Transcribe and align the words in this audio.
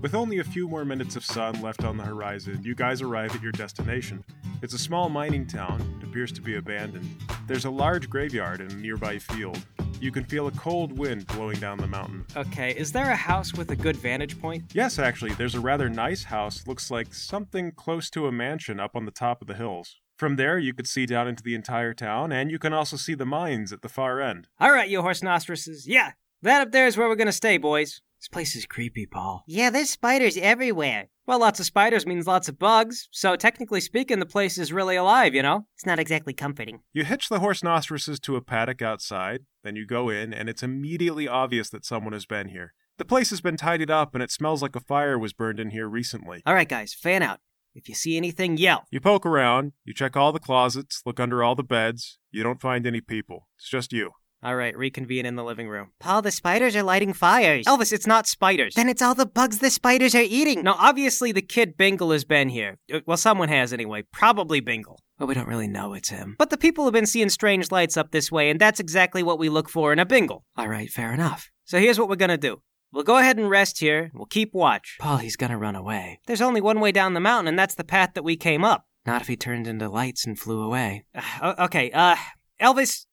With 0.00 0.14
only 0.14 0.38
a 0.38 0.44
few 0.44 0.66
more 0.66 0.86
minutes 0.86 1.14
of 1.16 1.26
sun 1.26 1.60
left 1.60 1.84
on 1.84 1.98
the 1.98 2.04
horizon, 2.04 2.62
you 2.62 2.74
guys 2.74 3.02
arrive 3.02 3.34
at 3.34 3.42
your 3.42 3.52
destination. 3.52 4.24
It's 4.62 4.72
a 4.72 4.78
small 4.78 5.10
mining 5.10 5.46
town. 5.46 5.98
It 6.00 6.04
appears 6.08 6.32
to 6.32 6.40
be 6.40 6.56
abandoned. 6.56 7.06
There's 7.46 7.66
a 7.66 7.70
large 7.70 8.08
graveyard 8.08 8.62
in 8.62 8.70
a 8.70 8.74
nearby 8.76 9.18
field. 9.18 9.62
You 10.00 10.10
can 10.10 10.24
feel 10.24 10.46
a 10.46 10.52
cold 10.52 10.98
wind 10.98 11.26
blowing 11.26 11.60
down 11.60 11.76
the 11.76 11.86
mountain. 11.86 12.24
Okay, 12.34 12.74
is 12.74 12.92
there 12.92 13.10
a 13.10 13.16
house 13.16 13.52
with 13.52 13.72
a 13.72 13.76
good 13.76 13.94
vantage 13.94 14.40
point? 14.40 14.72
Yes, 14.72 14.98
actually, 14.98 15.34
there's 15.34 15.54
a 15.54 15.60
rather 15.60 15.90
nice 15.90 16.24
house. 16.24 16.66
Looks 16.66 16.90
like 16.90 17.12
something 17.12 17.70
close 17.72 18.08
to 18.10 18.26
a 18.26 18.32
mansion 18.32 18.80
up 18.80 18.96
on 18.96 19.04
the 19.04 19.10
top 19.10 19.42
of 19.42 19.48
the 19.48 19.54
hills. 19.54 19.96
From 20.16 20.36
there, 20.36 20.58
you 20.58 20.72
could 20.72 20.86
see 20.86 21.04
down 21.04 21.28
into 21.28 21.42
the 21.42 21.54
entire 21.54 21.92
town, 21.92 22.32
and 22.32 22.50
you 22.50 22.58
can 22.58 22.72
also 22.72 22.96
see 22.96 23.12
the 23.12 23.26
mines 23.26 23.70
at 23.70 23.82
the 23.82 23.88
far 23.90 24.22
end. 24.22 24.48
All 24.58 24.72
right, 24.72 24.88
you 24.88 25.02
horse 25.02 25.20
nostrices. 25.20 25.82
Yeah, 25.84 26.12
that 26.40 26.62
up 26.62 26.72
there 26.72 26.86
is 26.86 26.96
where 26.96 27.06
we're 27.06 27.16
gonna 27.16 27.32
stay, 27.32 27.58
boys. 27.58 28.00
This 28.20 28.28
place 28.28 28.54
is 28.54 28.66
creepy, 28.66 29.06
Paul. 29.06 29.44
Yeah, 29.46 29.70
there's 29.70 29.88
spiders 29.88 30.36
everywhere. 30.36 31.08
Well, 31.26 31.38
lots 31.38 31.58
of 31.58 31.64
spiders 31.64 32.06
means 32.06 32.26
lots 32.26 32.50
of 32.50 32.58
bugs, 32.58 33.08
so 33.10 33.34
technically 33.34 33.80
speaking, 33.80 34.18
the 34.18 34.26
place 34.26 34.58
is 34.58 34.74
really 34.74 34.96
alive, 34.96 35.34
you 35.34 35.42
know? 35.42 35.64
It's 35.74 35.86
not 35.86 35.98
exactly 35.98 36.34
comforting. 36.34 36.80
You 36.92 37.04
hitch 37.04 37.30
the 37.30 37.38
horse 37.38 37.62
nostrices 37.62 38.20
to 38.20 38.36
a 38.36 38.42
paddock 38.42 38.82
outside, 38.82 39.46
then 39.64 39.74
you 39.74 39.86
go 39.86 40.10
in, 40.10 40.34
and 40.34 40.50
it's 40.50 40.62
immediately 40.62 41.26
obvious 41.26 41.70
that 41.70 41.86
someone 41.86 42.12
has 42.12 42.26
been 42.26 42.48
here. 42.48 42.74
The 42.98 43.06
place 43.06 43.30
has 43.30 43.40
been 43.40 43.56
tidied 43.56 43.90
up, 43.90 44.12
and 44.12 44.22
it 44.22 44.30
smells 44.30 44.60
like 44.60 44.76
a 44.76 44.80
fire 44.80 45.18
was 45.18 45.32
burned 45.32 45.58
in 45.58 45.70
here 45.70 45.88
recently. 45.88 46.42
All 46.44 46.52
right, 46.52 46.68
guys, 46.68 46.92
fan 46.92 47.22
out. 47.22 47.40
If 47.74 47.88
you 47.88 47.94
see 47.94 48.18
anything, 48.18 48.58
yell. 48.58 48.84
You 48.90 49.00
poke 49.00 49.24
around, 49.24 49.72
you 49.84 49.94
check 49.94 50.14
all 50.14 50.32
the 50.32 50.40
closets, 50.40 51.00
look 51.06 51.20
under 51.20 51.42
all 51.42 51.54
the 51.54 51.62
beds. 51.62 52.18
You 52.30 52.42
don't 52.42 52.60
find 52.60 52.86
any 52.86 53.00
people. 53.00 53.48
It's 53.56 53.70
just 53.70 53.94
you. 53.94 54.10
All 54.42 54.56
right, 54.56 54.74
reconvene 54.76 55.26
in 55.26 55.36
the 55.36 55.44
living 55.44 55.68
room. 55.68 55.90
Paul, 56.00 56.22
the 56.22 56.30
spiders 56.30 56.74
are 56.74 56.82
lighting 56.82 57.12
fires. 57.12 57.66
Elvis, 57.66 57.92
it's 57.92 58.06
not 58.06 58.26
spiders. 58.26 58.74
Then 58.74 58.88
it's 58.88 59.02
all 59.02 59.14
the 59.14 59.26
bugs 59.26 59.58
the 59.58 59.68
spiders 59.68 60.14
are 60.14 60.22
eating. 60.22 60.62
No, 60.62 60.74
obviously 60.78 61.30
the 61.30 61.42
kid 61.42 61.76
Bingle 61.76 62.10
has 62.12 62.24
been 62.24 62.48
here. 62.48 62.78
Uh, 62.92 63.00
Well, 63.06 63.18
someone 63.18 63.50
has 63.50 63.72
anyway. 63.74 64.02
Probably 64.12 64.60
Bingle. 64.60 64.98
But 65.18 65.28
we 65.28 65.34
don't 65.34 65.46
really 65.48 65.68
know 65.68 65.92
it's 65.92 66.08
him. 66.08 66.36
But 66.38 66.48
the 66.48 66.56
people 66.56 66.84
have 66.84 66.94
been 66.94 67.04
seeing 67.04 67.28
strange 67.28 67.70
lights 67.70 67.98
up 67.98 68.12
this 68.12 68.32
way, 68.32 68.48
and 68.48 68.58
that's 68.58 68.80
exactly 68.80 69.22
what 69.22 69.38
we 69.38 69.50
look 69.50 69.68
for 69.68 69.92
in 69.92 69.98
a 69.98 70.06
Bingle. 70.06 70.42
All 70.56 70.68
right, 70.68 70.88
fair 70.88 71.12
enough. 71.12 71.50
So 71.66 71.78
here's 71.78 71.98
what 71.98 72.08
we're 72.08 72.16
gonna 72.16 72.38
do. 72.38 72.62
We'll 72.92 73.04
go 73.04 73.18
ahead 73.18 73.36
and 73.36 73.50
rest 73.50 73.78
here. 73.78 74.10
We'll 74.14 74.24
keep 74.24 74.54
watch. 74.54 74.96
Paul, 74.98 75.18
he's 75.18 75.36
gonna 75.36 75.58
run 75.58 75.76
away. 75.76 76.18
There's 76.26 76.40
only 76.40 76.62
one 76.62 76.80
way 76.80 76.92
down 76.92 77.12
the 77.12 77.20
mountain, 77.20 77.48
and 77.48 77.58
that's 77.58 77.74
the 77.74 77.84
path 77.84 78.12
that 78.14 78.24
we 78.24 78.36
came 78.36 78.64
up. 78.64 78.86
Not 79.04 79.20
if 79.20 79.28
he 79.28 79.36
turned 79.36 79.66
into 79.66 79.88
lights 79.90 80.26
and 80.26 80.38
flew 80.38 80.62
away. 80.62 81.04
okay, 81.42 81.90
uh, 81.92 82.16
Elvis, 82.60 83.04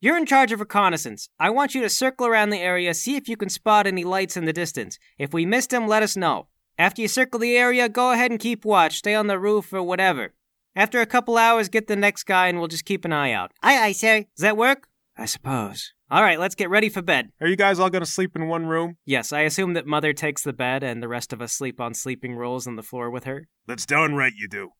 you're 0.00 0.16
in 0.16 0.26
charge 0.26 0.52
of 0.52 0.60
reconnaissance. 0.60 1.28
I 1.40 1.50
want 1.50 1.74
you 1.74 1.80
to 1.82 1.88
circle 1.88 2.26
around 2.26 2.50
the 2.50 2.60
area, 2.60 2.94
see 2.94 3.16
if 3.16 3.28
you 3.28 3.36
can 3.36 3.48
spot 3.48 3.86
any 3.86 4.04
lights 4.04 4.36
in 4.36 4.44
the 4.44 4.52
distance. 4.52 4.98
If 5.18 5.32
we 5.32 5.44
missed 5.44 5.70
them, 5.70 5.88
let 5.88 6.02
us 6.02 6.16
know. 6.16 6.46
After 6.78 7.02
you 7.02 7.08
circle 7.08 7.40
the 7.40 7.56
area, 7.56 7.88
go 7.88 8.12
ahead 8.12 8.30
and 8.30 8.38
keep 8.38 8.64
watch. 8.64 8.98
Stay 8.98 9.14
on 9.14 9.26
the 9.26 9.38
roof 9.38 9.72
or 9.72 9.82
whatever. 9.82 10.34
After 10.76 11.00
a 11.00 11.06
couple 11.06 11.36
hours, 11.36 11.68
get 11.68 11.88
the 11.88 11.96
next 11.96 12.24
guy 12.24 12.46
and 12.46 12.58
we'll 12.58 12.68
just 12.68 12.84
keep 12.84 13.04
an 13.04 13.12
eye 13.12 13.32
out. 13.32 13.50
Aye, 13.62 13.78
aye, 13.78 13.92
sir. 13.92 14.20
Does 14.36 14.42
that 14.42 14.56
work? 14.56 14.86
I 15.16 15.24
suppose. 15.26 15.92
All 16.10 16.22
right, 16.22 16.38
let's 16.38 16.54
get 16.54 16.70
ready 16.70 16.88
for 16.88 17.02
bed. 17.02 17.32
Are 17.40 17.48
you 17.48 17.56
guys 17.56 17.80
all 17.80 17.90
going 17.90 18.04
to 18.04 18.10
sleep 18.10 18.36
in 18.36 18.46
one 18.46 18.66
room? 18.66 18.96
Yes, 19.04 19.32
I 19.32 19.40
assume 19.40 19.74
that 19.74 19.86
Mother 19.86 20.12
takes 20.12 20.42
the 20.44 20.52
bed 20.52 20.84
and 20.84 21.02
the 21.02 21.08
rest 21.08 21.32
of 21.32 21.42
us 21.42 21.52
sleep 21.52 21.80
on 21.80 21.94
sleeping 21.94 22.36
rolls 22.36 22.68
on 22.68 22.76
the 22.76 22.82
floor 22.84 23.10
with 23.10 23.24
her. 23.24 23.48
That's 23.66 23.84
downright 23.84 24.34
you 24.36 24.46
do. 24.48 24.70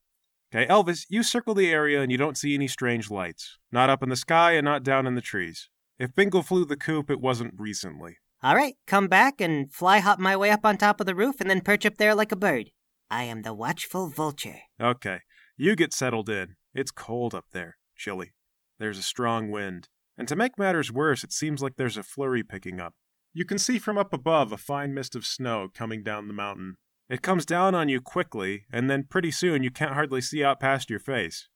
Okay, 0.55 0.67
Elvis, 0.67 1.05
you 1.11 1.23
circle 1.23 1.55
the 1.55 1.71
area 1.71 2.01
and 2.01 2.11
you 2.11 2.17
don't 2.17 2.39
see 2.39 2.55
any 2.55 2.69
strange 2.69 3.11
lights. 3.11 3.59
Not 3.71 3.91
up 3.91 4.03
in 4.03 4.09
the 4.09 4.17
sky 4.17 4.53
and 4.53 4.65
not 4.65 4.83
down 4.83 5.07
in 5.07 5.15
the 5.15 5.21
trees. 5.21 5.69
If 5.99 6.15
Bingle 6.15 6.43
flew 6.43 6.65
the 6.65 6.77
coop, 6.77 7.11
it 7.11 7.21
wasn't 7.21 7.55
recently. 7.59 8.17
All 8.43 8.55
right, 8.55 8.77
come 8.87 9.09
back 9.09 9.41
and 9.41 9.71
fly 9.73 9.99
hop 9.99 10.19
my 10.19 10.37
way 10.37 10.51
up 10.51 10.65
on 10.65 10.77
top 10.77 11.01
of 11.01 11.07
the 11.07 11.15
roof 11.15 11.41
and 11.41 11.51
then 11.51 11.61
perch 11.61 11.85
up 11.85 11.97
there 11.99 12.15
like 12.15 12.33
a 12.33 12.37
bird. 12.37 12.71
I 13.11 13.25
am 13.25 13.43
the 13.43 13.53
watchful 13.53 14.09
vulture. 14.09 14.61
Okay, 14.81 15.19
you 15.57 15.75
get 15.75 15.93
settled 15.93 16.29
in. 16.31 16.55
It's 16.73 16.93
cold 16.93 17.35
up 17.35 17.47
there, 17.53 17.77
chilly. 17.97 18.33
There's 18.79 18.99
a 18.99 19.03
strong 19.03 19.51
wind. 19.51 19.89
And 20.17 20.29
to 20.29 20.37
make 20.37 20.59
matters 20.59 20.93
worse, 20.93 21.25
it 21.25 21.33
seems 21.33 21.63
like 21.63 21.77
there's 21.77 21.97
a 21.97 22.03
flurry 22.03 22.43
picking 22.43 22.81
up. 22.81 22.95
You 23.33 23.45
can 23.45 23.59
see 23.59 23.79
from 23.79 23.99
up 23.99 24.13
above 24.13 24.53
a 24.53 24.57
fine 24.57 24.95
mist 24.95 25.15
of 25.15 25.27
snow 25.27 25.69
coming 25.75 26.03
down 26.03 26.29
the 26.29 26.35
mountain. 26.35 26.77
It 27.09 27.23
comes 27.23 27.47
down 27.47 27.75
on 27.75 27.89
you 27.89 28.01
quickly, 28.01 28.67
and 28.71 28.91
then 28.91 29.05
pretty 29.05 29.31
soon 29.31 29.63
you 29.63 29.71
can't 29.71 29.95
hardly 29.95 30.21
see 30.21 30.45
out 30.45 30.61
past 30.61 30.91
your 30.91 30.99
face. 30.99 31.49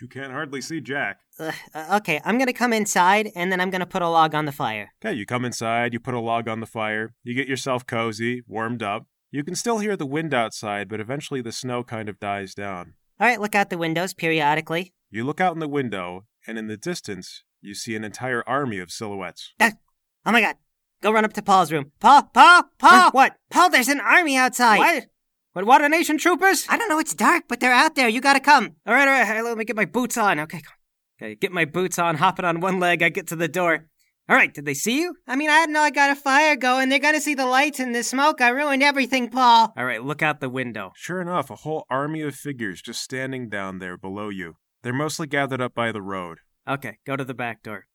You 0.00 0.08
can't 0.08 0.32
hardly 0.32 0.60
see 0.60 0.80
Jack. 0.80 1.20
Uh, 1.38 1.52
okay, 1.92 2.20
I'm 2.24 2.36
gonna 2.36 2.52
come 2.52 2.72
inside 2.72 3.30
and 3.36 3.50
then 3.50 3.60
I'm 3.60 3.70
gonna 3.70 3.86
put 3.86 4.02
a 4.02 4.08
log 4.08 4.34
on 4.34 4.44
the 4.44 4.52
fire. 4.52 4.92
Okay, 5.02 5.14
you 5.14 5.24
come 5.24 5.44
inside, 5.44 5.92
you 5.92 6.00
put 6.00 6.14
a 6.14 6.20
log 6.20 6.48
on 6.48 6.60
the 6.60 6.66
fire, 6.66 7.14
you 7.22 7.34
get 7.34 7.48
yourself 7.48 7.86
cozy, 7.86 8.42
warmed 8.46 8.82
up. 8.82 9.06
You 9.30 9.44
can 9.44 9.54
still 9.54 9.78
hear 9.78 9.96
the 9.96 10.04
wind 10.04 10.34
outside, 10.34 10.88
but 10.88 11.00
eventually 11.00 11.40
the 11.40 11.52
snow 11.52 11.84
kind 11.84 12.08
of 12.08 12.20
dies 12.20 12.54
down. 12.54 12.94
All 13.20 13.28
right, 13.28 13.40
look 13.40 13.54
out 13.54 13.70
the 13.70 13.78
windows 13.78 14.12
periodically. 14.12 14.92
You 15.10 15.24
look 15.24 15.40
out 15.40 15.54
in 15.54 15.60
the 15.60 15.68
window, 15.68 16.24
and 16.46 16.58
in 16.58 16.66
the 16.66 16.76
distance, 16.76 17.44
you 17.62 17.74
see 17.74 17.94
an 17.94 18.04
entire 18.04 18.42
army 18.46 18.80
of 18.80 18.90
silhouettes. 18.90 19.54
Oh 19.60 20.32
my 20.32 20.40
god. 20.40 20.56
Go 21.04 21.12
run 21.12 21.26
up 21.26 21.34
to 21.34 21.42
Paul's 21.42 21.70
room. 21.70 21.92
Paul, 22.00 22.22
Paul, 22.32 22.62
Paul! 22.78 22.90
Huh? 22.90 23.10
What? 23.12 23.36
Paul, 23.50 23.68
there's 23.68 23.88
an 23.88 24.00
army 24.00 24.38
outside. 24.38 24.78
What? 24.78 25.06
What, 25.52 25.66
Water 25.66 25.86
Nation 25.86 26.16
troopers? 26.16 26.64
I 26.70 26.78
don't 26.78 26.88
know, 26.88 26.98
it's 26.98 27.12
dark, 27.12 27.44
but 27.46 27.60
they're 27.60 27.74
out 27.74 27.94
there. 27.94 28.08
You 28.08 28.22
gotta 28.22 28.40
come. 28.40 28.76
All 28.86 28.94
right, 28.94 29.06
all 29.06 29.12
right, 29.12 29.28
all 29.28 29.34
right, 29.34 29.44
let 29.44 29.58
me 29.58 29.66
get 29.66 29.76
my 29.76 29.84
boots 29.84 30.16
on. 30.16 30.40
Okay, 30.40 30.62
come 30.62 30.72
on. 31.20 31.26
Okay, 31.26 31.34
get 31.34 31.52
my 31.52 31.66
boots 31.66 31.98
on, 31.98 32.16
hopping 32.16 32.46
on 32.46 32.60
one 32.60 32.80
leg, 32.80 33.02
I 33.02 33.10
get 33.10 33.26
to 33.26 33.36
the 33.36 33.48
door. 33.48 33.84
All 34.30 34.34
right, 34.36 34.54
did 34.54 34.64
they 34.64 34.72
see 34.72 35.02
you? 35.02 35.14
I 35.26 35.36
mean, 35.36 35.50
I 35.50 35.60
didn't 35.60 35.74
know 35.74 35.82
I 35.82 35.90
got 35.90 36.08
a 36.08 36.16
fire 36.16 36.56
going. 36.56 36.88
They're 36.88 36.98
gonna 36.98 37.20
see 37.20 37.34
the 37.34 37.44
lights 37.44 37.80
and 37.80 37.94
the 37.94 38.02
smoke. 38.02 38.40
I 38.40 38.48
ruined 38.48 38.82
everything, 38.82 39.28
Paul. 39.28 39.74
All 39.76 39.84
right, 39.84 40.02
look 40.02 40.22
out 40.22 40.40
the 40.40 40.48
window. 40.48 40.92
Sure 40.96 41.20
enough, 41.20 41.50
a 41.50 41.56
whole 41.56 41.84
army 41.90 42.22
of 42.22 42.34
figures 42.34 42.80
just 42.80 43.02
standing 43.02 43.50
down 43.50 43.78
there 43.78 43.98
below 43.98 44.30
you. 44.30 44.54
They're 44.82 44.94
mostly 44.94 45.26
gathered 45.26 45.60
up 45.60 45.74
by 45.74 45.92
the 45.92 46.00
road. 46.00 46.38
Okay, 46.66 46.96
go 47.06 47.14
to 47.14 47.24
the 47.24 47.34
back 47.34 47.62
door. 47.62 47.88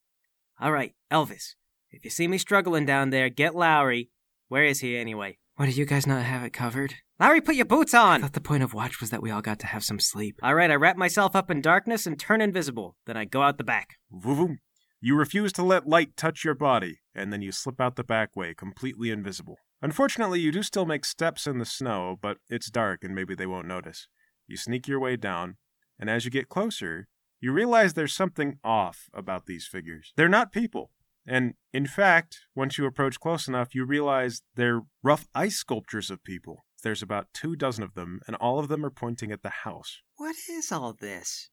All 0.61 0.71
right, 0.71 0.93
Elvis, 1.11 1.55
if 1.91 2.03
you 2.03 2.09
see 2.09 2.27
me 2.27 2.37
struggling 2.37 2.85
down 2.85 3.09
there, 3.09 3.29
get 3.29 3.55
Lowry. 3.55 4.09
Where 4.47 4.63
is 4.63 4.79
he 4.79 4.97
anyway? 4.97 5.37
What, 5.55 5.65
do 5.65 5.71
you 5.71 5.85
guys 5.85 6.07
not 6.07 6.23
have 6.23 6.43
it 6.43 6.53
covered? 6.53 6.95
Lowry, 7.19 7.41
put 7.41 7.55
your 7.55 7.65
boots 7.65 7.93
I 7.93 8.13
on! 8.13 8.21
thought 8.21 8.33
the 8.33 8.41
point 8.41 8.63
of 8.63 8.73
watch 8.73 9.01
was 9.01 9.09
that 9.09 9.21
we 9.21 9.29
all 9.29 9.41
got 9.41 9.59
to 9.59 9.67
have 9.67 9.83
some 9.83 9.99
sleep. 9.99 10.39
All 10.41 10.55
right, 10.55 10.71
I 10.71 10.75
wrap 10.75 10.95
myself 10.95 11.35
up 11.35 11.51
in 11.51 11.61
darkness 11.61 12.05
and 12.05 12.17
turn 12.17 12.39
invisible. 12.39 12.95
Then 13.05 13.17
I 13.17 13.25
go 13.25 13.41
out 13.41 13.57
the 13.57 13.63
back. 13.63 13.95
Vroom. 14.09 14.59
You 15.01 15.15
refuse 15.15 15.51
to 15.53 15.63
let 15.63 15.87
light 15.87 16.15
touch 16.15 16.45
your 16.45 16.55
body, 16.55 16.99
and 17.13 17.33
then 17.33 17.41
you 17.41 17.51
slip 17.51 17.81
out 17.81 17.95
the 17.97 18.03
back 18.03 18.35
way, 18.35 18.53
completely 18.53 19.11
invisible. 19.11 19.57
Unfortunately, 19.81 20.39
you 20.39 20.51
do 20.51 20.63
still 20.63 20.85
make 20.85 21.05
steps 21.05 21.47
in 21.47 21.57
the 21.57 21.65
snow, 21.65 22.17
but 22.21 22.37
it's 22.49 22.69
dark 22.69 23.03
and 23.03 23.15
maybe 23.15 23.35
they 23.35 23.45
won't 23.45 23.67
notice. 23.67 24.07
You 24.47 24.57
sneak 24.57 24.87
your 24.87 24.99
way 24.99 25.15
down, 25.15 25.57
and 25.99 26.09
as 26.09 26.25
you 26.25 26.31
get 26.31 26.49
closer, 26.49 27.07
you 27.39 27.51
realize 27.51 27.93
there's 27.93 28.15
something 28.15 28.59
off 28.63 29.09
about 29.13 29.45
these 29.45 29.67
figures. 29.67 30.11
They're 30.15 30.27
not 30.27 30.51
people. 30.51 30.91
And 31.25 31.53
in 31.73 31.85
fact, 31.85 32.39
once 32.55 32.77
you 32.77 32.85
approach 32.85 33.19
close 33.19 33.47
enough, 33.47 33.75
you 33.75 33.85
realize 33.85 34.41
they're 34.55 34.81
rough 35.03 35.27
ice 35.35 35.57
sculptures 35.57 36.09
of 36.09 36.23
people. 36.23 36.65
There's 36.81 37.01
about 37.01 37.27
two 37.33 37.55
dozen 37.55 37.83
of 37.83 37.93
them, 37.93 38.21
and 38.25 38.35
all 38.37 38.59
of 38.59 38.67
them 38.67 38.85
are 38.85 38.89
pointing 38.89 39.31
at 39.31 39.43
the 39.43 39.49
house. 39.49 40.01
What 40.15 40.35
is 40.49 40.71
all 40.71 40.93
this? 40.93 41.49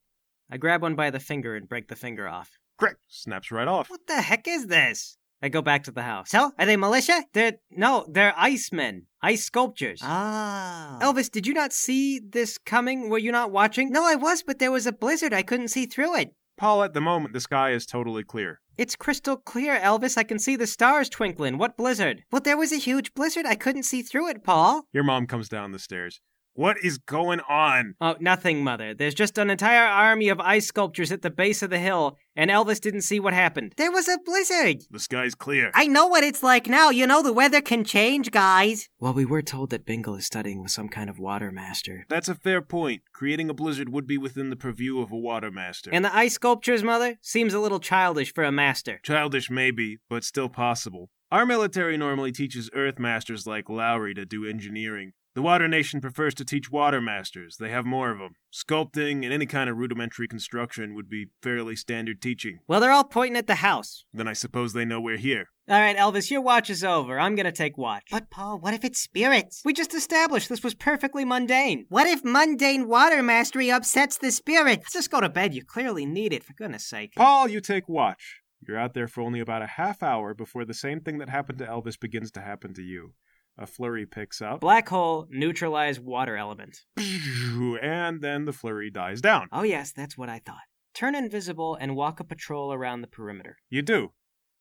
I 0.50 0.56
grab 0.56 0.82
one 0.82 0.94
by 0.94 1.10
the 1.10 1.20
finger 1.20 1.56
and 1.56 1.68
break 1.68 1.88
the 1.88 1.96
finger 1.96 2.28
off. 2.28 2.58
Crick! 2.78 2.96
Snaps 3.08 3.50
right 3.50 3.66
off. 3.66 3.90
What 3.90 4.06
the 4.06 4.20
heck 4.20 4.46
is 4.46 4.66
this? 4.68 5.18
I 5.42 5.48
go 5.48 5.60
back 5.60 5.84
to 5.84 5.90
the 5.90 6.02
house. 6.02 6.30
So, 6.30 6.52
are 6.58 6.66
they 6.66 6.76
militia? 6.76 7.24
They're 7.34 7.54
no, 7.70 8.06
they're 8.08 8.32
icemen, 8.32 9.02
ice 9.20 9.44
sculptures. 9.44 10.00
Ah. 10.02 10.98
Elvis, 11.02 11.30
did 11.30 11.46
you 11.46 11.52
not 11.52 11.72
see 11.72 12.18
this 12.18 12.56
coming? 12.56 13.10
Were 13.10 13.18
you 13.18 13.32
not 13.32 13.50
watching? 13.50 13.90
No, 13.90 14.04
I 14.04 14.14
was, 14.14 14.42
but 14.42 14.58
there 14.58 14.70
was 14.70 14.86
a 14.86 14.92
blizzard. 14.92 15.34
I 15.34 15.42
couldn't 15.42 15.68
see 15.68 15.84
through 15.84 16.16
it. 16.16 16.34
Paul, 16.56 16.82
at 16.82 16.94
the 16.94 17.02
moment, 17.02 17.34
the 17.34 17.40
sky 17.40 17.72
is 17.72 17.84
totally 17.84 18.24
clear. 18.24 18.60
It's 18.78 18.94
crystal 18.94 19.38
clear, 19.38 19.78
Elvis. 19.80 20.18
I 20.18 20.22
can 20.22 20.38
see 20.38 20.54
the 20.54 20.66
stars 20.66 21.08
twinkling. 21.08 21.56
What 21.56 21.78
blizzard? 21.78 22.24
Well, 22.30 22.42
there 22.42 22.58
was 22.58 22.72
a 22.72 22.76
huge 22.76 23.14
blizzard. 23.14 23.46
I 23.46 23.54
couldn't 23.54 23.84
see 23.84 24.02
through 24.02 24.28
it, 24.28 24.44
Paul. 24.44 24.84
Your 24.92 25.02
mom 25.02 25.26
comes 25.26 25.48
down 25.48 25.72
the 25.72 25.78
stairs. 25.78 26.20
What 26.56 26.78
is 26.82 26.96
going 26.96 27.40
on? 27.40 27.96
Oh, 28.00 28.16
nothing, 28.18 28.64
Mother. 28.64 28.94
There's 28.94 29.14
just 29.14 29.36
an 29.36 29.50
entire 29.50 29.84
army 29.86 30.30
of 30.30 30.40
ice 30.40 30.66
sculptures 30.66 31.12
at 31.12 31.20
the 31.20 31.28
base 31.28 31.62
of 31.62 31.68
the 31.68 31.78
hill, 31.78 32.16
and 32.34 32.50
Elvis 32.50 32.80
didn't 32.80 33.02
see 33.02 33.20
what 33.20 33.34
happened. 33.34 33.74
There 33.76 33.92
was 33.92 34.08
a 34.08 34.16
blizzard. 34.24 34.78
The 34.90 34.98
sky's 34.98 35.34
clear. 35.34 35.70
I 35.74 35.86
know 35.86 36.06
what 36.06 36.24
it's 36.24 36.42
like 36.42 36.66
now. 36.66 36.88
You 36.88 37.06
know, 37.06 37.22
the 37.22 37.30
weather 37.30 37.60
can 37.60 37.84
change, 37.84 38.30
guys. 38.30 38.88
Well, 38.98 39.12
we 39.12 39.26
were 39.26 39.42
told 39.42 39.68
that 39.68 39.84
Bingle 39.84 40.14
is 40.14 40.24
studying 40.24 40.62
with 40.62 40.70
some 40.70 40.88
kind 40.88 41.10
of 41.10 41.18
water 41.18 41.52
master. 41.52 42.06
That's 42.08 42.30
a 42.30 42.34
fair 42.34 42.62
point. 42.62 43.02
Creating 43.12 43.50
a 43.50 43.54
blizzard 43.54 43.90
would 43.90 44.06
be 44.06 44.16
within 44.16 44.48
the 44.48 44.56
purview 44.56 44.98
of 45.00 45.12
a 45.12 45.16
water 45.18 45.50
master. 45.50 45.90
And 45.92 46.06
the 46.06 46.16
ice 46.16 46.32
sculptures, 46.32 46.82
Mother, 46.82 47.18
seems 47.20 47.52
a 47.52 47.60
little 47.60 47.80
childish 47.80 48.32
for 48.32 48.44
a 48.44 48.52
master. 48.52 48.98
Childish, 49.02 49.50
maybe, 49.50 49.98
but 50.08 50.24
still 50.24 50.48
possible. 50.48 51.10
Our 51.32 51.44
military 51.44 51.96
normally 51.96 52.30
teaches 52.30 52.70
earth 52.72 53.00
masters 53.00 53.48
like 53.48 53.68
Lowry 53.68 54.14
to 54.14 54.24
do 54.24 54.46
engineering. 54.46 55.12
The 55.34 55.42
Water 55.42 55.66
Nation 55.66 56.00
prefers 56.00 56.34
to 56.34 56.44
teach 56.44 56.70
water 56.70 57.00
masters. 57.00 57.56
They 57.58 57.68
have 57.68 57.84
more 57.84 58.12
of 58.12 58.18
them. 58.18 58.36
Sculpting 58.54 59.24
and 59.24 59.32
any 59.32 59.44
kind 59.44 59.68
of 59.68 59.76
rudimentary 59.76 60.28
construction 60.28 60.94
would 60.94 61.10
be 61.10 61.26
fairly 61.42 61.74
standard 61.74 62.22
teaching. 62.22 62.60
Well, 62.68 62.78
they're 62.78 62.92
all 62.92 63.02
pointing 63.02 63.36
at 63.36 63.48
the 63.48 63.56
house. 63.56 64.04
Then 64.14 64.28
I 64.28 64.34
suppose 64.34 64.72
they 64.72 64.84
know 64.84 65.00
we're 65.00 65.16
here. 65.16 65.46
All 65.68 65.80
right, 65.80 65.96
Elvis, 65.96 66.30
your 66.30 66.42
watch 66.42 66.70
is 66.70 66.84
over. 66.84 67.18
I'm 67.18 67.34
gonna 67.34 67.50
take 67.50 67.76
watch. 67.76 68.04
But, 68.12 68.30
Paul, 68.30 68.60
what 68.60 68.72
if 68.72 68.84
it's 68.84 69.00
spirits? 69.00 69.62
we 69.64 69.72
just 69.72 69.94
established 69.94 70.48
this 70.48 70.62
was 70.62 70.74
perfectly 70.74 71.24
mundane. 71.24 71.86
What 71.88 72.06
if 72.06 72.24
mundane 72.24 72.86
water 72.86 73.20
mastery 73.20 73.68
upsets 73.68 74.16
the 74.16 74.30
spirits? 74.30 74.92
Just 74.92 75.10
go 75.10 75.20
to 75.20 75.28
bed. 75.28 75.54
You 75.54 75.64
clearly 75.64 76.06
need 76.06 76.32
it, 76.32 76.44
for 76.44 76.52
goodness 76.52 76.86
sake. 76.86 77.14
Paul, 77.16 77.48
you 77.48 77.60
take 77.60 77.88
watch. 77.88 78.42
You're 78.66 78.78
out 78.78 78.94
there 78.94 79.08
for 79.08 79.20
only 79.20 79.40
about 79.40 79.62
a 79.62 79.66
half 79.66 80.02
hour 80.02 80.34
before 80.34 80.64
the 80.64 80.74
same 80.74 81.00
thing 81.00 81.18
that 81.18 81.28
happened 81.28 81.58
to 81.58 81.66
Elvis 81.66 81.98
begins 81.98 82.30
to 82.32 82.40
happen 82.40 82.74
to 82.74 82.82
you. 82.82 83.14
A 83.58 83.66
flurry 83.66 84.04
picks 84.04 84.42
up, 84.42 84.60
Black 84.60 84.88
hole, 84.88 85.26
neutralize 85.30 85.98
water 85.98 86.36
element. 86.36 86.84
and 86.98 88.20
then 88.20 88.44
the 88.44 88.52
flurry 88.52 88.90
dies 88.90 89.20
down. 89.22 89.48
Oh, 89.50 89.62
yes, 89.62 89.92
that's 89.92 90.18
what 90.18 90.28
I 90.28 90.40
thought. 90.44 90.60
Turn 90.94 91.14
invisible 91.14 91.74
and 91.74 91.96
walk 91.96 92.20
a 92.20 92.24
patrol 92.24 92.72
around 92.72 93.00
the 93.00 93.06
perimeter. 93.06 93.56
You 93.70 93.82
do. 93.82 94.12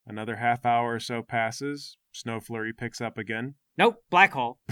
Another 0.07 0.37
half 0.37 0.65
hour 0.65 0.93
or 0.95 0.99
so 0.99 1.21
passes. 1.23 1.97
Snow 2.13 2.39
flurry 2.39 2.71
picks 2.73 3.01
up 3.01 3.17
again. 3.17 3.55
Nope, 3.77 3.97
black 4.09 4.31
hole. 4.33 4.59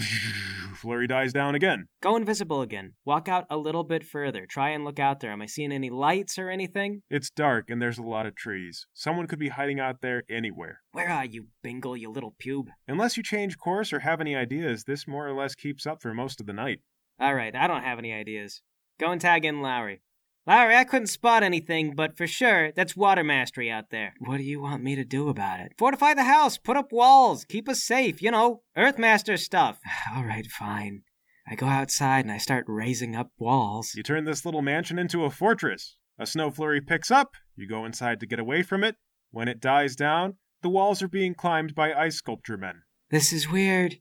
flurry 0.74 1.08
dies 1.08 1.34
down 1.34 1.56
again. 1.56 1.88
Go 2.02 2.16
invisible 2.16 2.62
again. 2.62 2.94
Walk 3.06 3.28
out 3.28 3.46
a 3.50 3.58
little 3.58 3.84
bit 3.84 4.04
further. 4.04 4.46
Try 4.46 4.70
and 4.70 4.84
look 4.84 5.00
out 5.00 5.20
there. 5.20 5.32
Am 5.32 5.42
I 5.42 5.46
seeing 5.46 5.72
any 5.72 5.90
lights 5.90 6.38
or 6.38 6.50
anything? 6.50 7.02
It's 7.10 7.30
dark 7.30 7.70
and 7.70 7.82
there's 7.82 7.98
a 7.98 8.04
lot 8.04 8.26
of 8.26 8.36
trees. 8.36 8.88
Someone 8.94 9.28
could 9.28 9.40
be 9.40 9.50
hiding 9.50 9.80
out 9.80 10.02
there 10.02 10.24
anywhere. 10.30 10.80
Where 10.92 11.10
are 11.10 11.26
you, 11.26 11.48
Bingle, 11.62 11.98
you 11.98 12.10
little 12.10 12.36
pube? 12.44 12.68
Unless 12.88 13.18
you 13.18 13.24
change 13.24 13.58
course 13.58 13.94
or 13.94 14.00
have 14.00 14.22
any 14.22 14.36
ideas, 14.36 14.84
this 14.84 15.08
more 15.08 15.28
or 15.28 15.34
less 15.34 15.56
keeps 15.56 15.86
up 15.86 16.02
for 16.02 16.14
most 16.14 16.40
of 16.40 16.48
the 16.48 16.54
night. 16.54 16.80
All 17.20 17.36
right, 17.36 17.56
I 17.56 17.68
don't 17.68 17.84
have 17.84 18.00
any 18.00 18.14
ideas. 18.14 18.62
Go 19.00 19.12
and 19.12 19.22
tag 19.22 19.46
in 19.46 19.62
Lowry. 19.62 20.02
Lowry, 20.46 20.76
I 20.76 20.84
couldn't 20.84 21.08
spot 21.08 21.42
anything, 21.42 21.96
but 21.96 22.18
for 22.18 22.28
sure, 22.28 22.74
that's 22.74 22.98
water 22.98 23.24
mastery 23.24 23.72
out 23.72 23.92
there. 23.92 24.14
What 24.20 24.38
do 24.38 24.44
you 24.44 24.60
want 24.60 24.84
me 24.84 24.94
to 24.96 25.06
do 25.06 25.30
about 25.30 25.62
it? 25.62 25.72
Fortify 25.78 26.16
the 26.16 26.26
house, 26.26 26.58
put 26.58 26.76
up 26.76 26.92
walls, 26.92 27.46
keep 27.46 27.70
us 27.70 27.82
safe, 27.82 28.22
you 28.22 28.30
know, 28.30 28.62
Earthmaster 28.78 29.40
stuff. 29.40 29.80
All 30.16 30.26
right, 30.26 30.46
fine. 30.48 31.04
I 31.48 31.56
go 31.56 31.68
outside 31.68 32.26
and 32.26 32.32
I 32.32 32.40
start 32.40 32.66
raising 32.68 33.16
up 33.16 33.32
walls. 33.38 33.94
You 33.96 34.04
turn 34.04 34.26
this 34.26 34.44
little 34.44 34.62
mansion 34.62 35.00
into 35.00 35.24
a 35.24 35.30
fortress. 35.30 35.96
A 36.20 36.26
snow 36.26 36.52
flurry 36.52 36.82
picks 36.82 37.10
up, 37.10 37.36
you 37.56 37.68
go 37.68 37.86
inside 37.86 38.20
to 38.20 38.28
get 38.28 38.40
away 38.40 38.64
from 38.64 38.84
it. 38.84 38.98
When 39.32 39.48
it 39.48 39.62
dies 39.62 39.96
down, 39.96 40.36
the 40.62 40.70
walls 40.70 41.02
are 41.02 41.08
being 41.08 41.36
climbed 41.36 41.74
by 41.74 41.94
ice 41.94 42.18
sculpture 42.18 42.58
men. 42.58 42.84
This 43.10 43.32
is 43.32 43.50
weird. 43.50 44.00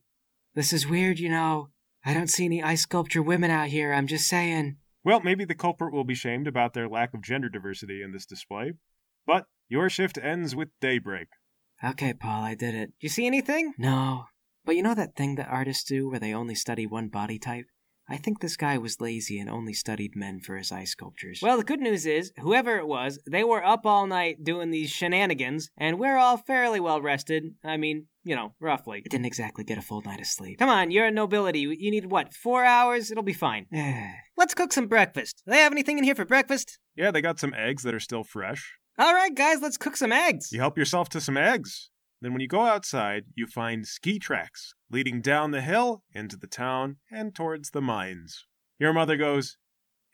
This 0.54 0.72
is 0.72 0.88
weird, 0.88 1.20
you 1.20 1.28
know. 1.28 1.68
I 2.04 2.14
don't 2.14 2.28
see 2.28 2.44
any 2.44 2.62
ice 2.62 2.82
sculpture 2.82 3.22
women 3.22 3.50
out 3.50 3.68
here, 3.68 3.92
I'm 3.92 4.08
just 4.08 4.28
saying. 4.28 4.76
Well, 5.04 5.20
maybe 5.20 5.44
the 5.44 5.54
culprit 5.54 5.92
will 5.92 6.04
be 6.04 6.14
shamed 6.14 6.46
about 6.46 6.74
their 6.74 6.88
lack 6.88 7.12
of 7.14 7.22
gender 7.22 7.48
diversity 7.48 8.02
in 8.02 8.12
this 8.12 8.26
display. 8.26 8.74
But 9.26 9.46
your 9.68 9.88
shift 9.88 10.18
ends 10.18 10.54
with 10.54 10.68
daybreak. 10.80 11.28
Okay, 11.82 12.14
Paul, 12.14 12.44
I 12.44 12.54
did 12.54 12.74
it. 12.74 12.92
You 13.00 13.08
see 13.08 13.26
anything? 13.26 13.74
No. 13.78 14.26
But 14.64 14.76
you 14.76 14.82
know 14.82 14.94
that 14.94 15.16
thing 15.16 15.34
that 15.36 15.48
artists 15.48 15.84
do 15.84 16.08
where 16.08 16.20
they 16.20 16.32
only 16.32 16.54
study 16.54 16.86
one 16.86 17.08
body 17.08 17.38
type? 17.38 17.66
I 18.08 18.16
think 18.16 18.40
this 18.40 18.56
guy 18.56 18.78
was 18.78 19.00
lazy 19.00 19.38
and 19.38 19.48
only 19.48 19.72
studied 19.72 20.14
men 20.14 20.40
for 20.40 20.56
his 20.56 20.70
ice 20.70 20.90
sculptures. 20.90 21.40
Well, 21.42 21.56
the 21.56 21.64
good 21.64 21.80
news 21.80 22.04
is, 22.04 22.32
whoever 22.38 22.76
it 22.76 22.86
was, 22.86 23.18
they 23.28 23.42
were 23.42 23.64
up 23.64 23.86
all 23.86 24.06
night 24.06 24.44
doing 24.44 24.70
these 24.70 24.90
shenanigans, 24.90 25.70
and 25.78 25.98
we're 25.98 26.18
all 26.18 26.36
fairly 26.36 26.78
well 26.78 27.00
rested. 27.00 27.54
I 27.64 27.76
mean, 27.76 28.06
you 28.24 28.36
know, 28.36 28.54
roughly. 28.60 29.02
I 29.04 29.08
didn't 29.08 29.26
exactly 29.26 29.64
get 29.64 29.78
a 29.78 29.82
full 29.82 30.02
night 30.02 30.20
of 30.20 30.26
sleep. 30.26 30.58
Come 30.58 30.68
on, 30.68 30.90
you're 30.90 31.06
a 31.06 31.10
nobility. 31.10 31.60
You 31.60 31.90
need 31.90 32.06
what, 32.06 32.32
four 32.34 32.64
hours? 32.64 33.10
It'll 33.10 33.22
be 33.22 33.32
fine. 33.32 33.66
Let's 34.36 34.54
cook 34.54 34.72
some 34.72 34.86
breakfast. 34.86 35.42
Do 35.44 35.52
they 35.52 35.58
have 35.58 35.72
anything 35.72 35.98
in 35.98 36.04
here 36.04 36.14
for 36.14 36.24
breakfast? 36.24 36.78
Yeah, 36.96 37.10
they 37.10 37.20
got 37.20 37.38
some 37.38 37.54
eggs 37.54 37.82
that 37.82 37.94
are 37.94 38.00
still 38.00 38.24
fresh. 38.24 38.72
All 38.98 39.14
right, 39.14 39.34
guys, 39.34 39.62
let's 39.62 39.78
cook 39.78 39.96
some 39.96 40.12
eggs. 40.12 40.52
You 40.52 40.60
help 40.60 40.76
yourself 40.76 41.08
to 41.10 41.20
some 41.20 41.38
eggs. 41.38 41.88
Then, 42.20 42.32
when 42.32 42.42
you 42.42 42.48
go 42.48 42.60
outside, 42.60 43.24
you 43.34 43.46
find 43.46 43.86
ski 43.86 44.18
tracks 44.18 44.74
leading 44.90 45.22
down 45.22 45.50
the 45.50 45.62
hill 45.62 46.04
into 46.12 46.36
the 46.36 46.46
town 46.46 46.96
and 47.10 47.34
towards 47.34 47.70
the 47.70 47.80
mines. 47.80 48.44
Your 48.78 48.92
mother 48.92 49.16
goes, 49.16 49.56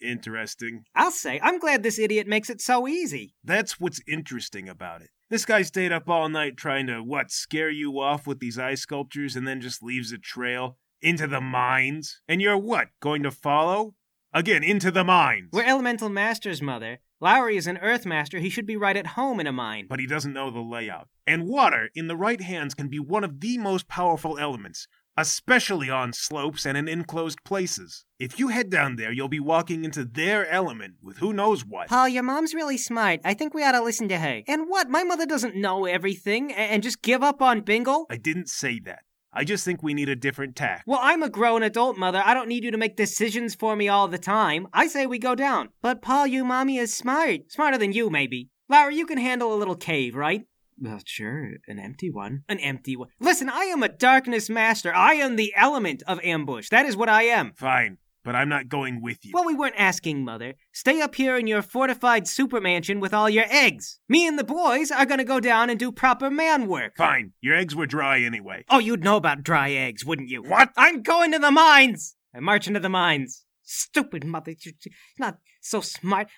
Interesting. 0.01 0.85
I'll 0.95 1.11
say, 1.11 1.41
I'm 1.43 1.59
glad 1.59 1.83
this 1.83 1.99
idiot 1.99 2.27
makes 2.27 2.51
it 2.51 2.61
so 2.61 2.87
easy. 2.87 3.35
That's 3.43 3.81
what's 3.81 4.01
interesting 4.07 4.69
about 4.69 5.03
it. 5.03 5.11
This 5.31 5.45
guy 5.45 5.63
stayed 5.63 5.93
up 5.93 6.09
all 6.09 6.29
night 6.29 6.57
trying 6.57 6.87
to, 6.87 7.03
what, 7.03 7.31
scare 7.31 7.71
you 7.71 8.01
off 8.01 8.27
with 8.27 8.41
these 8.41 8.59
ice 8.59 8.81
sculptures 8.81 9.37
and 9.37 9.47
then 9.47 9.61
just 9.61 9.83
leaves 9.83 10.13
a 10.13 10.19
trail 10.19 10.79
into 11.03 11.27
the 11.27 11.41
mines? 11.41 12.21
And 12.29 12.41
you're 12.41 12.57
what, 12.57 12.89
going 13.01 13.23
to 13.25 13.31
follow? 13.31 13.95
Again, 14.33 14.63
into 14.63 14.91
the 14.91 15.05
mines. 15.05 15.51
We're 15.53 15.65
elemental 15.65 16.09
masters, 16.09 16.61
Mother. 16.61 16.99
Lowry 17.21 17.57
is 17.57 17.67
an 17.67 17.79
earth 17.79 18.07
master. 18.07 18.39
He 18.39 18.51
should 18.51 18.67
be 18.67 18.77
right 18.77 18.97
at 18.97 19.09
home 19.09 19.41
in 19.41 19.47
a 19.47 19.53
mine. 19.53 19.87
But 19.89 20.01
he 20.01 20.07
doesn't 20.07 20.33
know 20.33 20.51
the 20.51 20.61
layout. 20.61 21.09
And 21.27 21.49
water, 21.49 21.91
in 21.95 22.07
the 22.07 22.17
right 22.17 22.41
hands, 22.41 22.75
can 22.75 22.89
be 22.89 23.01
one 23.01 23.25
of 23.25 23.41
the 23.41 23.59
most 23.59 23.89
powerful 23.89 24.39
elements, 24.39 24.87
especially 25.19 25.91
on 25.91 26.13
slopes 26.13 26.65
and 26.65 26.79
in 26.79 26.87
enclosed 26.87 27.43
places. 27.43 28.05
If 28.21 28.39
you 28.39 28.49
head 28.49 28.71
down 28.71 28.95
there, 28.95 29.11
you'll 29.13 29.29
be 29.29 29.41
walking 29.41 29.85
into 29.85 30.05
their 30.05 30.49
element 30.49 30.95
with 31.03 31.19
who 31.19 31.33
knows 31.33 31.65
what. 31.65 31.89
Paul, 31.89 32.09
your 32.09 32.23
mom's 32.23 32.55
really 32.55 32.79
smart. 32.79 33.21
I 33.25 33.35
think 33.35 33.53
we 33.53 33.65
ought 33.65 33.73
to 33.73 33.83
listen 33.83 34.09
to 34.09 34.19
her. 34.19 34.43
And 34.47 34.69
what? 34.69 34.89
My 34.89 35.03
mother 35.03 35.27
doesn't 35.27 35.57
know 35.57 35.87
everything 35.87 36.53
and 36.53 36.85
just 36.85 37.03
give 37.03 37.25
up 37.25 37.43
on 37.43 37.63
Bingle? 37.63 38.07
I 38.09 38.17
didn't 38.17 38.49
say 38.49 38.79
that. 38.85 39.01
I 39.33 39.43
just 39.45 39.65
think 39.65 39.83
we 39.83 39.93
need 39.93 40.09
a 40.09 40.17
different 40.17 40.55
tack. 40.55 40.85
Well, 40.87 41.01
I'm 41.03 41.23
a 41.23 41.29
grown 41.29 41.63
adult, 41.63 41.99
Mother. 41.99 42.23
I 42.25 42.33
don't 42.33 42.49
need 42.49 42.65
you 42.65 42.71
to 42.71 42.79
make 42.79 42.97
decisions 42.97 43.55
for 43.55 43.75
me 43.77 43.89
all 43.89 44.09
the 44.09 44.19
time. 44.19 44.69
I 44.73 44.87
say 44.87 45.05
we 45.05 45.19
go 45.19 45.35
down. 45.35 45.71
But, 45.83 46.01
Paul, 46.01 46.29
your 46.29 46.45
mommy 46.45 46.79
is 46.79 46.97
smart. 46.97 47.51
Smarter 47.51 47.77
than 47.77 47.93
you, 47.93 48.09
maybe. 48.09 48.49
Larry, 48.69 48.97
you 48.97 49.05
can 49.05 49.19
handle 49.19 49.53
a 49.53 49.57
little 49.57 49.77
cave, 49.77 50.15
right? 50.15 50.43
Well, 50.81 51.01
sure, 51.05 51.55
an 51.67 51.79
empty 51.79 52.11
one. 52.11 52.45
An 52.49 52.59
empty 52.61 52.97
one. 52.97 53.09
Listen, 53.21 53.49
I 53.49 53.65
am 53.65 53.83
a 53.83 53.89
darkness 53.89 54.49
master. 54.49 54.95
I 54.95 55.15
am 55.15 55.37
the 55.37 55.53
element 55.57 56.03
of 56.07 56.21
ambush. 56.23 56.69
That 56.69 56.87
is 56.87 56.97
what 56.97 57.09
I 57.09 57.25
am. 57.25 57.53
Fine, 57.57 57.99
but 58.25 58.37
I'm 58.37 58.49
not 58.49 58.69
going 58.69 59.03
with 59.03 59.25
you. 59.25 59.33
Well, 59.35 59.45
we 59.45 59.55
weren't 59.55 59.75
asking, 59.77 60.25
Mother. 60.25 60.55
Stay 60.73 61.01
up 61.01 61.17
here 61.17 61.37
in 61.37 61.49
your 61.49 61.63
fortified 61.63 62.29
super 62.29 62.61
mansion 62.61 63.01
with 63.01 63.13
all 63.13 63.29
your 63.29 63.47
eggs. 63.51 63.99
Me 64.09 64.27
and 64.27 64.39
the 64.39 64.45
boys 64.45 64.91
are 64.93 65.07
gonna 65.07 65.25
go 65.25 65.41
down 65.41 65.69
and 65.69 65.81
do 65.81 65.91
proper 65.91 66.31
man 66.31 66.69
work. 66.69 66.97
Fine, 66.97 67.33
your 67.41 67.57
eggs 67.57 67.75
were 67.75 67.87
dry 67.87 68.21
anyway. 68.21 68.65
Oh, 68.71 68.79
you'd 68.79 69.03
know 69.03 69.17
about 69.17 69.43
dry 69.43 69.73
eggs, 69.73 70.05
wouldn't 70.05 70.29
you? 70.29 70.43
What? 70.43 70.71
I'm 70.77 71.03
going 71.03 71.33
to 71.33 71.39
the 71.41 71.51
mines! 71.51 72.15
I 72.35 72.41
march 72.41 72.69
into 72.69 72.81
the 72.81 72.89
mines. 72.89 73.45
Stupid 73.71 74.25
mother. 74.25 74.55
She's 74.59 74.73
not 75.19 75.37
so 75.61 75.83
smart. 75.83 76.29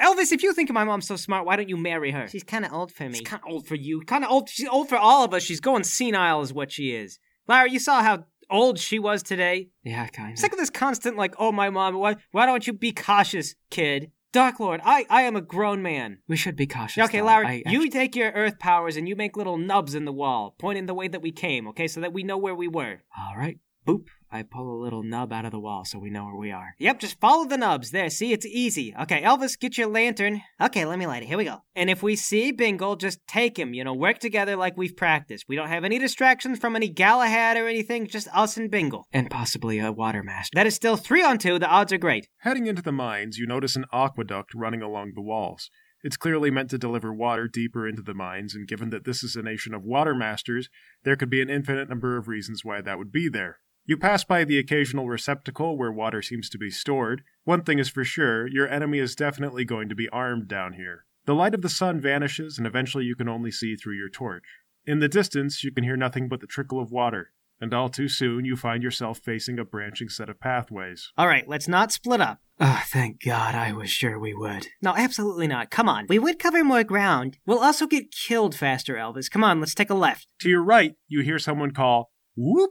Elvis, 0.00 0.30
if 0.30 0.40
you 0.44 0.52
think 0.52 0.70
my 0.72 0.84
mom's 0.84 1.08
so 1.08 1.16
smart, 1.16 1.44
why 1.44 1.56
don't 1.56 1.68
you 1.68 1.76
marry 1.76 2.12
her? 2.12 2.28
She's 2.28 2.44
kind 2.44 2.64
of 2.64 2.72
old 2.72 2.92
for 2.92 3.08
me. 3.08 3.14
She's 3.14 3.26
kind 3.26 3.42
of 3.44 3.50
old 3.50 3.66
for 3.66 3.74
you. 3.74 4.02
Kind 4.02 4.24
of 4.24 4.30
old. 4.30 4.48
She's 4.48 4.68
old 4.68 4.88
for 4.88 4.96
all 4.96 5.24
of 5.24 5.34
us. 5.34 5.42
She's 5.42 5.58
going 5.58 5.82
senile, 5.82 6.42
is 6.42 6.52
what 6.52 6.70
she 6.70 6.94
is. 6.94 7.18
Larry, 7.48 7.72
you 7.72 7.80
saw 7.80 8.04
how 8.04 8.26
old 8.48 8.78
she 8.78 9.00
was 9.00 9.24
today. 9.24 9.70
Yeah, 9.82 10.06
kind 10.06 10.34
of. 10.34 10.38
Sick 10.38 10.52
of 10.52 10.58
this 10.58 10.70
constant, 10.70 11.16
like, 11.16 11.34
oh, 11.40 11.50
my 11.50 11.70
mom, 11.70 11.96
why, 11.96 12.16
why 12.30 12.46
don't 12.46 12.64
you 12.64 12.72
be 12.72 12.92
cautious, 12.92 13.56
kid? 13.70 14.12
Dark 14.32 14.60
Lord, 14.60 14.80
I, 14.84 15.06
I 15.10 15.22
am 15.22 15.34
a 15.34 15.40
grown 15.40 15.82
man. 15.82 16.18
We 16.28 16.36
should 16.36 16.54
be 16.54 16.68
cautious. 16.68 17.02
Okay, 17.02 17.18
though. 17.18 17.26
Larry, 17.26 17.66
I 17.66 17.70
you 17.70 17.80
actu- 17.80 17.90
take 17.90 18.14
your 18.14 18.30
earth 18.30 18.60
powers 18.60 18.96
and 18.96 19.08
you 19.08 19.16
make 19.16 19.36
little 19.36 19.58
nubs 19.58 19.96
in 19.96 20.04
the 20.04 20.12
wall, 20.12 20.54
pointing 20.56 20.86
the 20.86 20.94
way 20.94 21.08
that 21.08 21.20
we 21.20 21.32
came, 21.32 21.66
okay, 21.70 21.88
so 21.88 22.00
that 22.00 22.12
we 22.12 22.22
know 22.22 22.38
where 22.38 22.54
we 22.54 22.68
were. 22.68 23.02
All 23.18 23.36
right. 23.36 23.58
Boop. 23.84 24.06
I 24.32 24.44
pull 24.44 24.72
a 24.72 24.82
little 24.82 25.02
nub 25.02 25.32
out 25.32 25.44
of 25.44 25.50
the 25.50 25.58
wall 25.58 25.84
so 25.84 25.98
we 25.98 26.08
know 26.08 26.24
where 26.24 26.36
we 26.36 26.52
are. 26.52 26.74
Yep, 26.78 27.00
just 27.00 27.18
follow 27.18 27.46
the 27.46 27.56
nubs. 27.56 27.90
There, 27.90 28.08
see, 28.10 28.32
it's 28.32 28.46
easy. 28.46 28.94
Okay, 29.02 29.22
Elvis, 29.22 29.58
get 29.58 29.76
your 29.76 29.88
lantern. 29.88 30.42
Okay, 30.60 30.84
let 30.84 31.00
me 31.00 31.06
light 31.06 31.24
it. 31.24 31.26
Here 31.26 31.36
we 31.36 31.44
go. 31.44 31.58
And 31.74 31.90
if 31.90 32.02
we 32.02 32.14
see 32.14 32.52
Bingle, 32.52 32.94
just 32.94 33.18
take 33.26 33.58
him. 33.58 33.74
You 33.74 33.82
know, 33.82 33.92
work 33.92 34.20
together 34.20 34.54
like 34.54 34.76
we've 34.76 34.96
practiced. 34.96 35.46
We 35.48 35.56
don't 35.56 35.68
have 35.68 35.84
any 35.84 35.98
distractions 35.98 36.60
from 36.60 36.76
any 36.76 36.88
Galahad 36.88 37.56
or 37.56 37.66
anything, 37.66 38.06
just 38.06 38.28
us 38.32 38.56
and 38.56 38.70
Bingle. 38.70 39.04
And 39.12 39.28
possibly 39.28 39.80
a 39.80 39.90
water 39.90 40.22
master. 40.22 40.54
That 40.54 40.66
is 40.66 40.76
still 40.76 40.96
three 40.96 41.24
on 41.24 41.38
two. 41.38 41.58
The 41.58 41.68
odds 41.68 41.92
are 41.92 41.98
great. 41.98 42.28
Heading 42.42 42.66
into 42.66 42.82
the 42.82 42.92
mines, 42.92 43.36
you 43.36 43.46
notice 43.46 43.74
an 43.74 43.86
aqueduct 43.92 44.54
running 44.54 44.82
along 44.82 45.12
the 45.14 45.22
walls. 45.22 45.70
It's 46.02 46.16
clearly 46.16 46.50
meant 46.50 46.70
to 46.70 46.78
deliver 46.78 47.12
water 47.12 47.46
deeper 47.46 47.86
into 47.86 48.00
the 48.00 48.14
mines, 48.14 48.54
and 48.54 48.66
given 48.66 48.90
that 48.90 49.04
this 49.04 49.22
is 49.22 49.36
a 49.36 49.42
nation 49.42 49.74
of 49.74 49.82
water 49.82 50.14
masters, 50.14 50.70
there 51.04 51.16
could 51.16 51.28
be 51.28 51.42
an 51.42 51.50
infinite 51.50 51.88
number 51.88 52.16
of 52.16 52.26
reasons 52.28 52.64
why 52.64 52.80
that 52.80 52.96
would 52.96 53.12
be 53.12 53.28
there. 53.28 53.58
You 53.90 53.96
pass 53.96 54.22
by 54.22 54.44
the 54.44 54.56
occasional 54.56 55.08
receptacle 55.08 55.76
where 55.76 55.90
water 55.90 56.22
seems 56.22 56.48
to 56.50 56.58
be 56.58 56.70
stored. 56.70 57.24
One 57.42 57.64
thing 57.64 57.80
is 57.80 57.88
for 57.88 58.04
sure 58.04 58.46
your 58.46 58.68
enemy 58.68 59.00
is 59.00 59.16
definitely 59.16 59.64
going 59.64 59.88
to 59.88 59.96
be 59.96 60.08
armed 60.10 60.46
down 60.46 60.74
here. 60.74 61.06
The 61.24 61.34
light 61.34 61.54
of 61.54 61.62
the 61.62 61.68
sun 61.68 62.00
vanishes, 62.00 62.56
and 62.56 62.68
eventually 62.68 63.04
you 63.04 63.16
can 63.16 63.28
only 63.28 63.50
see 63.50 63.74
through 63.74 63.96
your 63.96 64.08
torch. 64.08 64.44
In 64.86 65.00
the 65.00 65.08
distance, 65.08 65.64
you 65.64 65.72
can 65.72 65.82
hear 65.82 65.96
nothing 65.96 66.28
but 66.28 66.40
the 66.40 66.46
trickle 66.46 66.80
of 66.80 66.92
water, 66.92 67.32
and 67.60 67.74
all 67.74 67.88
too 67.88 68.06
soon 68.06 68.44
you 68.44 68.54
find 68.54 68.80
yourself 68.80 69.18
facing 69.18 69.58
a 69.58 69.64
branching 69.64 70.08
set 70.08 70.28
of 70.28 70.38
pathways. 70.38 71.10
All 71.18 71.26
right, 71.26 71.48
let's 71.48 71.66
not 71.66 71.90
split 71.90 72.20
up. 72.20 72.38
Oh, 72.60 72.84
thank 72.86 73.20
God. 73.24 73.56
I 73.56 73.72
was 73.72 73.90
sure 73.90 74.20
we 74.20 74.34
would. 74.34 74.68
No, 74.80 74.94
absolutely 74.96 75.48
not. 75.48 75.72
Come 75.72 75.88
on. 75.88 76.06
We 76.08 76.20
would 76.20 76.38
cover 76.38 76.62
more 76.62 76.84
ground. 76.84 77.38
We'll 77.44 77.58
also 77.58 77.88
get 77.88 78.12
killed 78.12 78.54
faster, 78.54 78.94
Elvis. 78.94 79.28
Come 79.28 79.42
on, 79.42 79.58
let's 79.58 79.74
take 79.74 79.90
a 79.90 79.94
left. 79.94 80.28
To 80.42 80.48
your 80.48 80.62
right, 80.62 80.94
you 81.08 81.22
hear 81.22 81.40
someone 81.40 81.72
call, 81.72 82.12
Whoop! 82.36 82.70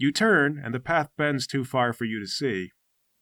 You 0.00 0.12
turn, 0.12 0.58
and 0.64 0.72
the 0.72 0.80
path 0.80 1.10
bends 1.18 1.46
too 1.46 1.62
far 1.62 1.92
for 1.92 2.06
you 2.06 2.20
to 2.20 2.26
see. 2.26 2.70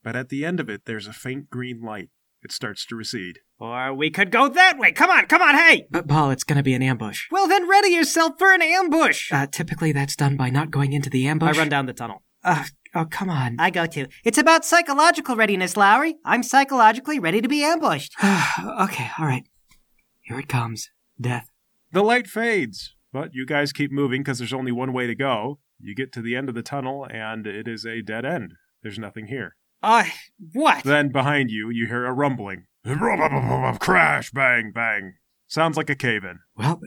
But 0.05 0.15
at 0.15 0.29
the 0.29 0.45
end 0.45 0.61
of 0.61 0.71
it, 0.71 0.83
there's 0.85 1.09
a 1.09 1.13
faint 1.13 1.51
green 1.51 1.83
light. 1.83 2.11
It 2.41 2.53
starts 2.53 2.87
to 2.87 2.95
recede. 2.95 3.41
Or 3.59 3.93
we 3.93 4.11
could 4.11 4.31
go 4.31 4.47
that 4.49 4.79
way. 4.79 4.93
Come 4.93 5.11
on, 5.11 5.27
come 5.27 5.43
on, 5.43 5.57
hey! 5.57 5.89
But, 5.91 6.07
Paul, 6.07 6.31
it's 6.31 6.45
gonna 6.45 6.63
be 6.63 6.75
an 6.75 6.83
ambush. 6.83 7.25
Well, 7.33 7.49
then 7.49 7.69
ready 7.69 7.89
yourself 7.89 8.35
for 8.39 8.55
an 8.55 8.63
ambush. 8.63 9.33
Uh, 9.33 9.49
typically 9.49 9.91
that's 9.91 10.15
done 10.15 10.37
by 10.37 10.51
not 10.51 10.71
going 10.71 10.93
into 10.93 11.11
the 11.11 11.27
ambush. 11.27 11.57
I 11.57 11.59
run 11.59 11.69
down 11.69 11.87
the 11.87 11.93
tunnel. 11.93 12.23
Uh, 12.45 12.63
oh, 12.95 13.07
come 13.07 13.29
on. 13.29 13.57
I 13.59 13.71
go 13.71 13.87
too. 13.87 14.07
It's 14.23 14.39
about 14.39 14.65
psychological 14.65 15.35
readiness, 15.35 15.77
Lowry. 15.77 16.15
I'm 16.25 16.45
psychologically 16.45 17.19
ready 17.19 17.41
to 17.41 17.49
be 17.49 17.65
ambushed. 17.65 18.15
okay, 18.23 19.11
alright. 19.19 19.49
Here 20.21 20.39
it 20.39 20.49
comes. 20.49 20.91
Death. 21.21 21.51
The 21.91 22.05
light 22.05 22.29
fades, 22.29 22.95
but 23.13 23.31
you 23.35 23.47
guys 23.47 23.73
keep 23.73 23.91
moving 23.91 24.21
because 24.23 24.39
there's 24.39 24.53
only 24.53 24.71
one 24.71 24.93
way 24.93 25.09
to 25.09 25.17
go. 25.17 25.59
You 25.81 25.95
get 25.95 26.13
to 26.13 26.23
the 26.23 26.35
end 26.37 26.49
of 26.49 26.55
the 26.55 26.63
tunnel, 26.63 27.07
and 27.11 27.47
it 27.47 27.69
is 27.69 27.85
a 27.85 28.03
dead 28.03 28.25
end. 28.25 28.55
There's 28.83 28.99
nothing 28.99 29.27
here. 29.27 29.57
Uh, 29.83 30.05
what? 30.53 30.85
Then 30.85 31.11
behind 31.11 31.51
you, 31.51 31.71
you 31.71 31.87
hear 31.87 32.05
a 32.05 32.13
rumbling. 32.13 32.65
Crash, 33.81 34.31
bang, 34.31 34.73
bang. 34.75 35.15
Sounds 35.47 35.77
like 35.77 35.91
a 35.91 35.95
cave 35.95 36.25
in. 36.25 36.41
Well, 36.57 36.81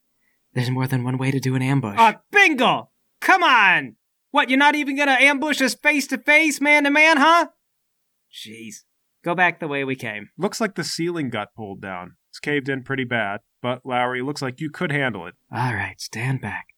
there's 0.54 0.70
more 0.70 0.86
than 0.86 1.04
one 1.04 1.18
way 1.18 1.30
to 1.30 1.40
do 1.40 1.54
an 1.54 1.62
ambush. 1.62 1.98
Uh, 1.98 2.14
bingo! 2.30 2.90
Come 3.20 3.42
on! 3.42 3.96
What, 4.30 4.48
you're 4.48 4.58
not 4.58 4.74
even 4.74 4.96
gonna 4.96 5.16
ambush 5.20 5.60
us 5.60 5.74
face 5.74 6.06
to 6.08 6.18
face, 6.18 6.60
man 6.60 6.84
to 6.84 6.90
man, 6.90 7.18
huh? 7.18 7.48
Jeez. 8.32 8.84
Go 9.22 9.34
back 9.34 9.60
the 9.60 9.68
way 9.68 9.84
we 9.84 9.94
came. 9.94 10.30
Looks 10.36 10.60
like 10.60 10.74
the 10.74 10.84
ceiling 10.84 11.30
got 11.30 11.54
pulled 11.54 11.80
down. 11.80 12.16
It's 12.30 12.40
caved 12.40 12.68
in 12.68 12.82
pretty 12.82 13.04
bad, 13.04 13.40
but 13.60 13.84
Lowry, 13.84 14.22
looks 14.22 14.42
like 14.42 14.60
you 14.60 14.70
could 14.70 14.90
handle 14.90 15.26
it. 15.26 15.34
Alright, 15.54 16.00
stand 16.00 16.40
back. 16.40 16.68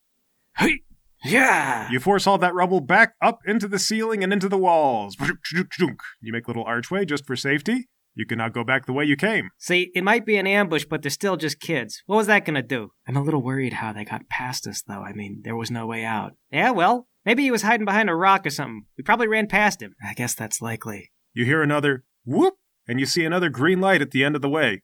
Hey! 0.56 0.80
Yeah! 1.24 1.88
You 1.90 2.00
force 2.00 2.26
all 2.26 2.38
that 2.38 2.54
rubble 2.54 2.80
back 2.80 3.14
up 3.20 3.40
into 3.46 3.66
the 3.66 3.78
ceiling 3.78 4.22
and 4.22 4.32
into 4.32 4.48
the 4.48 4.58
walls. 4.58 5.16
You 5.20 6.32
make 6.32 6.46
a 6.46 6.50
little 6.50 6.64
archway 6.64 7.04
just 7.04 7.26
for 7.26 7.36
safety. 7.36 7.88
You 8.16 8.26
can 8.26 8.38
now 8.38 8.48
go 8.48 8.62
back 8.62 8.86
the 8.86 8.92
way 8.92 9.04
you 9.04 9.16
came. 9.16 9.50
See, 9.58 9.90
it 9.94 10.04
might 10.04 10.24
be 10.24 10.36
an 10.36 10.46
ambush, 10.46 10.84
but 10.84 11.02
they're 11.02 11.10
still 11.10 11.36
just 11.36 11.58
kids. 11.58 12.02
What 12.06 12.16
was 12.16 12.28
that 12.28 12.44
gonna 12.44 12.62
do? 12.62 12.90
I'm 13.08 13.16
a 13.16 13.22
little 13.22 13.42
worried 13.42 13.74
how 13.74 13.92
they 13.92 14.04
got 14.04 14.28
past 14.28 14.68
us, 14.68 14.82
though. 14.86 15.02
I 15.02 15.12
mean, 15.12 15.40
there 15.42 15.56
was 15.56 15.70
no 15.70 15.86
way 15.86 16.04
out. 16.04 16.32
Yeah, 16.52 16.70
well, 16.70 17.08
maybe 17.24 17.42
he 17.42 17.50
was 17.50 17.62
hiding 17.62 17.84
behind 17.84 18.08
a 18.08 18.14
rock 18.14 18.46
or 18.46 18.50
something. 18.50 18.84
We 18.96 19.02
probably 19.02 19.26
ran 19.26 19.48
past 19.48 19.82
him. 19.82 19.94
I 20.06 20.14
guess 20.14 20.34
that's 20.34 20.62
likely. 20.62 21.10
You 21.32 21.44
hear 21.44 21.60
another 21.60 22.04
whoop, 22.24 22.54
and 22.86 23.00
you 23.00 23.06
see 23.06 23.24
another 23.24 23.48
green 23.48 23.80
light 23.80 24.00
at 24.00 24.12
the 24.12 24.22
end 24.22 24.36
of 24.36 24.42
the 24.42 24.48
way. 24.48 24.82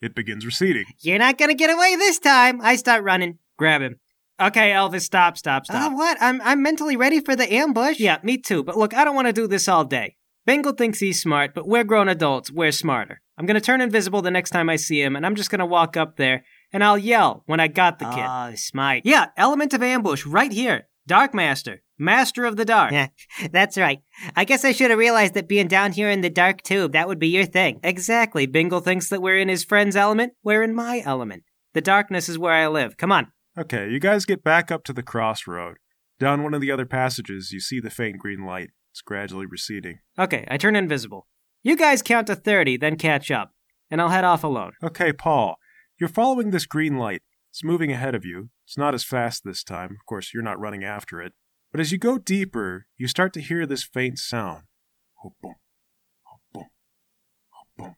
It 0.00 0.14
begins 0.14 0.46
receding. 0.46 0.84
You're 1.00 1.18
not 1.18 1.38
gonna 1.38 1.54
get 1.54 1.70
away 1.70 1.96
this 1.96 2.20
time. 2.20 2.60
I 2.60 2.76
start 2.76 3.02
running. 3.02 3.38
Grab 3.56 3.80
him. 3.80 3.98
Okay, 4.40 4.70
Elvis, 4.70 5.02
stop, 5.02 5.38
stop, 5.38 5.62
uh, 5.62 5.64
stop. 5.64 5.92
Oh, 5.92 5.94
what? 5.94 6.18
I'm 6.20 6.40
I'm 6.42 6.62
mentally 6.62 6.96
ready 6.96 7.20
for 7.20 7.36
the 7.36 7.52
ambush. 7.52 8.00
Yeah, 8.00 8.18
me 8.22 8.36
too. 8.38 8.64
But 8.64 8.76
look, 8.76 8.94
I 8.94 9.04
don't 9.04 9.14
want 9.14 9.28
to 9.28 9.32
do 9.32 9.46
this 9.46 9.68
all 9.68 9.84
day. 9.84 10.16
Bingle 10.46 10.72
thinks 10.72 10.98
he's 10.98 11.22
smart, 11.22 11.54
but 11.54 11.66
we're 11.66 11.84
grown 11.84 12.08
adults. 12.08 12.50
We're 12.50 12.72
smarter. 12.72 13.20
I'm 13.38 13.46
gonna 13.46 13.60
turn 13.60 13.80
invisible 13.80 14.22
the 14.22 14.30
next 14.30 14.50
time 14.50 14.68
I 14.68 14.76
see 14.76 15.00
him, 15.00 15.16
and 15.16 15.24
I'm 15.24 15.36
just 15.36 15.50
gonna 15.50 15.66
walk 15.66 15.96
up 15.96 16.16
there 16.16 16.44
and 16.72 16.82
I'll 16.82 16.98
yell 16.98 17.44
when 17.46 17.60
I 17.60 17.68
got 17.68 17.98
the 17.98 18.06
kid. 18.06 18.24
Ah, 18.26 18.50
oh, 18.50 18.54
smart. 18.56 19.02
Yeah, 19.04 19.26
element 19.36 19.72
of 19.72 19.82
ambush 19.82 20.26
right 20.26 20.52
here. 20.52 20.88
Dark 21.06 21.34
Master, 21.34 21.82
Master 21.98 22.44
of 22.44 22.56
the 22.56 22.64
Dark. 22.64 22.92
Yeah, 22.92 23.08
that's 23.52 23.78
right. 23.78 24.00
I 24.34 24.44
guess 24.44 24.64
I 24.64 24.72
should 24.72 24.90
have 24.90 24.98
realized 24.98 25.34
that 25.34 25.48
being 25.48 25.68
down 25.68 25.92
here 25.92 26.10
in 26.10 26.22
the 26.22 26.30
dark 26.30 26.62
tube, 26.62 26.92
that 26.92 27.06
would 27.06 27.18
be 27.18 27.28
your 27.28 27.44
thing. 27.44 27.78
Exactly. 27.84 28.46
Bingle 28.46 28.80
thinks 28.80 29.08
that 29.10 29.22
we're 29.22 29.38
in 29.38 29.48
his 29.48 29.64
friend's 29.64 29.96
element. 29.96 30.32
We're 30.42 30.62
in 30.62 30.74
my 30.74 31.02
element. 31.04 31.44
The 31.74 31.80
darkness 31.80 32.28
is 32.28 32.38
where 32.38 32.52
I 32.52 32.66
live. 32.68 32.96
Come 32.96 33.12
on. 33.12 33.28
Okay, 33.56 33.88
you 33.88 34.00
guys 34.00 34.24
get 34.24 34.42
back 34.42 34.72
up 34.72 34.82
to 34.84 34.92
the 34.92 35.02
crossroad. 35.02 35.76
Down 36.18 36.42
one 36.42 36.54
of 36.54 36.60
the 36.60 36.72
other 36.72 36.86
passages, 36.86 37.52
you 37.52 37.60
see 37.60 37.78
the 37.78 37.90
faint 37.90 38.18
green 38.18 38.44
light. 38.44 38.70
It's 38.92 39.00
gradually 39.00 39.46
receding. 39.46 40.00
Okay, 40.18 40.44
I 40.48 40.56
turn 40.56 40.74
invisible. 40.74 41.28
You 41.62 41.76
guys 41.76 42.02
count 42.02 42.26
to 42.26 42.34
30, 42.34 42.78
then 42.78 42.96
catch 42.96 43.30
up, 43.30 43.52
and 43.90 44.00
I'll 44.00 44.08
head 44.08 44.24
off 44.24 44.42
alone. 44.42 44.72
Okay, 44.82 45.12
Paul, 45.12 45.56
you're 46.00 46.08
following 46.08 46.50
this 46.50 46.66
green 46.66 46.98
light. 46.98 47.22
It's 47.50 47.62
moving 47.62 47.92
ahead 47.92 48.16
of 48.16 48.24
you. 48.24 48.50
It's 48.66 48.76
not 48.76 48.94
as 48.94 49.04
fast 49.04 49.42
this 49.44 49.62
time. 49.62 49.92
Of 49.92 50.04
course, 50.06 50.34
you're 50.34 50.42
not 50.42 50.58
running 50.58 50.82
after 50.82 51.20
it. 51.20 51.32
But 51.70 51.80
as 51.80 51.92
you 51.92 51.98
go 51.98 52.18
deeper, 52.18 52.86
you 52.96 53.06
start 53.06 53.32
to 53.34 53.40
hear 53.40 53.66
this 53.66 53.84
faint 53.84 54.18
sound. 54.18 54.64
Oh, 55.24 55.32
boom. 55.40 55.54
Oh, 56.26 56.38
boom. 56.52 56.66
Oh, 57.54 57.66
boom. 57.78 57.96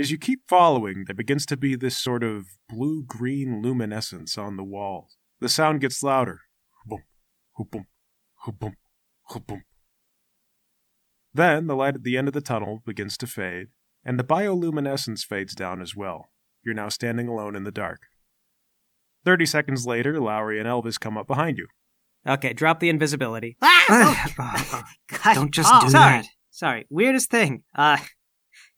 As 0.00 0.10
you 0.10 0.16
keep 0.16 0.40
following, 0.48 1.04
there 1.06 1.14
begins 1.14 1.44
to 1.46 1.58
be 1.58 1.76
this 1.76 1.98
sort 1.98 2.24
of 2.24 2.46
blue 2.70 3.04
green 3.04 3.60
luminescence 3.60 4.38
on 4.38 4.56
the 4.56 4.64
walls. 4.64 5.18
The 5.40 5.48
sound 5.50 5.82
gets 5.82 6.02
louder. 6.02 6.40
Boom. 6.86 7.02
Oh, 7.58 7.64
boom. 7.64 7.86
Oh, 8.46 8.52
boom. 8.52 8.76
Oh, 9.34 9.40
boom. 9.40 9.62
Then 11.34 11.66
the 11.66 11.76
light 11.76 11.96
at 11.96 12.02
the 12.02 12.16
end 12.16 12.28
of 12.28 12.34
the 12.34 12.40
tunnel 12.40 12.82
begins 12.86 13.18
to 13.18 13.26
fade, 13.26 13.66
and 14.02 14.18
the 14.18 14.24
bioluminescence 14.24 15.20
fades 15.20 15.54
down 15.54 15.82
as 15.82 15.94
well. 15.94 16.30
You're 16.64 16.74
now 16.74 16.88
standing 16.88 17.28
alone 17.28 17.54
in 17.54 17.64
the 17.64 17.70
dark. 17.70 18.00
Thirty 19.22 19.44
seconds 19.44 19.86
later, 19.86 20.18
Lowry 20.18 20.58
and 20.58 20.66
Elvis 20.66 20.98
come 20.98 21.18
up 21.18 21.26
behind 21.26 21.58
you. 21.58 21.66
Okay, 22.26 22.54
drop 22.54 22.80
the 22.80 22.88
invisibility. 22.88 23.58
Ah! 23.92 24.84
God. 25.08 25.34
Don't 25.34 25.50
just 25.52 25.68
Oh, 25.70 25.80
do 25.82 25.90
sorry. 25.90 26.22
that. 26.22 26.26
Sorry, 26.50 26.86
weirdest 26.88 27.28
thing. 27.30 27.64
Uh, 27.74 27.98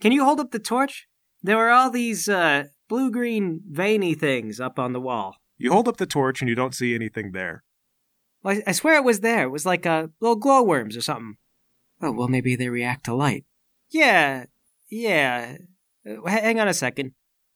can 0.01 0.11
you 0.11 0.25
hold 0.25 0.41
up 0.41 0.51
the 0.51 0.59
torch? 0.59 1.07
There 1.43 1.57
were 1.57 1.71
all 1.71 1.91
these, 1.91 2.29
uh, 2.29 2.65
blue 2.89 3.11
green 3.11 3.63
veiny 3.69 4.15
things 4.15 4.61
up 4.61 4.79
on 4.79 4.93
the 4.93 5.01
wall. 5.01 5.37
You 5.57 5.73
hold 5.73 5.89
up 5.89 5.97
the 5.97 6.07
torch 6.07 6.41
and 6.41 6.49
you 6.49 6.55
don't 6.55 6.75
see 6.75 6.95
anything 6.95 7.33
there. 7.33 7.65
Well, 8.43 8.57
I, 8.59 8.71
I 8.71 8.73
swear 8.73 8.97
it 8.97 9.05
was 9.05 9.21
there. 9.21 9.45
It 9.45 9.51
was 9.51 9.67
like, 9.67 9.87
uh, 9.87 10.09
little 10.21 10.37
glowworms 10.37 10.97
or 10.97 11.01
something. 11.01 11.37
Oh, 12.01 12.13
well, 12.13 12.29
maybe 12.29 12.57
they 12.57 12.69
react 12.69 13.05
to 13.05 13.15
light. 13.15 13.45
Yeah, 13.91 14.47
yeah. 14.91 15.57
Uh, 16.07 16.29
h- 16.29 16.41
hang 16.43 16.59
on 16.61 16.69
a 16.69 16.75
second. 16.75 17.13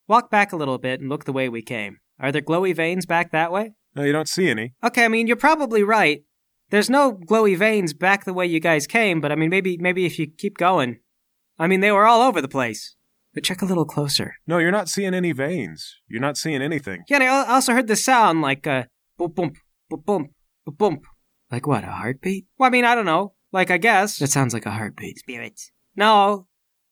Walk 0.09 0.31
back 0.31 0.53
a 0.53 0.57
little 0.57 0.79
bit 0.79 1.01
and 1.01 1.09
look 1.09 1.25
the 1.25 1.33
way 1.33 1.49
we 1.49 1.63
came. 1.63 1.99
Are 2.21 2.31
there 2.33 2.43
glowy 2.43 2.75
veins 2.75 3.07
back 3.07 3.33
that 3.33 3.53
way? 3.53 3.75
No, 3.95 4.03
you 4.05 4.13
don't 4.13 4.29
see 4.29 4.49
any. 4.49 4.75
Okay, 4.85 5.05
I 5.05 5.09
mean, 5.09 5.27
you're 5.27 5.37
probably 5.37 5.83
right. 5.83 6.23
There's 6.71 6.91
no 6.91 7.13
glowy 7.13 7.57
veins 7.57 7.93
back 7.93 8.25
the 8.25 8.33
way 8.33 8.47
you 8.47 8.61
guys 8.61 8.87
came, 8.87 9.21
but 9.21 9.31
I 9.33 9.37
mean, 9.37 9.51
maybe, 9.51 9.77
maybe 9.79 10.07
if 10.07 10.19
you 10.19 10.27
keep 10.27 10.57
going. 10.57 10.99
I 11.59 11.67
mean, 11.67 11.81
they 11.81 11.93
were 11.93 12.07
all 12.07 12.23
over 12.23 12.41
the 12.41 12.49
place. 12.49 12.96
But 13.37 13.45
check 13.45 13.61
a 13.61 13.67
little 13.67 13.85
closer. 13.85 14.37
No, 14.47 14.57
you're 14.57 14.71
not 14.71 14.89
seeing 14.89 15.13
any 15.13 15.33
veins. 15.33 15.97
You're 16.09 16.23
not 16.23 16.39
seeing 16.39 16.63
anything. 16.63 17.05
Yeah, 17.07 17.17
and 17.17 17.25
I 17.25 17.53
also 17.53 17.75
heard 17.75 17.87
the 17.87 17.95
sound 17.95 18.41
like, 18.41 18.67
uh, 18.67 18.85
boom, 19.19 19.31
boom, 19.33 19.53
boom, 19.91 20.03
boom, 20.07 20.29
boom, 20.65 20.75
boom. 20.75 21.01
Like 21.53 21.67
what, 21.67 21.85
a 21.85 21.89
heartbeat? 21.89 22.47
Well, 22.57 22.69
I 22.69 22.71
mean, 22.71 22.87
I 22.87 22.95
don't 22.95 23.05
know. 23.05 23.35
Like, 23.53 23.71
I 23.71 23.77
guess. 23.77 24.17
That 24.21 24.31
sounds 24.31 24.55
like 24.55 24.65
a 24.65 24.71
heartbeat. 24.71 25.19
Spirits. 25.19 25.71
No. 25.95 26.47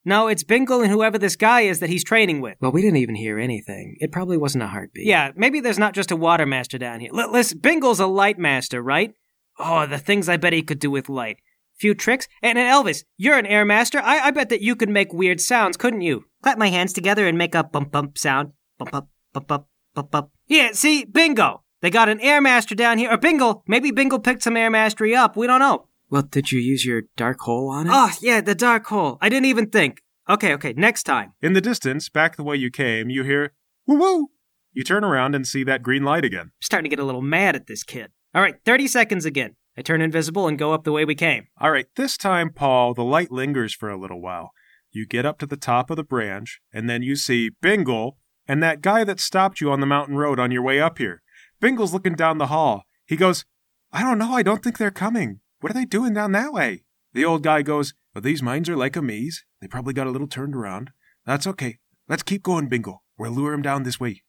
No, 0.05 0.27
it's 0.27 0.43
Bingle 0.43 0.81
and 0.81 0.91
whoever 0.91 1.17
this 1.17 1.35
guy 1.35 1.61
is 1.61 1.79
that 1.79 1.89
he's 1.89 2.03
training 2.03 2.41
with. 2.41 2.57
Well, 2.61 2.71
we 2.71 2.83
didn't 2.83 2.97
even 2.97 3.15
hear 3.15 3.39
anything. 3.39 3.95
It 3.99 4.11
probably 4.11 4.37
wasn't 4.37 4.65
a 4.65 4.67
heartbeat. 4.67 5.07
Yeah, 5.07 5.31
maybe 5.35 5.61
there's 5.61 5.79
not 5.79 5.95
just 5.95 6.11
a 6.11 6.15
water 6.15 6.45
master 6.45 6.77
down 6.77 6.99
here. 6.99 7.09
L- 7.11 7.31
listen, 7.31 7.57
Bingle's 7.57 7.99
a 7.99 8.05
light 8.05 8.37
master, 8.37 8.83
right? 8.83 9.15
Oh, 9.57 9.87
the 9.87 9.97
things 9.97 10.29
I 10.29 10.37
bet 10.37 10.53
he 10.53 10.61
could 10.61 10.77
do 10.77 10.91
with 10.91 11.09
light. 11.09 11.37
Few 11.75 11.93
tricks. 11.93 12.27
And, 12.41 12.57
and 12.57 12.67
Elvis, 12.67 13.03
you're 13.17 13.37
an 13.37 13.45
air 13.45 13.65
master. 13.65 13.99
I, 13.99 14.19
I 14.19 14.31
bet 14.31 14.49
that 14.49 14.61
you 14.61 14.75
could 14.75 14.89
make 14.89 15.13
weird 15.13 15.41
sounds, 15.41 15.77
couldn't 15.77 16.01
you? 16.01 16.25
Clap 16.41 16.57
my 16.57 16.69
hands 16.69 16.93
together 16.93 17.27
and 17.27 17.37
make 17.37 17.53
a 17.55 17.63
bump 17.63 17.91
bump 17.91 18.17
sound. 18.17 18.51
Bump 18.77 18.91
bump 18.91 19.07
bump 19.33 19.47
bump 19.47 19.65
bump 19.93 20.11
bump. 20.11 20.29
Yeah, 20.47 20.71
see, 20.73 21.05
Bingo. 21.05 21.63
They 21.81 21.89
got 21.89 22.09
an 22.09 22.21
air 22.21 22.41
master 22.41 22.75
down 22.75 22.97
here. 22.97 23.11
Or 23.11 23.17
Bingle. 23.17 23.63
Maybe 23.67 23.91
Bingle 23.91 24.19
picked 24.19 24.43
some 24.43 24.57
air 24.57 24.69
mastery 24.69 25.15
up. 25.15 25.35
We 25.35 25.47
don't 25.47 25.59
know. 25.59 25.87
Well, 26.09 26.23
did 26.23 26.51
you 26.51 26.59
use 26.59 26.85
your 26.85 27.03
dark 27.17 27.39
hole 27.41 27.69
on 27.69 27.87
it? 27.87 27.91
Oh, 27.93 28.11
yeah, 28.21 28.41
the 28.41 28.55
dark 28.55 28.85
hole. 28.87 29.17
I 29.21 29.29
didn't 29.29 29.45
even 29.45 29.69
think. 29.69 30.01
Okay, 30.29 30.53
okay, 30.53 30.73
next 30.73 31.03
time. 31.03 31.33
In 31.41 31.53
the 31.53 31.61
distance, 31.61 32.09
back 32.09 32.35
the 32.35 32.43
way 32.43 32.55
you 32.55 32.71
came, 32.71 33.09
you 33.09 33.23
hear 33.23 33.53
woo 33.85 33.97
woo. 33.99 34.27
You 34.73 34.83
turn 34.83 35.03
around 35.03 35.35
and 35.35 35.47
see 35.47 35.63
that 35.63 35.83
green 35.83 36.03
light 36.03 36.25
again. 36.25 36.47
I'm 36.47 36.51
starting 36.61 36.89
to 36.89 36.95
get 36.95 37.01
a 37.01 37.05
little 37.05 37.21
mad 37.21 37.55
at 37.55 37.67
this 37.67 37.83
kid. 37.83 38.11
All 38.33 38.41
right, 38.41 38.55
30 38.65 38.87
seconds 38.87 39.25
again. 39.25 39.55
I 39.77 39.81
turn 39.81 40.01
invisible 40.01 40.47
and 40.47 40.57
go 40.57 40.73
up 40.73 40.83
the 40.83 40.91
way 40.91 41.03
we 41.05 41.15
came. 41.15 41.47
All 41.59 41.71
right, 41.71 41.87
this 41.95 42.17
time, 42.17 42.51
Paul, 42.51 42.93
the 42.93 43.03
light 43.03 43.31
lingers 43.31 43.73
for 43.73 43.89
a 43.89 43.99
little 43.99 44.21
while. 44.21 44.51
You 44.91 45.05
get 45.05 45.25
up 45.25 45.37
to 45.39 45.45
the 45.45 45.57
top 45.57 45.89
of 45.89 45.97
the 45.97 46.03
branch, 46.03 46.61
and 46.71 46.89
then 46.89 47.03
you 47.03 47.15
see 47.15 47.51
Bingle 47.61 48.17
and 48.47 48.61
that 48.63 48.81
guy 48.81 49.03
that 49.03 49.19
stopped 49.19 49.59
you 49.59 49.71
on 49.71 49.79
the 49.79 49.85
mountain 49.85 50.15
road 50.15 50.39
on 50.39 50.51
your 50.51 50.61
way 50.61 50.79
up 50.79 50.97
here. 50.97 51.21
Bingle's 51.59 51.93
looking 51.93 52.15
down 52.15 52.37
the 52.37 52.47
hall. 52.47 52.83
He 53.05 53.15
goes, 53.15 53.45
I 53.91 54.01
don't 54.01 54.17
know, 54.17 54.33
I 54.33 54.43
don't 54.43 54.63
think 54.63 54.77
they're 54.77 54.91
coming. 54.91 55.39
What 55.59 55.71
are 55.71 55.73
they 55.73 55.85
doing 55.85 56.13
down 56.13 56.31
that 56.33 56.53
way? 56.53 56.83
The 57.13 57.25
old 57.25 57.43
guy 57.43 57.61
goes, 57.61 57.93
Well, 58.13 58.21
these 58.21 58.43
mines 58.43 58.69
are 58.69 58.75
like 58.75 58.95
a 58.95 59.01
maze. 59.01 59.45
They 59.61 59.67
probably 59.67 59.93
got 59.93 60.07
a 60.07 60.11
little 60.11 60.27
turned 60.27 60.55
around. 60.55 60.91
That's 61.25 61.47
okay. 61.47 61.79
Let's 62.07 62.23
keep 62.23 62.43
going, 62.43 62.67
Bingle. 62.67 63.03
We'll 63.17 63.31
lure 63.31 63.53
him 63.53 63.61
down 63.61 63.83
this 63.83 63.99
way. 63.99 64.23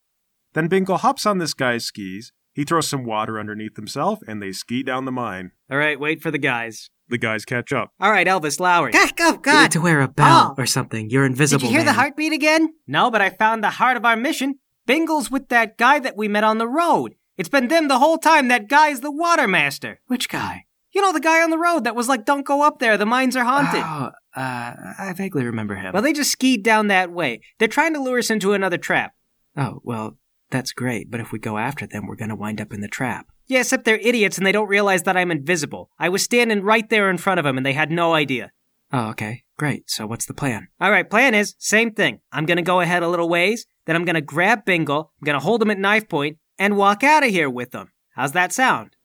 Then 0.55 0.69
Bingle 0.69 0.99
hops 0.99 1.27
on 1.27 1.39
this 1.39 1.53
guy's 1.53 1.85
skis. 1.85 2.33
He 2.57 2.65
throws 2.65 2.89
some 2.89 3.05
water 3.05 3.39
underneath 3.39 3.77
himself, 3.77 4.19
and 4.27 4.43
they 4.43 4.51
ski 4.51 4.83
down 4.83 5.05
the 5.05 5.13
mine. 5.13 5.53
All 5.71 5.77
right, 5.79 6.01
wait 6.01 6.23
for 6.23 6.31
the 6.31 6.39
guys. 6.39 6.89
The 7.09 7.19
guys 7.19 7.45
catch 7.45 7.71
up. 7.73 7.91
All 8.01 8.11
right, 8.11 8.27
Elvis 8.27 8.59
Lowry. 8.59 8.91
God, 8.93 9.11
oh 9.21 9.33
You 9.35 9.39
God. 9.39 9.63
need 9.63 9.71
to 9.73 9.81
wear 9.81 10.01
a 10.01 10.09
bell 10.09 10.55
Oh. 10.59 10.61
or 10.61 10.65
something. 10.67 11.11
You're 11.11 11.27
invisible. 11.27 11.61
Did 11.61 11.67
invisible. 11.67 11.73
you 11.73 11.79
hear 11.79 11.85
the 11.85 11.93
heartbeat 11.93 12.33
again? 12.33 12.71
No, 12.87 13.11
but 13.11 13.21
I 13.21 13.29
found 13.31 13.63
the 13.63 13.71
heart 13.71 13.99
of 13.99 14.05
our 14.07 14.17
mission. 14.17 14.55
Bingle's 14.89 15.31
with 15.31 15.49
that 15.51 15.77
guy 15.77 15.99
that 16.01 16.17
we 16.17 16.29
met 16.29 16.45
on 16.45 16.59
the 16.59 16.67
road. 16.67 17.15
It's 17.37 17.49
been 17.51 17.69
them 17.69 17.89
the 17.89 17.99
whole 17.99 18.17
time. 18.19 18.49
That 18.49 18.69
guy's 18.69 19.01
the 19.01 19.11
water 19.13 19.47
master. 19.47 20.01
Which 20.07 20.29
guy? 20.31 20.65
You 20.93 21.03
know, 21.03 21.13
the 21.13 21.21
guy 21.21 21.43
on 21.43 21.51
the 21.51 21.59
road 21.59 21.85
that 21.85 21.95
was 21.95 22.09
like, 22.09 22.25
don't 22.25 22.47
go 22.47 22.63
up 22.63 22.79
there, 22.79 22.97
the 22.97 23.05
mines 23.05 23.37
are 23.37 23.45
haunted. 23.45 23.83
Oh, 23.85 24.11
uh, 24.35 24.75
I 24.99 25.13
vaguely 25.15 25.45
remember 25.45 25.75
him. 25.75 25.93
Well, 25.93 26.03
they 26.03 26.15
just 26.15 26.31
skied 26.33 26.63
down 26.63 26.87
that 26.89 27.13
way. 27.13 27.43
They're 27.59 27.69
trying 27.69 27.93
to 27.95 28.01
lure 28.03 28.19
us 28.19 28.31
into 28.31 28.55
another 28.55 28.79
trap. 28.79 29.13
oh, 29.59 29.81
well, 29.85 30.17
that's 30.51 30.73
great, 30.73 31.11
but 31.11 31.21
if 31.21 31.33
we 31.33 31.39
go 31.39 31.59
after 31.59 31.87
them, 31.87 32.07
we're 32.07 32.17
gonna 32.17 32.37
wind 32.37 32.61
up 32.61 32.73
in 32.73 32.81
the 32.81 32.89
trap. 32.89 33.27
Yeah, 33.47 33.61
except 33.61 33.85
they're 33.85 33.99
idiots 33.99 34.39
and 34.39 34.47
they 34.47 34.53
don't 34.53 34.69
realize 34.69 35.05
that 35.05 35.17
I'm 35.17 35.31
invisible. 35.31 35.91
I 35.99 36.09
was 36.09 36.23
standing 36.23 36.63
right 36.63 36.89
there 36.89 37.11
in 37.11 37.19
front 37.19 37.39
of 37.39 37.45
them 37.45 37.57
and 37.57 37.65
they 37.65 37.73
had 37.73 37.91
no 37.91 38.15
idea. 38.15 38.51
Oh, 38.93 39.09
okay. 39.11 39.45
Great. 39.57 39.89
So 39.91 40.07
what's 40.07 40.27
the 40.27 40.35
plan? 40.35 40.69
All 40.81 40.91
right, 40.91 41.09
plan 41.09 41.35
is 41.35 41.55
same 41.59 41.93
thing. 41.93 42.21
I'm 42.31 42.47
gonna 42.47 42.63
go 42.63 42.81
ahead 42.81 43.03
a 43.03 43.09
little 43.09 43.29
ways, 43.29 43.67
then 43.87 43.97
I'm 43.97 44.05
gonna 44.05 44.21
grab 44.21 44.65
Bingle, 44.65 45.13
I'm 45.21 45.25
gonna 45.25 45.41
hold 45.41 45.63
him 45.63 45.71
at 45.71 45.79
knife 45.79 46.09
point, 46.09 46.39
and 46.59 46.77
walk 46.77 47.03
out 47.03 47.25
of 47.25 47.31
here 47.31 47.51
with 47.51 47.71
them. 47.71 47.93
How's 48.15 48.33
that 48.33 48.53
sound? 48.53 48.97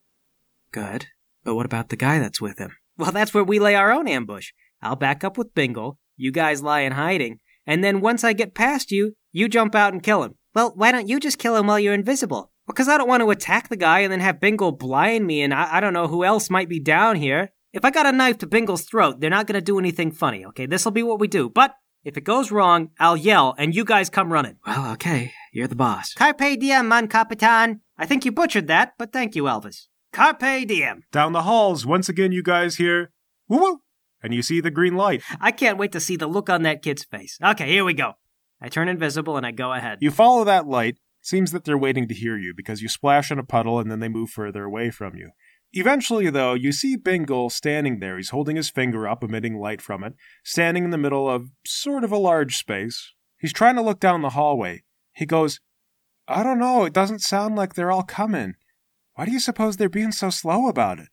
Good. 0.72 1.08
But 1.44 1.56
what 1.56 1.66
about 1.66 1.90
the 1.90 1.96
guy 1.96 2.20
that's 2.20 2.42
with 2.42 2.60
him? 2.60 2.76
Well, 2.98 3.12
that's 3.12 3.34
where 3.34 3.44
we 3.44 3.60
lay 3.60 3.76
our 3.76 3.92
own 3.92 4.08
ambush. 4.08 4.52
I'll 4.82 4.96
back 4.96 5.24
up 5.24 5.38
with 5.38 5.56
Bingle, 5.56 5.98
you 6.16 6.32
guys 6.32 6.62
lie 6.62 6.82
in 6.82 6.94
hiding, 6.94 7.40
and 7.66 7.84
then 7.84 8.02
once 8.02 8.24
I 8.24 8.34
get 8.34 8.54
past 8.54 8.92
you, 8.92 9.16
you 9.32 9.48
jump 9.48 9.74
out 9.74 9.94
and 9.94 10.04
kill 10.04 10.24
him. 10.24 10.36
Well, 10.54 10.74
why 10.76 10.92
don't 10.92 11.08
you 11.08 11.20
just 11.20 11.40
kill 11.40 11.56
him 11.56 11.68
while 11.68 11.80
you're 11.80 11.94
invisible? 11.94 12.52
Because 12.68 12.88
I 12.88 12.98
don't 12.98 13.08
want 13.08 13.22
to 13.22 13.32
attack 13.32 13.70
the 13.70 13.78
guy 13.78 14.00
and 14.00 14.12
then 14.12 14.20
have 14.20 14.40
Bingle 14.40 14.72
blind 14.72 15.26
me, 15.26 15.42
and 15.42 15.54
I, 15.54 15.78
I 15.78 15.80
don't 15.80 15.94
know 15.94 16.08
who 16.08 16.24
else 16.24 16.50
might 16.50 16.70
be 16.70 16.80
down 16.80 17.16
here. 17.16 17.52
If 17.74 17.86
I 17.86 17.92
got 17.92 18.06
a 18.06 18.12
knife 18.12 18.38
to 18.40 18.48
Bingle's 18.48 18.84
throat, 18.84 19.20
they're 19.20 19.30
not 19.30 19.48
going 19.48 19.56
to 19.56 19.62
do 19.62 19.80
anything 19.80 20.12
funny, 20.12 20.46
okay? 20.46 20.66
This'll 20.66 20.92
be 20.92 21.04
what 21.04 21.20
we 21.20 21.28
do. 21.28 21.50
But 21.50 21.74
if 22.04 22.18
it 22.18 22.26
goes 22.26 22.52
wrong, 22.52 22.90
I'll 23.00 23.16
yell, 23.16 23.56
and 23.58 23.76
you 23.76 23.86
guys 23.86 24.10
come 24.10 24.34
running. 24.34 24.58
Well, 24.66 24.92
okay. 24.94 25.32
You're 25.54 25.68
the 25.68 25.76
boss. 25.76 26.14
Carpe 26.14 26.60
diem, 26.60 26.88
mon 26.88 27.08
capitan. 27.08 27.82
I 27.98 28.06
think 28.06 28.26
you 28.26 28.32
butchered 28.32 28.68
that, 28.68 28.94
but 28.98 29.14
thank 29.14 29.36
you, 29.36 29.44
Elvis. 29.44 29.88
Carpe 30.12 30.68
diem. 30.68 31.04
Down 31.12 31.32
the 31.32 31.44
halls, 31.44 31.86
once 31.86 32.10
again, 32.10 32.32
you 32.32 32.44
guys 32.44 32.76
hear 32.76 33.12
woo 33.48 33.60
woo, 33.60 33.82
and 34.22 34.34
you 34.34 34.42
see 34.42 34.60
the 34.60 34.72
green 34.72 34.96
light. 34.96 35.22
I 35.40 35.52
can't 35.52 35.78
wait 35.78 35.92
to 35.94 36.00
see 36.00 36.16
the 36.18 36.28
look 36.28 36.50
on 36.50 36.64
that 36.64 36.82
kid's 36.82 37.06
face. 37.06 37.38
Okay, 37.44 37.70
here 37.70 37.86
we 37.86 37.94
go. 37.94 38.14
I 38.62 38.70
turn 38.70 38.88
invisible 38.88 39.38
and 39.38 39.46
I 39.46 39.52
go 39.52 39.74
ahead. 39.74 39.98
You 40.02 40.12
follow 40.12 40.44
that 40.44 40.68
light. 40.68 40.98
Seems 41.22 41.52
that 41.52 41.66
they're 41.66 41.78
waiting 41.78 42.08
to 42.08 42.16
hear 42.16 42.38
you 42.38 42.54
because 42.56 42.82
you 42.82 42.88
splash 42.88 43.32
in 43.32 43.40
a 43.40 43.44
puddle 43.44 43.80
and 43.80 43.92
then 43.92 44.00
they 44.00 44.10
move 44.10 44.30
further 44.30 44.64
away 44.64 44.90
from 44.90 45.16
you. 45.16 45.32
Eventually, 45.74 46.30
though, 46.30 46.54
you 46.54 46.72
see 46.72 46.96
Bingle 46.96 47.50
standing 47.50 48.00
there. 48.00 48.18
He's 48.18 48.32
holding 48.32 48.58
his 48.58 48.70
finger 48.70 49.08
up, 49.08 49.24
emitting 49.24 49.58
light 49.58 49.82
from 49.82 50.04
it, 50.04 50.16
standing 50.44 50.84
in 50.84 50.90
the 50.90 50.98
middle 50.98 51.30
of 51.30 51.50
sort 51.66 52.04
of 52.04 52.12
a 52.12 52.18
large 52.18 52.58
space. 52.58 53.14
He's 53.40 53.54
trying 53.54 53.76
to 53.76 53.82
look 53.82 54.00
down 54.00 54.22
the 54.22 54.32
hallway. 54.32 54.84
He 55.14 55.26
goes, 55.26 55.60
I 56.28 56.44
don't 56.44 56.60
know, 56.60 56.84
it 56.84 56.94
doesn't 56.94 57.20
sound 57.20 57.56
like 57.56 57.74
they're 57.74 57.92
all 57.92 58.04
coming. 58.04 58.56
Why 59.16 59.26
do 59.26 59.32
you 59.32 59.40
suppose 59.40 59.78
they're 59.78 59.90
being 59.90 60.12
so 60.12 60.30
slow 60.30 60.68
about 60.68 61.00
it? 61.00 61.08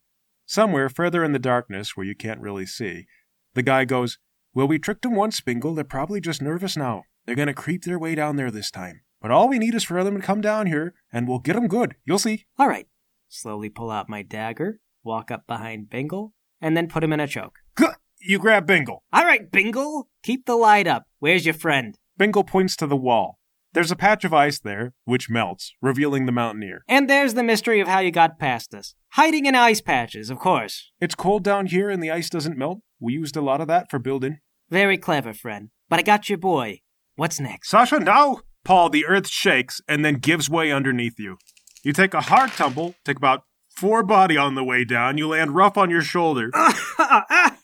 Somewhere 0.45 0.89
further 0.89 1.23
in 1.23 1.31
the 1.31 1.39
darkness, 1.39 1.95
where 1.95 2.05
you 2.05 2.15
can't 2.15 2.41
really 2.41 2.65
see, 2.65 3.05
the 3.53 3.61
guy 3.61 3.85
goes, 3.85 4.17
Well, 4.53 4.67
we 4.67 4.79
tricked 4.79 5.03
them 5.03 5.15
once, 5.15 5.39
Bingle. 5.41 5.75
They're 5.75 5.83
probably 5.83 6.19
just 6.19 6.41
nervous 6.41 6.75
now. 6.75 7.03
They're 7.29 7.35
going 7.35 7.45
to 7.45 7.53
creep 7.53 7.83
their 7.83 7.99
way 7.99 8.15
down 8.15 8.37
there 8.37 8.49
this 8.49 8.71
time. 8.71 9.01
But 9.21 9.29
all 9.29 9.47
we 9.47 9.59
need 9.59 9.75
is 9.75 9.83
for 9.83 10.03
them 10.03 10.15
to 10.15 10.25
come 10.25 10.41
down 10.41 10.65
here, 10.65 10.95
and 11.13 11.27
we'll 11.27 11.37
get 11.37 11.53
them 11.53 11.67
good. 11.67 11.93
You'll 12.03 12.17
see. 12.17 12.47
All 12.57 12.67
right. 12.67 12.87
Slowly 13.27 13.69
pull 13.69 13.91
out 13.91 14.09
my 14.09 14.23
dagger, 14.23 14.79
walk 15.03 15.29
up 15.29 15.45
behind 15.45 15.91
Bingle, 15.91 16.33
and 16.59 16.75
then 16.75 16.87
put 16.87 17.03
him 17.03 17.13
in 17.13 17.19
a 17.19 17.27
choke. 17.27 17.59
You 18.19 18.39
grab 18.39 18.65
Bingle. 18.65 19.03
All 19.13 19.25
right, 19.25 19.51
Bingle, 19.51 20.09
keep 20.23 20.47
the 20.47 20.55
light 20.55 20.87
up. 20.87 21.03
Where's 21.19 21.45
your 21.45 21.53
friend? 21.53 21.99
Bingle 22.17 22.43
points 22.43 22.75
to 22.77 22.87
the 22.87 22.97
wall. 22.97 23.37
There's 23.73 23.91
a 23.91 23.95
patch 23.95 24.25
of 24.25 24.33
ice 24.33 24.57
there, 24.57 24.93
which 25.05 25.29
melts, 25.29 25.75
revealing 25.83 26.25
the 26.25 26.31
mountaineer. 26.31 26.83
And 26.87 27.07
there's 27.07 27.35
the 27.35 27.43
mystery 27.43 27.79
of 27.79 27.87
how 27.87 27.99
you 27.99 28.09
got 28.09 28.39
past 28.39 28.73
us. 28.73 28.95
Hiding 29.09 29.45
in 29.45 29.53
ice 29.53 29.81
patches, 29.81 30.31
of 30.31 30.39
course. 30.39 30.91
It's 30.99 31.13
cold 31.13 31.43
down 31.43 31.67
here 31.67 31.91
and 31.91 32.01
the 32.01 32.09
ice 32.09 32.31
doesn't 32.31 32.57
melt. 32.57 32.79
We 32.99 33.13
used 33.13 33.37
a 33.37 33.41
lot 33.41 33.61
of 33.61 33.67
that 33.67 33.91
for 33.91 33.99
building. 33.99 34.39
Very 34.71 34.97
clever, 34.97 35.31
friend. 35.35 35.69
But 35.89 35.99
I 35.99 36.01
got 36.01 36.27
your 36.27 36.39
boy. 36.39 36.81
What's 37.19 37.37
next? 37.37 37.69
Sasha, 37.69 37.99
now! 37.99 38.39
Paul, 38.63 38.89
the 38.89 39.05
earth 39.05 39.27
shakes 39.27 39.81
and 39.89 40.05
then 40.05 40.15
gives 40.15 40.49
way 40.49 40.71
underneath 40.71 41.19
you. 41.19 41.37
You 41.83 41.91
take 41.91 42.13
a 42.13 42.21
hard 42.21 42.51
tumble, 42.51 42.95
take 43.03 43.17
about 43.17 43.43
four 43.67 44.03
body 44.03 44.37
on 44.37 44.55
the 44.55 44.63
way 44.63 44.85
down. 44.85 45.17
You 45.17 45.27
land 45.27 45.53
rough 45.53 45.77
on 45.77 45.89
your 45.89 46.01
shoulder. 46.01 46.49
oh, 46.55 47.57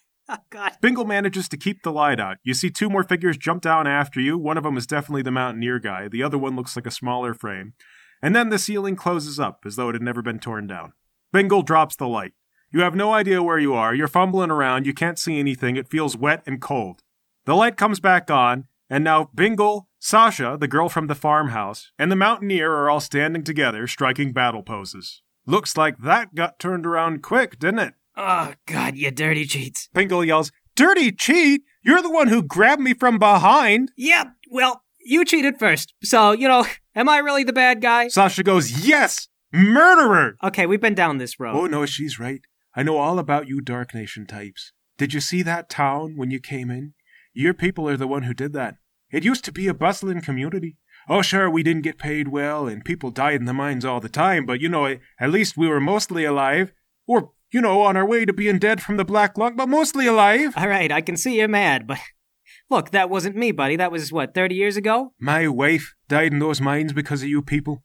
God. 0.49 0.73
Bingle 0.81 1.05
manages 1.05 1.47
to 1.47 1.55
keep 1.55 1.83
the 1.83 1.93
light 1.93 2.19
out. 2.19 2.35
You 2.43 2.53
see 2.53 2.69
two 2.69 2.89
more 2.89 3.05
figures 3.05 3.37
jump 3.37 3.61
down 3.61 3.87
after 3.87 4.19
you. 4.19 4.37
One 4.37 4.57
of 4.57 4.65
them 4.65 4.75
is 4.75 4.85
definitely 4.85 5.21
the 5.21 5.31
mountaineer 5.31 5.79
guy. 5.79 6.09
The 6.09 6.21
other 6.21 6.37
one 6.37 6.57
looks 6.57 6.75
like 6.75 6.85
a 6.85 6.91
smaller 6.91 7.33
frame. 7.33 7.75
And 8.21 8.35
then 8.35 8.49
the 8.49 8.59
ceiling 8.59 8.97
closes 8.97 9.39
up 9.39 9.61
as 9.65 9.77
though 9.77 9.87
it 9.87 9.95
had 9.95 10.01
never 10.01 10.21
been 10.21 10.39
torn 10.39 10.67
down. 10.67 10.91
Bingle 11.31 11.61
drops 11.61 11.95
the 11.95 12.09
light. 12.09 12.33
You 12.73 12.81
have 12.81 12.93
no 12.93 13.13
idea 13.13 13.41
where 13.41 13.59
you 13.59 13.73
are. 13.73 13.95
You're 13.95 14.09
fumbling 14.09 14.51
around. 14.51 14.85
You 14.85 14.93
can't 14.93 15.17
see 15.17 15.39
anything. 15.39 15.77
It 15.77 15.87
feels 15.87 16.17
wet 16.17 16.43
and 16.45 16.59
cold. 16.59 17.03
The 17.45 17.55
light 17.55 17.77
comes 17.77 18.01
back 18.01 18.29
on, 18.29 18.65
and 18.89 19.03
now 19.03 19.29
Bingle, 19.33 19.87
Sasha, 19.99 20.57
the 20.59 20.67
girl 20.67 20.89
from 20.89 21.07
the 21.07 21.15
farmhouse, 21.15 21.91
and 21.97 22.11
the 22.11 22.15
mountaineer 22.15 22.71
are 22.71 22.89
all 22.89 22.99
standing 22.99 23.43
together, 23.43 23.87
striking 23.87 24.31
battle 24.33 24.63
poses. 24.63 25.21
Looks 25.45 25.77
like 25.77 25.99
that 25.99 26.35
got 26.35 26.59
turned 26.59 26.85
around 26.85 27.21
quick, 27.23 27.59
didn't 27.59 27.79
it? 27.79 27.93
Oh, 28.17 28.53
God, 28.65 28.95
you 28.95 29.11
dirty 29.11 29.45
cheats. 29.45 29.89
Bingle 29.93 30.23
yells, 30.23 30.51
Dirty 30.75 31.11
cheat! 31.13 31.61
You're 31.83 32.01
the 32.01 32.11
one 32.11 32.27
who 32.27 32.43
grabbed 32.43 32.81
me 32.81 32.93
from 32.93 33.17
behind! 33.17 33.91
Yep, 33.95 34.27
well, 34.51 34.83
you 34.99 35.23
cheated 35.23 35.57
first. 35.57 35.93
So, 36.03 36.33
you 36.33 36.47
know, 36.49 36.65
am 36.95 37.07
I 37.07 37.19
really 37.19 37.45
the 37.45 37.53
bad 37.53 37.81
guy? 37.81 38.09
Sasha 38.09 38.43
goes, 38.43 38.85
Yes! 38.85 39.29
Murderer! 39.53 40.35
Okay, 40.43 40.65
we've 40.65 40.81
been 40.81 40.95
down 40.95 41.17
this 41.17 41.39
road. 41.39 41.55
Oh, 41.55 41.65
no, 41.65 41.85
she's 41.85 42.19
right. 42.19 42.41
I 42.75 42.83
know 42.83 42.97
all 42.97 43.19
about 43.19 43.47
you 43.47 43.61
Dark 43.61 43.93
Nation 43.93 44.25
types. 44.25 44.73
Did 44.97 45.13
you 45.13 45.21
see 45.21 45.43
that 45.43 45.69
town 45.69 46.17
when 46.17 46.29
you 46.29 46.41
came 46.41 46.69
in? 46.69 46.93
Your 47.37 47.53
people 47.53 47.89
are 47.89 47.97
the 47.97 48.07
one 48.07 48.23
who 48.23 48.33
did 48.33 48.53
that. 48.53 48.77
It 49.11 49.25
used 49.25 49.43
to 49.43 49.51
be 49.51 49.67
a 49.67 49.73
bustling 49.73 50.21
community. 50.21 50.77
Oh, 51.09 51.21
sure, 51.21 51.49
we 51.49 51.63
didn't 51.63 51.83
get 51.83 51.97
paid 51.97 52.29
well, 52.29 52.65
and 52.65 52.83
people 52.83 53.11
died 53.11 53.41
in 53.41 53.45
the 53.45 53.53
mines 53.53 53.83
all 53.83 53.99
the 53.99 54.07
time, 54.07 54.45
but 54.45 54.61
you 54.61 54.69
know, 54.69 54.85
at 55.19 55.29
least 55.29 55.57
we 55.57 55.67
were 55.67 55.81
mostly 55.81 56.23
alive. 56.23 56.71
Or, 57.05 57.31
you 57.51 57.59
know, 57.59 57.81
on 57.81 57.97
our 57.97 58.05
way 58.05 58.23
to 58.23 58.31
being 58.31 58.57
dead 58.57 58.81
from 58.81 58.95
the 58.95 59.03
black 59.03 59.37
lung, 59.37 59.57
but 59.57 59.67
mostly 59.67 60.07
alive. 60.07 60.53
All 60.55 60.69
right, 60.69 60.89
I 60.89 61.01
can 61.01 61.17
see 61.17 61.37
you're 61.37 61.49
mad, 61.49 61.85
but 61.85 61.99
look, 62.69 62.91
that 62.91 63.09
wasn't 63.09 63.35
me, 63.35 63.51
buddy. 63.51 63.75
That 63.75 63.91
was, 63.91 64.13
what, 64.13 64.33
30 64.33 64.55
years 64.55 64.77
ago? 64.77 65.13
My 65.19 65.49
wife 65.49 65.93
died 66.07 66.31
in 66.31 66.39
those 66.39 66.61
mines 66.61 66.93
because 66.93 67.21
of 67.21 67.27
you 67.27 67.41
people. 67.41 67.83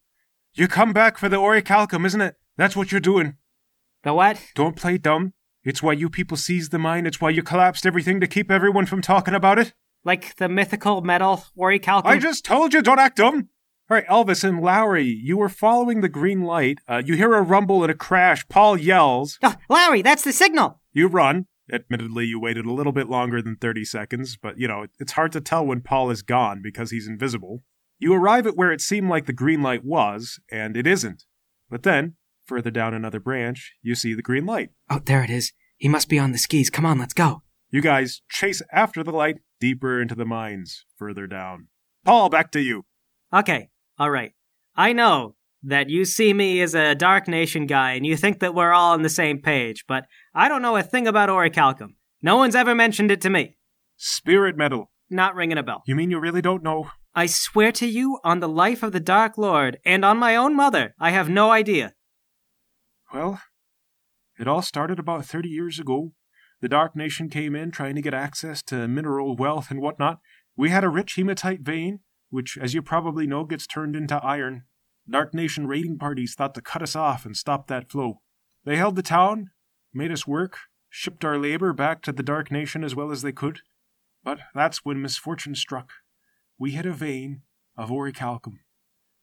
You 0.54 0.68
come 0.68 0.92
back 0.92 1.18
for 1.18 1.28
the 1.28 1.38
orichalcum, 1.38 2.06
isn't 2.06 2.20
it? 2.20 2.36
That's 2.56 2.76
what 2.76 2.92
you're 2.92 3.00
doing. 3.00 3.34
The 4.04 4.14
what? 4.14 4.40
Don't 4.54 4.76
play 4.76 4.96
dumb. 4.96 5.34
It's 5.64 5.82
why 5.82 5.92
you 5.92 6.08
people 6.08 6.36
seized 6.36 6.70
the 6.70 6.78
mine. 6.78 7.06
It's 7.06 7.20
why 7.20 7.30
you 7.30 7.42
collapsed 7.42 7.84
everything 7.84 8.20
to 8.20 8.26
keep 8.26 8.50
everyone 8.50 8.86
from 8.86 9.02
talking 9.02 9.34
about 9.34 9.58
it. 9.58 9.74
Like 10.04 10.36
the 10.36 10.48
mythical 10.48 11.02
metal 11.02 11.44
orichalcum? 11.56 12.06
I 12.06 12.18
just 12.18 12.44
told 12.44 12.72
you, 12.72 12.80
don't 12.80 12.98
act 12.98 13.18
dumb. 13.18 13.50
All 13.90 13.96
right, 13.96 14.06
Elvis 14.06 14.44
and 14.44 14.62
Lowry, 14.62 15.04
you 15.04 15.36
were 15.36 15.48
following 15.48 16.00
the 16.00 16.08
green 16.08 16.42
light. 16.42 16.78
Uh, 16.88 17.02
you 17.04 17.16
hear 17.16 17.34
a 17.34 17.42
rumble 17.42 17.82
and 17.82 17.90
a 17.90 17.94
crash. 17.94 18.48
Paul 18.48 18.78
yells. 18.78 19.38
Oh, 19.42 19.56
Larry, 19.68 20.00
that's 20.00 20.22
the 20.22 20.32
signal. 20.32 20.80
You 20.92 21.08
run. 21.08 21.46
Admittedly, 21.72 22.24
you 22.24 22.40
waited 22.40 22.66
a 22.66 22.72
little 22.72 22.92
bit 22.92 23.08
longer 23.08 23.42
than 23.42 23.56
30 23.56 23.84
seconds, 23.84 24.36
but 24.40 24.58
you 24.58 24.66
know, 24.66 24.86
it's 24.98 25.12
hard 25.12 25.32
to 25.32 25.40
tell 25.40 25.66
when 25.66 25.80
Paul 25.80 26.10
is 26.10 26.22
gone 26.22 26.62
because 26.62 26.90
he's 26.90 27.06
invisible. 27.06 27.62
You 27.98 28.14
arrive 28.14 28.46
at 28.46 28.56
where 28.56 28.72
it 28.72 28.80
seemed 28.80 29.10
like 29.10 29.26
the 29.26 29.32
green 29.32 29.62
light 29.62 29.84
was, 29.84 30.40
and 30.50 30.76
it 30.76 30.86
isn't. 30.86 31.24
But 31.68 31.82
then, 31.82 32.14
further 32.50 32.72
down 32.72 32.92
another 32.92 33.20
branch, 33.20 33.74
you 33.80 33.94
see 33.94 34.12
the 34.12 34.22
green 34.22 34.44
light. 34.44 34.70
Oh, 34.90 34.98
there 34.98 35.22
it 35.22 35.30
is. 35.30 35.52
He 35.76 35.86
must 35.86 36.08
be 36.08 36.18
on 36.18 36.32
the 36.32 36.38
skis. 36.38 36.68
Come 36.68 36.84
on, 36.84 36.98
let's 36.98 37.14
go. 37.14 37.42
You 37.70 37.80
guys 37.80 38.22
chase 38.28 38.60
after 38.72 39.04
the 39.04 39.12
light 39.12 39.36
deeper 39.60 40.02
into 40.02 40.16
the 40.16 40.24
mines, 40.24 40.84
further 40.98 41.28
down. 41.28 41.68
Paul, 42.04 42.28
back 42.28 42.50
to 42.50 42.60
you. 42.60 42.86
Okay, 43.32 43.68
all 44.00 44.10
right. 44.10 44.32
I 44.74 44.92
know 44.92 45.36
that 45.62 45.90
you 45.90 46.04
see 46.04 46.34
me 46.34 46.60
as 46.60 46.74
a 46.74 46.96
Dark 46.96 47.28
Nation 47.28 47.66
guy 47.66 47.92
and 47.92 48.04
you 48.04 48.16
think 48.16 48.40
that 48.40 48.52
we're 48.52 48.72
all 48.72 48.94
on 48.94 49.02
the 49.02 49.08
same 49.08 49.40
page, 49.40 49.84
but 49.86 50.06
I 50.34 50.48
don't 50.48 50.62
know 50.62 50.74
a 50.74 50.82
thing 50.82 51.06
about 51.06 51.28
orichalcum. 51.28 51.94
No 52.20 52.36
one's 52.36 52.56
ever 52.56 52.74
mentioned 52.74 53.12
it 53.12 53.20
to 53.20 53.30
me. 53.30 53.58
Spirit 53.96 54.56
metal. 54.56 54.90
Not 55.08 55.36
ringing 55.36 55.58
a 55.58 55.62
bell. 55.62 55.84
You 55.86 55.94
mean 55.94 56.10
you 56.10 56.18
really 56.18 56.42
don't 56.42 56.64
know? 56.64 56.90
I 57.14 57.26
swear 57.26 57.70
to 57.72 57.86
you 57.86 58.18
on 58.24 58.40
the 58.40 58.48
life 58.48 58.82
of 58.82 58.90
the 58.90 58.98
Dark 58.98 59.38
Lord 59.38 59.78
and 59.84 60.04
on 60.04 60.18
my 60.18 60.34
own 60.34 60.56
mother, 60.56 60.96
I 60.98 61.10
have 61.10 61.28
no 61.28 61.52
idea. 61.52 61.94
Well, 63.12 63.40
it 64.38 64.46
all 64.46 64.62
started 64.62 64.98
about 64.98 65.24
30 65.24 65.48
years 65.48 65.78
ago. 65.78 66.12
The 66.60 66.68
Dark 66.68 66.94
Nation 66.94 67.28
came 67.28 67.56
in 67.56 67.70
trying 67.70 67.94
to 67.96 68.02
get 68.02 68.14
access 68.14 68.62
to 68.64 68.86
mineral 68.86 69.36
wealth 69.36 69.70
and 69.70 69.80
whatnot. 69.80 70.20
We 70.56 70.70
had 70.70 70.84
a 70.84 70.88
rich 70.88 71.14
hematite 71.16 71.60
vein, 71.60 72.00
which, 72.28 72.56
as 72.56 72.74
you 72.74 72.82
probably 72.82 73.26
know, 73.26 73.44
gets 73.44 73.66
turned 73.66 73.96
into 73.96 74.16
iron. 74.22 74.64
Dark 75.08 75.34
Nation 75.34 75.66
raiding 75.66 75.98
parties 75.98 76.34
thought 76.34 76.54
to 76.54 76.60
cut 76.60 76.82
us 76.82 76.94
off 76.94 77.26
and 77.26 77.36
stop 77.36 77.66
that 77.66 77.90
flow. 77.90 78.20
They 78.64 78.76
held 78.76 78.94
the 78.94 79.02
town, 79.02 79.50
made 79.92 80.12
us 80.12 80.26
work, 80.26 80.58
shipped 80.88 81.24
our 81.24 81.38
labor 81.38 81.72
back 81.72 82.02
to 82.02 82.12
the 82.12 82.22
Dark 82.22 82.50
Nation 82.50 82.84
as 82.84 82.94
well 82.94 83.10
as 83.10 83.22
they 83.22 83.32
could. 83.32 83.60
But 84.22 84.38
that's 84.54 84.84
when 84.84 85.02
misfortune 85.02 85.54
struck. 85.54 85.90
We 86.58 86.72
hit 86.72 86.86
a 86.86 86.92
vein 86.92 87.42
of 87.76 87.88
orichalcum. 87.88 88.58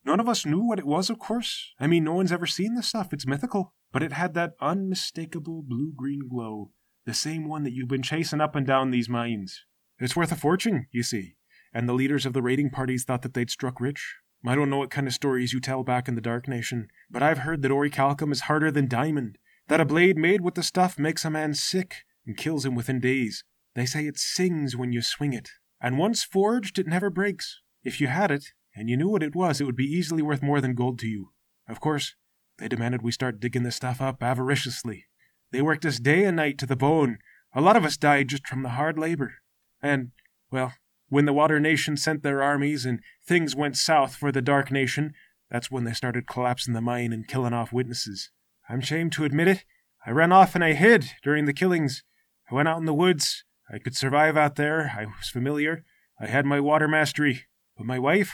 None 0.03 0.19
of 0.19 0.27
us 0.27 0.45
knew 0.45 0.61
what 0.61 0.79
it 0.79 0.87
was, 0.87 1.09
of 1.09 1.19
course. 1.19 1.73
I 1.79 1.87
mean, 1.87 2.03
no 2.03 2.13
one's 2.13 2.31
ever 2.31 2.47
seen 2.47 2.75
this 2.75 2.87
stuff. 2.87 3.13
It's 3.13 3.27
mythical. 3.27 3.73
But 3.91 4.03
it 4.03 4.11
had 4.11 4.33
that 4.33 4.53
unmistakable 4.61 5.61
blue 5.61 5.93
green 5.95 6.27
glow, 6.29 6.71
the 7.05 7.13
same 7.13 7.47
one 7.47 7.63
that 7.63 7.73
you've 7.73 7.87
been 7.87 8.03
chasing 8.03 8.41
up 8.41 8.55
and 8.55 8.67
down 8.67 8.91
these 8.91 9.09
mines. 9.09 9.65
It's 9.99 10.15
worth 10.15 10.31
a 10.31 10.35
fortune, 10.35 10.87
you 10.91 11.03
see, 11.03 11.35
and 11.73 11.87
the 11.87 11.93
leaders 11.93 12.25
of 12.25 12.33
the 12.33 12.41
raiding 12.41 12.69
parties 12.69 13.03
thought 13.03 13.21
that 13.23 13.33
they'd 13.33 13.49
struck 13.49 13.79
rich. 13.79 14.15
I 14.45 14.55
don't 14.55 14.69
know 14.69 14.77
what 14.77 14.91
kind 14.91 15.07
of 15.07 15.13
stories 15.13 15.51
you 15.51 15.59
tell 15.59 15.83
back 15.83 16.07
in 16.07 16.15
the 16.15 16.21
Dark 16.21 16.47
Nation, 16.47 16.87
but 17.09 17.23
I've 17.23 17.39
heard 17.39 17.61
that 17.61 17.71
orichalcum 17.71 18.31
is 18.31 18.41
harder 18.41 18.71
than 18.71 18.87
diamond, 18.87 19.37
that 19.67 19.81
a 19.81 19.85
blade 19.85 20.17
made 20.17 20.41
with 20.41 20.55
the 20.55 20.63
stuff 20.63 20.97
makes 20.97 21.25
a 21.25 21.29
man 21.29 21.53
sick 21.53 22.05
and 22.25 22.37
kills 22.37 22.65
him 22.65 22.75
within 22.75 22.99
days. 22.99 23.43
They 23.75 23.85
say 23.85 24.05
it 24.07 24.17
sings 24.17 24.75
when 24.75 24.91
you 24.91 25.01
swing 25.01 25.33
it, 25.33 25.49
and 25.81 25.97
once 25.97 26.23
forged, 26.23 26.79
it 26.79 26.87
never 26.87 27.09
breaks. 27.09 27.61
If 27.83 27.99
you 27.99 28.07
had 28.07 28.31
it, 28.31 28.53
and 28.75 28.89
you 28.89 28.97
knew 28.97 29.09
what 29.09 29.23
it 29.23 29.35
was, 29.35 29.59
it 29.59 29.65
would 29.65 29.75
be 29.75 29.85
easily 29.85 30.21
worth 30.21 30.43
more 30.43 30.61
than 30.61 30.75
gold 30.75 30.99
to 30.99 31.07
you. 31.07 31.31
Of 31.67 31.79
course, 31.79 32.15
they 32.59 32.67
demanded 32.67 33.01
we 33.01 33.11
start 33.11 33.39
digging 33.39 33.63
the 33.63 33.71
stuff 33.71 34.01
up 34.01 34.21
avariciously. 34.21 35.05
They 35.51 35.61
worked 35.61 35.85
us 35.85 35.99
day 35.99 36.23
and 36.23 36.35
night 36.35 36.57
to 36.59 36.65
the 36.65 36.75
bone. 36.75 37.19
A 37.53 37.61
lot 37.61 37.77
of 37.77 37.85
us 37.85 37.97
died 37.97 38.27
just 38.29 38.47
from 38.47 38.63
the 38.63 38.69
hard 38.69 38.97
labor. 38.97 39.35
And, 39.81 40.11
well, 40.51 40.73
when 41.09 41.25
the 41.25 41.33
Water 41.33 41.59
Nation 41.59 41.95
sent 41.95 42.23
their 42.23 42.43
armies 42.43 42.85
and 42.85 42.99
things 43.25 43.55
went 43.55 43.77
south 43.77 44.15
for 44.15 44.31
the 44.31 44.41
Dark 44.41 44.71
Nation, 44.71 45.13
that's 45.49 45.71
when 45.71 45.85
they 45.85 45.93
started 45.93 46.27
collapsing 46.27 46.73
the 46.73 46.81
mine 46.81 47.13
and 47.13 47.27
killing 47.27 47.53
off 47.53 47.71
witnesses. 47.71 48.31
I'm 48.69 48.79
ashamed 48.79 49.13
to 49.13 49.23
admit 49.23 49.47
it. 49.47 49.63
I 50.05 50.11
ran 50.11 50.31
off 50.31 50.55
and 50.55 50.63
I 50.63 50.73
hid 50.73 51.11
during 51.23 51.45
the 51.45 51.53
killings. 51.53 52.03
I 52.51 52.55
went 52.55 52.67
out 52.67 52.79
in 52.79 52.85
the 52.85 52.93
woods. 52.93 53.45
I 53.71 53.79
could 53.79 53.95
survive 53.95 54.35
out 54.35 54.55
there. 54.55 54.93
I 54.97 55.05
was 55.05 55.29
familiar. 55.31 55.83
I 56.19 56.27
had 56.27 56.45
my 56.45 56.59
water 56.59 56.87
mastery. 56.87 57.43
But 57.77 57.85
my 57.85 57.99
wife, 57.99 58.33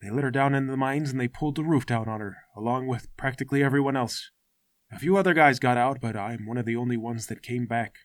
they 0.00 0.10
let 0.10 0.24
her 0.24 0.30
down 0.30 0.54
in 0.54 0.66
the 0.66 0.76
mines 0.76 1.10
and 1.10 1.20
they 1.20 1.28
pulled 1.28 1.56
the 1.56 1.64
roof 1.64 1.84
down 1.84 2.08
on 2.08 2.20
her, 2.20 2.36
along 2.56 2.86
with 2.86 3.08
practically 3.16 3.62
everyone 3.62 3.96
else. 3.96 4.30
A 4.92 4.98
few 4.98 5.16
other 5.16 5.34
guys 5.34 5.58
got 5.58 5.76
out, 5.76 6.00
but 6.00 6.16
I'm 6.16 6.46
one 6.46 6.56
of 6.56 6.66
the 6.66 6.76
only 6.76 6.96
ones 6.96 7.26
that 7.26 7.42
came 7.42 7.66
back. 7.66 7.96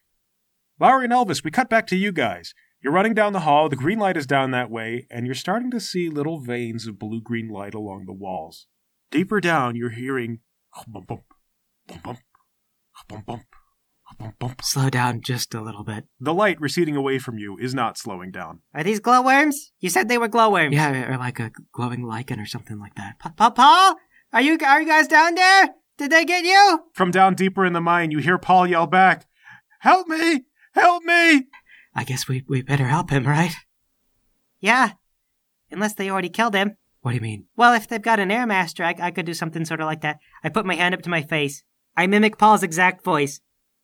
Lowry 0.79 1.06
and 1.06 1.13
Elvis, 1.13 1.43
we 1.43 1.51
cut 1.51 1.69
back 1.69 1.88
to 1.88 1.95
you 1.95 2.12
guys. 2.12 2.53
You're 2.82 2.91
running 2.91 3.13
down 3.13 3.32
the 3.32 3.41
hall, 3.41 3.69
the 3.69 3.77
green 3.77 3.99
light 3.99 4.17
is 4.17 4.27
down 4.27 4.51
that 4.51 4.69
way, 4.69 5.08
and 5.10 5.25
you're 5.25 5.36
starting 5.36 5.71
to 5.71 5.79
see 5.79 6.10
little 6.10 6.39
veins 6.39 6.88
of 6.88 6.99
blue 6.99 7.21
green 7.21 7.47
light 7.47 7.73
along 7.73 8.06
the 8.06 8.13
walls. 8.13 8.67
Deeper 9.10 9.39
down, 9.39 9.75
you're 9.75 9.91
hearing 9.91 10.39
bump 10.88 11.08
bump, 11.08 11.23
bump 11.88 12.03
bump, 12.03 12.19
bump 13.08 13.25
bump. 13.25 13.45
Slow 14.62 14.89
down 14.89 15.22
just 15.22 15.54
a 15.54 15.62
little 15.62 15.84
bit. 15.84 16.06
The 16.20 16.34
light 16.34 16.60
receding 16.60 16.96
away 16.96 17.20
from 17.20 17.38
you 17.38 17.58
is 17.58 17.74
not 17.74 17.98
slowing 17.98 18.32
down. 18.32 18.60
Are 18.74 18.84
these 18.84 19.00
glowworms? 19.00 19.72
You 19.80 19.89
said 19.89 20.08
they 20.08 20.18
were 20.18 20.28
glowworms. 20.28 20.74
Yeah, 20.74 21.12
or 21.13 21.18
like 21.18 21.39
a 21.39 21.52
glowing 21.74 22.04
lichen 22.04 22.39
or 22.39 22.46
something 22.46 22.80
like 22.80 22.96
that. 22.96 23.20
Pa- 23.20 23.34
Pa- 23.36 23.50
Paul, 23.52 23.96
are 24.32 24.42
you 24.42 24.58
are 24.66 24.82
you 24.82 24.88
guys 24.88 25.08
down 25.08 25.36
there? 25.36 25.70
Did 25.98 26.12
they 26.12 26.26
get 26.26 26.44
you? 26.44 26.80
From 26.94 27.12
down 27.12 27.36
deeper 27.36 27.66
in 27.66 27.74
the 27.74 27.82
mine, 27.82 28.12
you 28.12 28.20
hear 28.20 28.38
Paul 28.38 28.68
yell 28.68 28.88
back, 28.88 29.26
Help 29.80 30.08
me! 30.08 30.46
Help 30.74 31.04
me! 31.04 31.48
I 31.96 32.04
guess 32.04 32.28
we, 32.28 32.44
we 32.48 32.62
better 32.62 32.88
help 32.88 33.12
him, 33.12 33.28
right? 33.28 33.54
Yeah, 34.60 34.94
unless 35.72 35.94
they 35.94 36.10
already 36.10 36.30
killed 36.30 36.56
him. 36.56 36.78
What 37.02 37.12
do 37.12 37.16
you 37.16 37.22
mean? 37.22 37.46
Well, 37.56 37.74
if 37.74 37.88
they've 37.88 38.02
got 38.02 38.20
an 38.20 38.32
air 38.32 38.48
master, 38.48 38.84
I, 38.84 38.96
I 39.00 39.12
could 39.12 39.26
do 39.26 39.34
something 39.34 39.66
sort 39.66 39.82
of 39.82 39.86
like 39.88 40.02
that. 40.02 40.20
I 40.44 40.50
put 40.50 40.66
my 40.66 40.76
hand 40.76 40.96
up 40.96 41.02
to 41.04 41.10
my 41.10 41.22
face. 41.22 41.63
I 41.98 42.08
mimic 42.08 42.38
Paul's 42.38 42.63
exact 42.63 43.04
voice. 43.04 43.42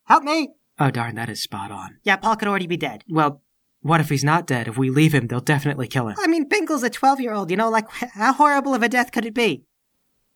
Help 0.10 0.24
me! 0.24 0.50
Oh, 0.80 0.90
darn, 0.90 1.16
that 1.16 1.30
is 1.30 1.42
spot 1.44 1.72
on. 1.72 1.98
Yeah, 2.04 2.16
Paul 2.16 2.36
could 2.36 2.48
already 2.48 2.68
be 2.68 2.78
dead. 2.78 3.04
Well, 3.10 3.44
what 3.82 4.02
if 4.02 4.10
he's 4.10 4.24
not 4.24 4.48
dead? 4.48 4.68
If 4.68 4.78
we 4.78 4.90
leave 4.90 5.14
him, 5.14 5.28
they'll 5.28 5.40
definitely 5.40 5.88
kill 5.88 6.08
him. 6.08 6.16
I 6.20 6.28
mean, 6.28 6.48
Bingle's 6.50 6.84
a 6.84 6.90
12 6.90 7.22
year 7.22 7.34
old, 7.34 7.52
you 7.52 7.58
know, 7.58 7.70
like, 7.70 7.90
how 7.92 8.34
horrible 8.34 8.74
of 8.74 8.82
a 8.82 8.90
death 8.90 9.12
could 9.12 9.26
it 9.26 9.34
be? 9.34 9.64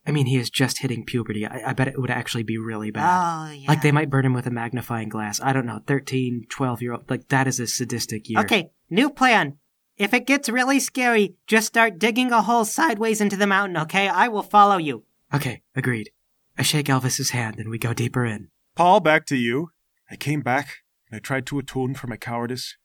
I 0.05 0.11
mean, 0.11 0.25
he 0.25 0.35
is 0.37 0.49
just 0.49 0.79
hitting 0.79 1.05
puberty. 1.05 1.45
I, 1.45 1.69
I 1.69 1.73
bet 1.73 1.87
it 1.87 1.99
would 1.99 2.11
actually 2.11 2.43
be 2.43 2.57
really 2.57 2.91
bad. 2.91 3.03
Oh, 3.49 3.51
yeah. 3.51 3.69
Like, 3.69 3.81
they 3.81 3.91
might 3.91 4.09
burn 4.09 4.25
him 4.25 4.33
with 4.33 4.45
a 4.45 4.51
magnifying 4.51 5.09
glass. 5.09 5.39
I 5.41 5.53
don't 5.53 5.65
know, 5.65 5.79
13, 5.87 6.45
12 6.49 6.81
year 6.81 6.93
old. 6.93 7.09
Like, 7.09 7.29
that 7.29 7.47
is 7.47 7.59
a 7.59 7.67
sadistic 7.67 8.29
year. 8.29 8.41
Okay, 8.41 8.69
new 8.89 9.09
plan. 9.09 9.57
If 9.97 10.13
it 10.13 10.25
gets 10.25 10.49
really 10.49 10.79
scary, 10.79 11.35
just 11.47 11.67
start 11.67 11.99
digging 11.99 12.31
a 12.31 12.41
hole 12.41 12.65
sideways 12.65 13.21
into 13.21 13.37
the 13.37 13.47
mountain, 13.47 13.77
okay? 13.77 14.07
I 14.07 14.27
will 14.27 14.43
follow 14.43 14.77
you. 14.77 15.03
Okay, 15.33 15.61
agreed. 15.75 16.09
I 16.57 16.63
shake 16.63 16.87
Elvis's 16.87 17.29
hand 17.29 17.59
and 17.59 17.69
we 17.69 17.77
go 17.77 17.93
deeper 17.93 18.25
in. 18.25 18.49
Paul, 18.75 19.01
back 19.01 19.27
to 19.27 19.35
you. 19.35 19.69
I 20.09 20.15
came 20.15 20.41
back, 20.41 20.77
and 21.07 21.15
I 21.15 21.19
tried 21.19 21.45
to 21.45 21.59
atone 21.59 21.93
for 21.93 22.07
my 22.07 22.17
cowardice. 22.17 22.75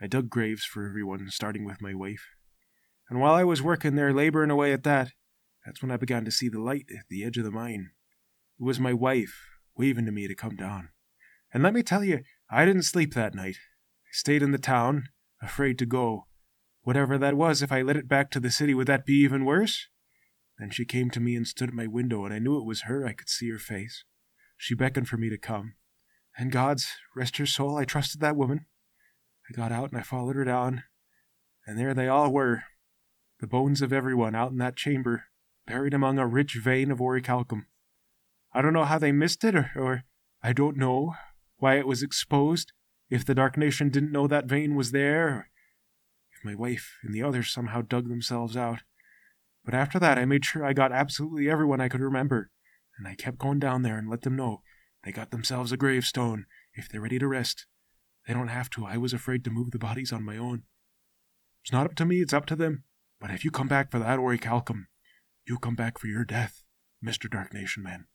I 0.00 0.06
dug 0.06 0.30
graves 0.30 0.64
for 0.64 0.86
everyone, 0.86 1.28
starting 1.28 1.66
with 1.66 1.82
my 1.82 1.92
wife. 1.92 2.28
And 3.10 3.20
while 3.20 3.34
I 3.34 3.44
was 3.44 3.60
working 3.60 3.94
there, 3.94 4.14
laboring 4.14 4.50
away 4.50 4.72
at 4.72 4.84
that, 4.84 5.10
that's 5.66 5.82
when 5.82 5.90
I 5.90 5.98
began 5.98 6.24
to 6.24 6.30
see 6.30 6.48
the 6.48 6.62
light 6.62 6.86
at 6.90 7.04
the 7.10 7.24
edge 7.24 7.36
of 7.36 7.44
the 7.44 7.50
mine. 7.50 7.90
It 8.58 8.64
was 8.64 8.80
my 8.80 8.94
wife 8.94 9.38
waving 9.76 10.06
to 10.06 10.12
me 10.12 10.26
to 10.28 10.34
come 10.34 10.56
down. 10.56 10.88
And 11.52 11.62
let 11.62 11.74
me 11.74 11.82
tell 11.82 12.02
you, 12.02 12.20
I 12.50 12.64
didn't 12.64 12.84
sleep 12.84 13.12
that 13.12 13.34
night. 13.34 13.56
I 13.56 14.12
stayed 14.12 14.42
in 14.42 14.52
the 14.52 14.56
town, 14.56 15.08
afraid 15.42 15.78
to 15.80 15.84
go. 15.84 16.26
Whatever 16.84 17.18
that 17.18 17.36
was, 17.36 17.60
if 17.60 17.70
I 17.70 17.82
let 17.82 17.98
it 17.98 18.08
back 18.08 18.30
to 18.30 18.40
the 18.40 18.50
city, 18.50 18.72
would 18.72 18.86
that 18.86 19.04
be 19.04 19.16
even 19.16 19.44
worse? 19.44 19.88
Then 20.58 20.70
she 20.70 20.86
came 20.86 21.10
to 21.10 21.20
me 21.20 21.36
and 21.36 21.46
stood 21.46 21.68
at 21.68 21.74
my 21.74 21.86
window, 21.86 22.24
and 22.24 22.32
I 22.32 22.38
knew 22.38 22.56
it 22.56 22.66
was 22.66 22.82
her. 22.82 23.06
I 23.06 23.12
could 23.12 23.28
see 23.28 23.50
her 23.50 23.58
face. 23.58 24.04
She 24.56 24.74
beckoned 24.74 25.08
for 25.08 25.16
me 25.16 25.28
to 25.30 25.38
come. 25.38 25.74
And 26.36 26.50
God's, 26.50 26.88
rest 27.14 27.36
her 27.36 27.46
soul, 27.46 27.76
I 27.76 27.84
trusted 27.84 28.20
that 28.20 28.36
woman. 28.36 28.66
I 29.48 29.52
got 29.52 29.72
out 29.72 29.90
and 29.90 30.00
I 30.00 30.02
followed 30.02 30.36
her 30.36 30.44
down, 30.44 30.84
and 31.66 31.78
there 31.78 31.94
they 31.94 32.08
all 32.08 32.32
were, 32.32 32.64
the 33.40 33.46
bones 33.46 33.82
of 33.82 33.92
everyone 33.92 34.34
out 34.34 34.50
in 34.50 34.58
that 34.58 34.76
chamber, 34.76 35.24
buried 35.66 35.94
among 35.94 36.18
a 36.18 36.26
rich 36.26 36.54
vein 36.54 36.90
of 36.90 36.98
orichalcum. 36.98 37.66
I 38.52 38.62
don't 38.62 38.72
know 38.72 38.84
how 38.84 38.98
they 38.98 39.12
missed 39.12 39.44
it, 39.44 39.54
or, 39.54 39.70
or 39.76 40.04
I 40.42 40.52
don't 40.52 40.76
know 40.76 41.14
why 41.58 41.78
it 41.78 41.86
was 41.86 42.02
exposed, 42.02 42.72
if 43.10 43.24
the 43.24 43.34
Dark 43.34 43.56
Nation 43.56 43.90
didn't 43.90 44.12
know 44.12 44.26
that 44.26 44.46
vein 44.46 44.74
was 44.74 44.92
there, 44.92 45.50
if 46.36 46.44
my 46.44 46.54
wife 46.54 46.94
and 47.02 47.14
the 47.14 47.22
others 47.22 47.52
somehow 47.52 47.82
dug 47.82 48.08
themselves 48.08 48.56
out. 48.56 48.82
But 49.64 49.74
after 49.74 49.98
that, 49.98 50.18
I 50.18 50.24
made 50.24 50.44
sure 50.44 50.64
I 50.64 50.72
got 50.72 50.92
absolutely 50.92 51.50
everyone 51.50 51.80
I 51.80 51.88
could 51.88 52.00
remember, 52.00 52.50
and 52.98 53.08
I 53.08 53.14
kept 53.14 53.38
going 53.38 53.58
down 53.58 53.82
there 53.82 53.98
and 53.98 54.08
let 54.08 54.22
them 54.22 54.36
know 54.36 54.62
they 55.04 55.12
got 55.12 55.30
themselves 55.30 55.70
a 55.70 55.76
gravestone 55.76 56.46
if 56.74 56.88
they're 56.88 57.00
ready 57.00 57.18
to 57.18 57.28
rest. 57.28 57.66
They 58.26 58.32
don't 58.32 58.48
have 58.48 58.70
to. 58.70 58.86
I 58.86 58.96
was 58.96 59.12
afraid 59.12 59.44
to 59.44 59.50
move 59.50 59.70
the 59.70 59.78
bodies 59.78 60.12
on 60.12 60.24
my 60.24 60.38
own. 60.38 60.62
It's 61.62 61.72
not 61.72 61.86
up 61.86 61.94
to 61.96 62.06
me, 62.06 62.20
it's 62.20 62.32
up 62.32 62.46
to 62.46 62.56
them. 62.56 62.84
But 63.20 63.30
if 63.30 63.44
you 63.44 63.50
come 63.50 63.68
back 63.68 63.90
for 63.90 63.98
that 63.98 64.18
orichalcum, 64.18 64.84
you 65.46 65.58
come 65.58 65.74
back 65.74 65.98
for 65.98 66.06
your 66.06 66.24
death, 66.24 66.62
Mr. 67.04 67.30
Dark 67.30 67.52
Nation 67.52 67.82
Man. 67.82 68.06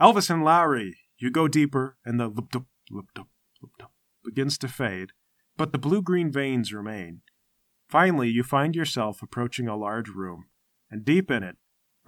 Elvis 0.00 0.30
and 0.30 0.44
Lowry, 0.44 0.96
you 1.18 1.30
go 1.30 1.48
deeper, 1.48 1.96
and 2.04 2.20
the 2.20 2.28
lip 2.28 2.50
dup, 2.50 2.66
lip 2.90 3.06
dup, 3.14 3.28
lip 3.62 3.72
dup 3.78 3.92
begins 4.24 4.58
to 4.58 4.68
fade, 4.68 5.12
but 5.56 5.72
the 5.72 5.78
blue 5.78 6.02
green 6.02 6.30
veins 6.30 6.72
remain. 6.72 7.22
Finally, 7.88 8.28
you 8.28 8.42
find 8.42 8.76
yourself 8.76 9.22
approaching 9.22 9.66
a 9.66 9.76
large 9.76 10.08
room, 10.08 10.46
and 10.90 11.04
deep 11.04 11.30
in 11.30 11.42
it 11.42 11.56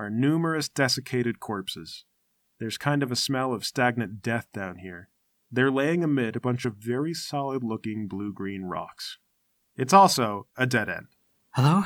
are 0.00 0.08
numerous 0.08 0.70
desiccated 0.70 1.40
corpses. 1.40 2.06
There's 2.58 2.78
kind 2.78 3.02
of 3.02 3.12
a 3.12 3.16
smell 3.16 3.52
of 3.52 3.66
stagnant 3.66 4.22
death 4.22 4.46
down 4.50 4.78
here. 4.78 5.10
They're 5.52 5.70
laying 5.70 6.02
amid 6.02 6.36
a 6.36 6.40
bunch 6.40 6.64
of 6.64 6.76
very 6.76 7.12
solid 7.12 7.62
looking 7.62 8.08
blue 8.08 8.32
green 8.32 8.62
rocks. 8.62 9.18
It's 9.76 9.92
also 9.92 10.46
a 10.56 10.66
dead 10.66 10.88
end. 10.88 11.08
Hello? 11.50 11.82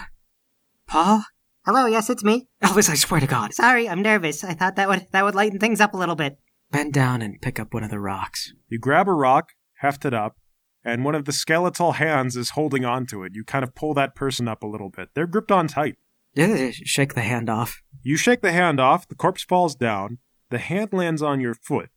Paul? 0.86 1.24
Hello, 1.66 1.86
yes, 1.86 2.08
it's 2.08 2.22
me. 2.22 2.46
Elvis, 2.62 2.88
I 2.88 2.94
swear 2.94 3.18
to 3.18 3.26
God. 3.26 3.52
Sorry, 3.52 3.88
I'm 3.88 4.00
nervous. 4.00 4.44
I 4.44 4.54
thought 4.54 4.76
that 4.76 4.88
would 4.88 5.08
that 5.10 5.24
would 5.24 5.34
lighten 5.34 5.58
things 5.58 5.80
up 5.80 5.92
a 5.92 5.96
little 5.96 6.14
bit. 6.14 6.38
Bend 6.70 6.92
down 6.92 7.20
and 7.20 7.42
pick 7.42 7.58
up 7.58 7.74
one 7.74 7.82
of 7.82 7.90
the 7.90 7.98
rocks. 7.98 8.52
You 8.68 8.78
grab 8.78 9.08
a 9.08 9.12
rock, 9.12 9.54
heft 9.78 10.04
it 10.04 10.14
up, 10.14 10.36
and 10.84 11.04
one 11.04 11.16
of 11.16 11.24
the 11.24 11.32
skeletal 11.32 11.92
hands 11.92 12.36
is 12.36 12.50
holding 12.50 12.84
onto 12.84 13.24
it. 13.24 13.32
You 13.34 13.42
kind 13.42 13.64
of 13.64 13.74
pull 13.74 13.92
that 13.94 14.14
person 14.14 14.46
up 14.46 14.62
a 14.62 14.68
little 14.68 14.90
bit. 14.90 15.08
They're 15.14 15.26
gripped 15.26 15.50
on 15.50 15.66
tight. 15.66 15.96
Yeah, 16.34 16.70
Shake 16.72 17.14
the 17.14 17.22
hand 17.22 17.48
off. 17.48 17.82
You 18.02 18.16
shake 18.16 18.42
the 18.42 18.52
hand 18.52 18.80
off, 18.80 19.08
the 19.08 19.14
corpse 19.14 19.42
falls 19.42 19.74
down, 19.74 20.18
the 20.50 20.58
hand 20.58 20.92
lands 20.92 21.22
on 21.22 21.40
your 21.40 21.54
foot, 21.54 21.90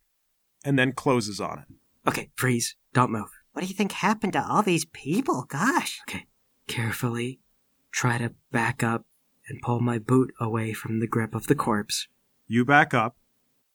and 0.64 0.78
then 0.78 0.92
closes 0.92 1.40
on 1.40 1.58
it. 1.58 2.08
Okay, 2.08 2.30
freeze. 2.36 2.76
Don't 2.94 3.10
move. 3.10 3.28
What 3.52 3.62
do 3.62 3.68
you 3.68 3.74
think 3.74 3.92
happened 3.92 4.32
to 4.34 4.44
all 4.46 4.62
these 4.62 4.84
people? 4.86 5.44
Gosh. 5.48 5.98
Okay, 6.08 6.26
carefully 6.66 7.40
try 7.90 8.18
to 8.18 8.32
back 8.52 8.82
up 8.82 9.04
and 9.48 9.60
pull 9.62 9.80
my 9.80 9.98
boot 9.98 10.32
away 10.40 10.72
from 10.72 11.00
the 11.00 11.06
grip 11.06 11.34
of 11.34 11.46
the 11.46 11.54
corpse. 11.54 12.06
You 12.46 12.64
back 12.64 12.94
up, 12.94 13.16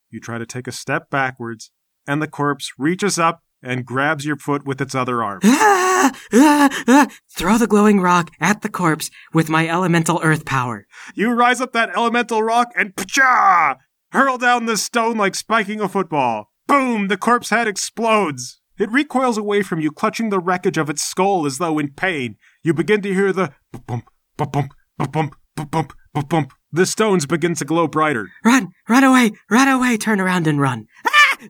you 0.10 0.20
try 0.20 0.38
to 0.38 0.46
take 0.46 0.68
a 0.68 0.72
step 0.72 1.10
backwards, 1.10 1.72
and 2.08 2.22
the 2.22 2.28
corpse 2.28 2.74
reaches 2.78 3.20
up 3.20 3.44
and 3.64 3.86
grabs 3.86 4.26
your 4.26 4.36
foot 4.36 4.66
with 4.66 4.82
its 4.82 4.94
other 4.94 5.24
arm. 5.24 5.40
Ah, 5.44 6.12
ah, 6.34 6.84
ah. 6.88 7.08
Throw 7.38 7.58
the 7.58 7.66
glowing 7.66 8.02
rock 8.02 8.30
at 8.42 8.62
the 8.62 8.70
corpse 8.70 9.10
with 9.34 9.50
my 9.50 9.68
elemental 9.68 10.20
earth 10.22 10.46
power. 10.46 10.86
You 11.16 11.32
rise 11.32 11.62
up 11.62 11.72
that 11.72 11.96
elemental 11.96 12.44
rock 12.44 12.74
and 12.76 12.96
pacha! 12.96 13.78
Hurl 14.12 14.38
down 14.38 14.66
the 14.66 14.76
stone 14.76 15.18
like 15.18 15.34
spiking 15.34 15.80
a 15.80 15.88
football. 15.88 16.52
Boom! 16.68 17.08
The 17.08 17.18
corpse 17.18 17.50
head 17.50 17.68
explodes. 17.68 18.60
It 18.78 18.92
recoils 18.92 19.38
away 19.38 19.62
from 19.62 19.80
you, 19.80 19.92
clutching 19.92 20.30
the 20.30 20.40
wreckage 20.40 20.78
of 20.78 20.90
its 20.90 21.02
skull 21.02 21.46
as 21.46 21.58
though 21.58 21.80
in 21.80 21.94
pain. 21.94 22.36
You 22.64 22.74
begin 22.74 23.02
to 23.04 23.14
hear 23.14 23.32
the 23.32 23.54
bump, 23.72 24.10
bump, 24.36 24.52
bump, 24.52 24.74
bump, 24.98 25.36
bump, 25.56 25.94
bump, 26.14 26.30
bump 26.30 26.54
The 26.72 26.86
stones 26.86 27.26
begin 27.26 27.56
to 27.56 27.66
glow 27.66 27.88
brighter. 27.88 28.30
Run! 28.44 28.70
Run 28.90 29.04
away! 29.04 29.32
Run 29.50 29.68
away! 29.68 29.98
Turn 29.98 30.20
around 30.20 30.48
and 30.48 30.60
run. 30.60 30.88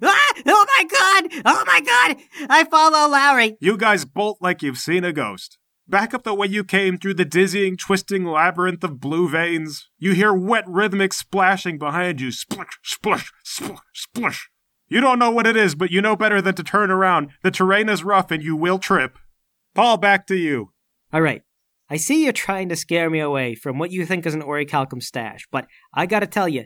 Ah! 0.01 0.22
Oh 0.45 0.65
my 0.77 0.83
god! 0.85 1.43
Oh 1.45 1.63
my 1.65 1.81
god! 1.81 2.47
I 2.49 2.63
follow 2.63 3.09
Lowry. 3.09 3.57
You 3.59 3.77
guys 3.77 4.05
bolt 4.05 4.39
like 4.41 4.61
you've 4.61 4.77
seen 4.77 5.03
a 5.03 5.13
ghost. 5.13 5.57
Back 5.87 6.13
up 6.13 6.23
the 6.23 6.33
way 6.33 6.47
you 6.47 6.63
came 6.63 6.97
through 6.97 7.15
the 7.15 7.25
dizzying, 7.25 7.75
twisting 7.75 8.25
labyrinth 8.25 8.83
of 8.83 8.99
blue 8.99 9.27
veins. 9.27 9.89
You 9.97 10.13
hear 10.13 10.33
wet 10.33 10.63
rhythmic 10.67 11.13
splashing 11.13 11.77
behind 11.77 12.21
you. 12.21 12.31
Splish, 12.31 12.79
splish, 12.83 13.31
splish, 13.43 13.79
splish. 13.93 14.49
You 14.87 15.01
don't 15.01 15.19
know 15.19 15.31
what 15.31 15.47
it 15.47 15.57
is, 15.57 15.75
but 15.75 15.91
you 15.91 16.01
know 16.01 16.15
better 16.15 16.41
than 16.41 16.55
to 16.55 16.63
turn 16.63 16.89
around. 16.89 17.31
The 17.41 17.51
terrain 17.51 17.89
is 17.89 18.03
rough 18.03 18.31
and 18.31 18.41
you 18.41 18.55
will 18.55 18.79
trip. 18.79 19.17
Paul, 19.75 19.97
back 19.97 20.25
to 20.27 20.35
you. 20.35 20.71
All 21.11 21.21
right. 21.21 21.41
I 21.89 21.97
see 21.97 22.23
you're 22.23 22.33
trying 22.33 22.69
to 22.69 22.75
scare 22.75 23.09
me 23.09 23.19
away 23.19 23.55
from 23.55 23.77
what 23.77 23.91
you 23.91 24.05
think 24.05 24.25
is 24.25 24.33
an 24.33 24.41
orichalcum 24.41 25.03
stash, 25.03 25.47
but 25.51 25.67
I 25.93 26.05
gotta 26.05 26.27
tell 26.27 26.47
you, 26.47 26.65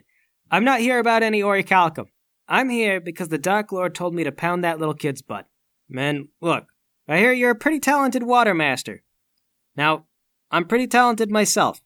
I'm 0.50 0.64
not 0.64 0.80
here 0.80 0.98
about 0.98 1.22
any 1.22 1.42
orichalcum. 1.42 2.06
I'm 2.48 2.70
here 2.70 3.00
because 3.00 3.28
the 3.28 3.38
Dark 3.38 3.72
Lord 3.72 3.94
told 3.94 4.14
me 4.14 4.24
to 4.24 4.32
pound 4.32 4.64
that 4.64 4.78
little 4.78 4.94
kid's 4.94 5.20
butt. 5.20 5.46
Man, 5.88 6.28
look, 6.40 6.66
I 7.06 7.18
hear 7.18 7.32
you're 7.32 7.50
a 7.50 7.54
pretty 7.54 7.78
talented 7.78 8.22
water 8.22 8.54
master. 8.54 9.02
Now, 9.76 10.06
I'm 10.50 10.64
pretty 10.64 10.86
talented 10.86 11.30
myself. 11.30 11.80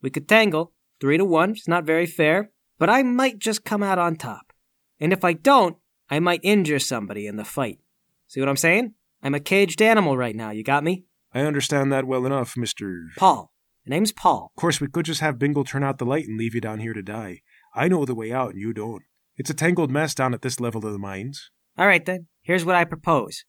We 0.00 0.08
could 0.08 0.26
tangle, 0.26 0.72
three 1.00 1.18
to 1.18 1.24
one, 1.24 1.50
it's 1.50 1.68
not 1.68 1.84
very 1.84 2.06
fair, 2.06 2.50
but 2.78 2.88
I 2.88 3.02
might 3.02 3.38
just 3.38 3.64
come 3.64 3.82
out 3.82 3.98
on 3.98 4.16
top. 4.16 4.52
And 4.98 5.12
if 5.12 5.22
I 5.22 5.34
don't, 5.34 5.76
I 6.08 6.18
might 6.18 6.40
injure 6.42 6.78
somebody 6.78 7.26
in 7.26 7.36
the 7.36 7.44
fight. 7.44 7.78
See 8.26 8.40
what 8.40 8.48
I'm 8.48 8.56
saying? 8.56 8.94
I'm 9.22 9.34
a 9.34 9.40
caged 9.40 9.82
animal 9.82 10.16
right 10.16 10.34
now, 10.34 10.50
you 10.50 10.64
got 10.64 10.82
me? 10.82 11.04
I 11.34 11.40
understand 11.40 11.92
that 11.92 12.06
well 12.06 12.24
enough, 12.24 12.54
Mr. 12.54 13.08
Paul. 13.16 13.52
The 13.84 13.90
name's 13.90 14.12
Paul. 14.12 14.50
Of 14.56 14.60
course, 14.60 14.80
we 14.80 14.88
could 14.88 15.04
just 15.04 15.20
have 15.20 15.38
Bingle 15.38 15.64
turn 15.64 15.84
out 15.84 15.98
the 15.98 16.06
light 16.06 16.26
and 16.26 16.38
leave 16.38 16.54
you 16.54 16.60
down 16.60 16.80
here 16.80 16.94
to 16.94 17.02
die. 17.02 17.42
I 17.74 17.88
know 17.88 18.04
the 18.04 18.14
way 18.14 18.32
out 18.32 18.50
and 18.50 18.60
you 18.60 18.72
don't. 18.72 19.02
It's 19.40 19.48
a 19.48 19.54
tangled 19.54 19.90
mess 19.90 20.14
down 20.14 20.34
at 20.34 20.42
this 20.42 20.60
level 20.60 20.84
of 20.84 20.92
the 20.92 20.98
mines. 20.98 21.50
All 21.78 21.86
right, 21.86 22.04
then. 22.04 22.26
Here's 22.42 22.66
what 22.66 22.76
I 22.76 22.84
propose. 22.84 23.46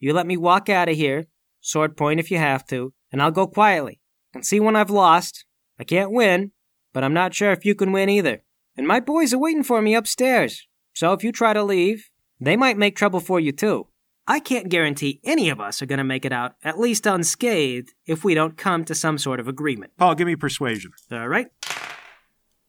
You 0.00 0.14
let 0.14 0.26
me 0.26 0.38
walk 0.38 0.70
out 0.70 0.88
of 0.88 0.96
here, 0.96 1.26
sword 1.60 1.98
point 1.98 2.18
if 2.18 2.30
you 2.30 2.38
have 2.38 2.66
to, 2.68 2.94
and 3.12 3.20
I'll 3.20 3.30
go 3.30 3.46
quietly. 3.46 4.00
and 4.32 4.46
see 4.46 4.58
when 4.58 4.74
I've 4.74 4.88
lost. 4.88 5.44
I 5.78 5.84
can't 5.84 6.10
win, 6.10 6.52
but 6.94 7.04
I'm 7.04 7.12
not 7.12 7.34
sure 7.34 7.52
if 7.52 7.66
you 7.66 7.74
can 7.74 7.92
win 7.92 8.08
either. 8.08 8.42
And 8.74 8.88
my 8.88 9.00
boys 9.00 9.34
are 9.34 9.38
waiting 9.38 9.62
for 9.62 9.82
me 9.82 9.94
upstairs. 9.94 10.66
So 10.94 11.12
if 11.12 11.22
you 11.22 11.30
try 11.30 11.52
to 11.52 11.62
leave, 11.62 12.08
they 12.40 12.56
might 12.56 12.78
make 12.78 12.96
trouble 12.96 13.20
for 13.20 13.38
you 13.38 13.52
too. 13.52 13.88
I 14.26 14.40
can't 14.40 14.70
guarantee 14.70 15.20
any 15.24 15.50
of 15.50 15.60
us 15.60 15.82
are 15.82 15.86
going 15.86 15.98
to 15.98 16.04
make 16.04 16.24
it 16.24 16.32
out, 16.32 16.54
at 16.64 16.80
least 16.80 17.04
unscathed, 17.04 17.92
if 18.06 18.24
we 18.24 18.32
don't 18.32 18.56
come 18.56 18.82
to 18.86 18.94
some 18.94 19.18
sort 19.18 19.40
of 19.40 19.46
agreement. 19.46 19.92
Paul, 19.98 20.14
give 20.14 20.26
me 20.26 20.36
persuasion. 20.36 20.92
All 21.12 21.28
right? 21.28 21.48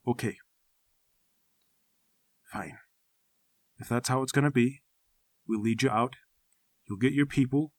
Okay. 0.05 0.35
Fine. 2.55 2.77
If 3.79 3.89
that's 3.89 4.07
how 4.07 4.21
it's 4.21 4.31
gonna 4.31 4.49
be, 4.49 4.81
we'll 5.45 5.61
lead 5.61 5.83
you 5.83 5.89
out, 5.89 6.15
you'll 6.87 6.97
get 6.97 7.11
your 7.11 7.25
people, 7.25 7.73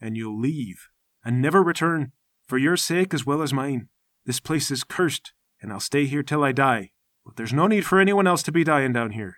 and 0.00 0.16
you'll 0.16 0.38
leave, 0.38 0.88
and 1.24 1.40
never 1.40 1.62
return, 1.62 2.10
for 2.48 2.58
your 2.58 2.76
sake 2.76 3.14
as 3.14 3.24
well 3.24 3.40
as 3.40 3.52
mine. 3.52 3.88
This 4.24 4.40
place 4.40 4.72
is 4.72 4.82
cursed, 4.82 5.32
and 5.62 5.72
I'll 5.72 5.78
stay 5.78 6.06
here 6.06 6.24
till 6.24 6.42
I 6.42 6.50
die. 6.50 6.90
But 7.24 7.36
there's 7.36 7.52
no 7.52 7.68
need 7.68 7.86
for 7.86 8.00
anyone 8.00 8.26
else 8.26 8.42
to 8.44 8.52
be 8.52 8.64
dying 8.64 8.92
down 8.92 9.12
here. 9.12 9.36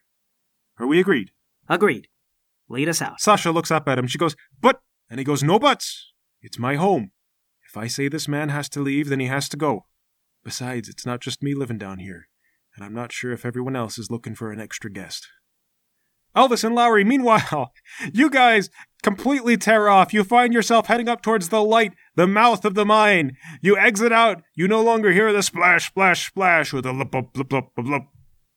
Are 0.79 0.87
we 0.87 1.01
agreed? 1.01 1.33
Agreed. 1.68 2.09
Lead 2.70 2.88
us 2.88 3.03
out. 3.03 3.20
Sasha 3.20 3.51
looks 3.51 3.70
up 3.70 3.88
at 3.88 3.98
him. 3.98 4.07
She 4.07 4.18
goes, 4.18 4.37
But, 4.59 4.81
and 5.11 5.20
he 5.20 5.24
goes, 5.24 5.42
No 5.42 5.59
buts. 5.59 6.12
It's 6.40 6.59
my 6.59 6.77
home. 6.77 7.12
If 7.68 7.77
I 7.77 7.88
say 7.88 8.09
this 8.09 8.29
man 8.29 8.48
has 8.48 8.70
to 8.70 8.81
leave, 8.81 9.11
then 9.11 9.20
he 9.20 9.27
has 9.27 9.51
to 9.51 9.59
go. 9.59 9.85
Besides, 10.44 10.88
it's 10.88 11.05
not 11.05 11.20
just 11.20 11.42
me 11.42 11.55
living 11.55 11.79
down 11.79 11.98
here, 11.98 12.27
and 12.78 12.84
I'm 12.86 12.94
not 12.94 13.10
sure 13.12 13.32
if 13.32 13.44
everyone 13.44 13.74
else 13.74 13.98
is 13.98 14.08
looking 14.08 14.36
for 14.36 14.52
an 14.52 14.60
extra 14.60 14.88
guest. 14.88 15.26
Elvis 16.36 16.62
and 16.62 16.76
Lowry, 16.76 17.02
meanwhile, 17.02 17.72
you 18.12 18.30
guys 18.30 18.70
completely 19.02 19.56
tear 19.56 19.88
off. 19.88 20.14
You 20.14 20.22
find 20.22 20.52
yourself 20.54 20.86
heading 20.86 21.08
up 21.08 21.20
towards 21.20 21.48
the 21.48 21.60
light, 21.62 21.94
the 22.14 22.28
mouth 22.28 22.64
of 22.64 22.74
the 22.74 22.86
mine. 22.86 23.36
You 23.60 23.76
exit 23.76 24.12
out. 24.12 24.42
You 24.54 24.68
no 24.68 24.80
longer 24.80 25.10
hear 25.10 25.32
the 25.32 25.42
splash, 25.42 25.88
splash, 25.88 26.28
splash, 26.28 26.72
or 26.72 26.80
the 26.80 26.92
lup, 26.92 27.12
lup, 27.12 27.36
lup, 27.36 27.52
lup, 27.52 27.70
lup. 27.76 28.02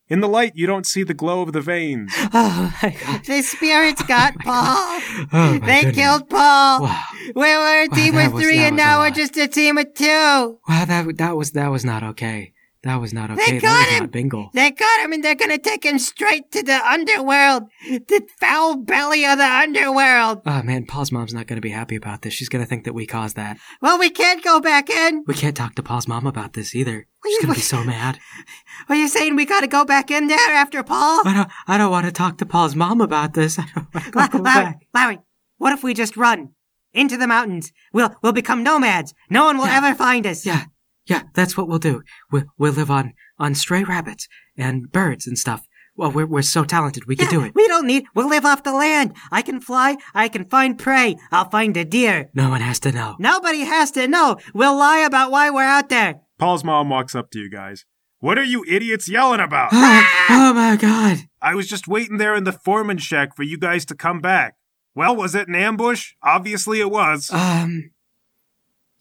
In 0.07 0.19
the 0.19 0.27
light, 0.27 0.51
you 0.55 0.67
don't 0.67 0.85
see 0.85 1.01
the 1.03 1.13
glow 1.15 1.41
of 1.41 1.53
the 1.53 1.61
veins. 1.61 2.13
Oh 2.33 2.71
my 2.83 2.95
god. 3.03 3.25
The 3.25 3.41
spirits 3.41 4.03
got 4.03 4.33
oh, 4.39 4.43
Paul. 4.43 5.27
Oh, 5.33 5.51
They 5.53 5.81
goodness. 5.83 5.95
killed 5.95 6.29
Paul. 6.29 6.81
Wow. 6.83 7.03
We 7.27 7.57
were 7.57 7.81
a 7.83 7.87
team 7.87 8.13
that 8.15 8.27
of 8.27 8.39
three, 8.39 8.57
that 8.57 8.67
and 8.67 8.75
now 8.77 8.99
we're 8.99 9.09
just 9.09 9.35
a 9.37 9.47
team 9.47 9.79
of 9.79 9.91
two. 9.95 10.05
Wow, 10.05 10.85
that 10.85 11.17
that 11.17 11.35
was 11.35 11.51
that 11.53 11.69
was 11.71 11.83
not 11.83 12.03
okay. 12.03 12.53
That 12.83 12.95
was 12.95 13.13
not 13.13 13.29
okay. 13.29 13.59
got 13.59 13.69
that 13.69 13.87
was 13.91 13.99
him! 14.05 14.09
bingo. 14.09 14.49
They 14.55 14.71
got 14.71 14.99
him, 15.01 15.13
and 15.13 15.23
they're 15.23 15.35
gonna 15.35 15.59
take 15.59 15.83
him 15.85 15.99
straight 15.99 16.51
to 16.51 16.63
the 16.63 16.79
underworld, 16.83 17.63
the 17.87 18.27
foul 18.39 18.75
belly 18.77 19.23
of 19.23 19.37
the 19.37 19.45
underworld. 19.45 20.41
Oh 20.47 20.63
man, 20.63 20.85
Paul's 20.87 21.11
mom's 21.11 21.33
not 21.33 21.45
gonna 21.45 21.61
be 21.61 21.69
happy 21.69 21.95
about 21.95 22.23
this. 22.23 22.33
She's 22.33 22.49
gonna 22.49 22.65
think 22.65 22.85
that 22.85 22.93
we 22.93 23.05
caused 23.05 23.35
that. 23.35 23.57
Well, 23.81 23.99
we 23.99 24.09
can't 24.09 24.43
go 24.43 24.59
back 24.59 24.89
in. 24.89 25.23
We 25.27 25.35
can't 25.35 25.55
talk 25.55 25.75
to 25.75 25.83
Paul's 25.83 26.07
mom 26.07 26.25
about 26.25 26.53
this 26.53 26.73
either. 26.73 27.07
She's 27.23 27.33
you- 27.35 27.41
gonna 27.43 27.53
be 27.53 27.61
so 27.61 27.83
mad. 27.83 28.17
Are 28.89 28.95
you 28.95 29.07
saying 29.07 29.35
we 29.35 29.45
gotta 29.45 29.67
go 29.67 29.85
back 29.85 30.09
in 30.09 30.25
there 30.27 30.39
after 30.53 30.81
Paul? 30.81 31.21
I 31.25 31.33
don't. 31.35 31.49
I 31.67 31.77
don't 31.77 31.91
want 31.91 32.07
to 32.07 32.11
talk 32.11 32.37
to 32.39 32.45
Paul's 32.47 32.75
mom 32.75 32.99
about 32.99 33.33
this. 33.35 33.59
I 33.59 33.65
don't 33.75 33.93
want 33.93 34.11
to 34.11 34.17
La- 34.17 34.27
go 34.27 34.39
Larry, 34.39 34.63
back. 34.65 34.79
Larry, 34.93 35.19
what 35.59 35.73
if 35.73 35.83
we 35.83 35.93
just 35.93 36.17
run 36.17 36.53
into 36.93 37.15
the 37.15 37.27
mountains? 37.27 37.71
We'll 37.93 38.15
we'll 38.23 38.33
become 38.33 38.63
nomads. 38.63 39.13
No 39.29 39.45
one 39.45 39.57
will 39.59 39.67
Yeah. 39.67 39.77
ever 39.77 39.95
find 39.95 40.25
us. 40.25 40.45
Yeah, 40.47 40.63
yeah, 41.11 41.23
that's 41.33 41.55
what 41.57 41.67
we'll 41.67 41.79
do. 41.79 42.01
We'll 42.31 42.45
we'll 42.57 42.73
live 42.73 42.89
on 42.91 43.13
on 43.37 43.55
stray 43.55 43.83
rabbits 43.83 44.27
and 44.57 44.91
birds 44.91 45.27
and 45.27 45.37
stuff. 45.37 45.67
Well, 45.95 46.11
we're 46.11 46.25
we're 46.25 46.41
so 46.41 46.63
talented. 46.63 47.05
We 47.05 47.15
Yeah, 47.15 47.25
can 47.25 47.39
do 47.39 47.45
it. 47.45 47.53
We 47.55 47.67
don't 47.67 47.85
need. 47.85 48.05
We'll 48.15 48.29
live 48.29 48.45
off 48.45 48.63
the 48.63 48.73
land. 48.73 49.13
I 49.31 49.41
can 49.41 49.59
fly. 49.59 49.97
I 50.13 50.29
can 50.29 50.45
find 50.45 50.77
prey. 50.79 51.17
I'll 51.31 51.49
find 51.49 51.75
a 51.77 51.83
deer. 51.85 52.29
No 52.33 52.49
one 52.49 52.61
has 52.61 52.79
to 52.81 52.91
know. 52.91 53.15
Nobody 53.19 53.61
has 53.61 53.91
to 53.91 54.07
know. 54.07 54.37
We'll 54.53 54.77
lie 54.77 54.99
about 54.99 55.31
why 55.31 55.49
we're 55.49 55.63
out 55.63 55.89
there. 55.89 56.21
Paul's 56.39 56.63
mom 56.63 56.89
walks 56.89 57.13
up 57.13 57.29
to 57.31 57.39
you 57.39 57.49
guys. 57.49 57.85
What 58.19 58.37
are 58.37 58.43
you 58.43 58.63
idiots 58.67 59.09
yelling 59.09 59.39
about? 59.41 59.71
Oh, 59.73 60.07
oh 60.29 60.53
my 60.53 60.75
god. 60.77 61.17
I 61.41 61.55
was 61.55 61.67
just 61.67 61.87
waiting 61.87 62.17
there 62.17 62.35
in 62.35 62.45
the 62.45 62.51
foreman 62.53 62.99
shack 62.99 63.35
for 63.35 63.43
you 63.43 63.57
guys 63.57 63.83
to 63.85 63.95
come 63.95 64.21
back. 64.21 64.55
Well, 64.95 65.15
was 65.15 65.35
it 65.35 65.47
an 65.49 65.55
ambush? 65.55 66.13
Obviously 66.23 66.79
it 66.79 66.89
was. 66.91 67.29
Um. 67.31 67.91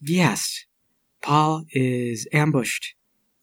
Yes, 0.01 0.64
Paul 1.22 1.64
is 1.70 2.26
ambushed, 2.33 2.94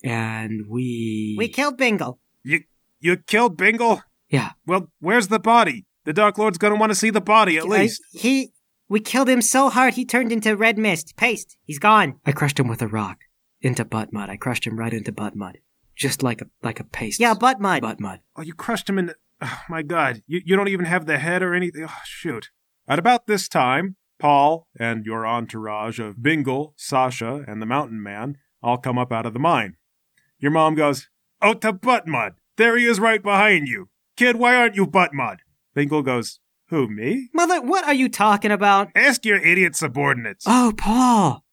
and 0.04 0.66
we. 0.70 1.36
We 1.38 1.48
killed 1.48 1.78
Bingle. 1.78 2.20
You 2.44 2.62
you 3.00 3.18
killed 3.18 3.58
Bingle? 3.58 4.02
Yeah. 4.30 4.52
Well, 4.66 4.92
where's 5.00 5.28
the 5.28 5.40
body? 5.40 5.86
The 6.06 6.14
Dark 6.14 6.38
Lord's 6.38 6.58
gonna 6.58 6.76
want 6.76 6.92
to 6.92 6.96
see 6.96 7.10
the 7.10 7.22
body 7.22 7.58
at 7.58 7.64
Uh, 7.66 7.68
least. 7.68 8.02
he. 8.12 8.52
We 8.90 9.02
killed 9.02 9.28
him 9.28 9.42
so 9.42 9.70
hard 9.70 9.96
he 9.96 10.06
turned 10.06 10.32
into 10.32 10.56
red 10.56 10.78
mist. 10.78 11.18
Paste. 11.18 11.58
He's 11.66 11.78
gone. 11.80 12.20
I 12.26 12.32
crushed 12.32 12.58
him 12.60 12.70
with 12.70 12.82
a 12.82 12.88
rock 12.88 13.18
into 13.62 13.84
butt 13.84 14.14
mud. 14.14 14.30
I 14.30 14.38
crushed 14.38 14.66
him 14.66 14.80
right 14.80 14.94
into 14.94 15.12
butt 15.12 15.36
mud, 15.36 15.58
just 15.96 16.24
like 16.24 16.42
a 16.42 16.46
like 16.64 16.80
a 16.80 16.86
paste. 16.86 17.20
Yeah, 17.20 17.34
butt 17.34 17.60
mud. 17.60 17.82
butt 17.82 18.00
mud. 18.00 18.22
Oh, 18.38 18.42
you 18.42 18.54
crushed 18.54 18.90
him 18.90 18.98
in. 18.98 19.12
Oh, 19.42 19.60
my 19.70 19.82
God, 19.84 20.24
you 20.26 20.42
you 20.46 20.56
don't 20.56 20.70
even 20.70 20.86
have 20.86 21.06
the 21.06 21.20
head 21.20 21.44
or 21.44 21.54
anything. 21.54 21.86
Oh, 21.88 22.02
shoot. 22.06 22.50
At 22.88 22.98
about 22.98 23.28
this 23.28 23.48
time, 23.50 23.98
Paul 24.20 24.68
and 24.80 25.06
your 25.06 25.26
entourage 25.26 26.00
of 26.00 26.22
Bingle, 26.22 26.74
Sasha, 26.78 27.44
and 27.48 27.62
the 27.62 27.66
Mountain 27.66 28.02
Man 28.02 28.38
all 28.64 28.78
come 28.78 28.98
up 28.98 29.12
out 29.12 29.26
of 29.26 29.34
the 29.34 29.40
mine. 29.40 29.76
Your 30.40 30.52
mom 30.52 30.76
goes, 30.76 31.10
"Oh, 31.42 31.54
to 31.56 31.74
butt 31.74 32.08
mud! 32.08 32.34
There 32.58 32.78
he 32.78 32.86
is, 32.86 33.00
right 33.00 33.22
behind 33.22 33.68
you, 33.68 33.90
kid. 34.16 34.36
Why 34.36 34.56
aren't 34.56 34.76
you 34.76 34.88
butt 34.88 35.14
mud?" 35.14 35.42
Bingle 35.76 36.02
goes, 36.02 36.40
"Who 36.70 36.88
me?" 36.88 37.30
Mother, 37.34 37.62
what 37.62 37.86
are 37.86 37.94
you 37.94 38.10
talking 38.10 38.52
about? 38.52 38.90
Ask 38.96 39.26
your 39.26 39.38
idiot 39.38 39.76
subordinates. 39.76 40.46
Oh, 40.48 40.74
Paul! 40.78 41.44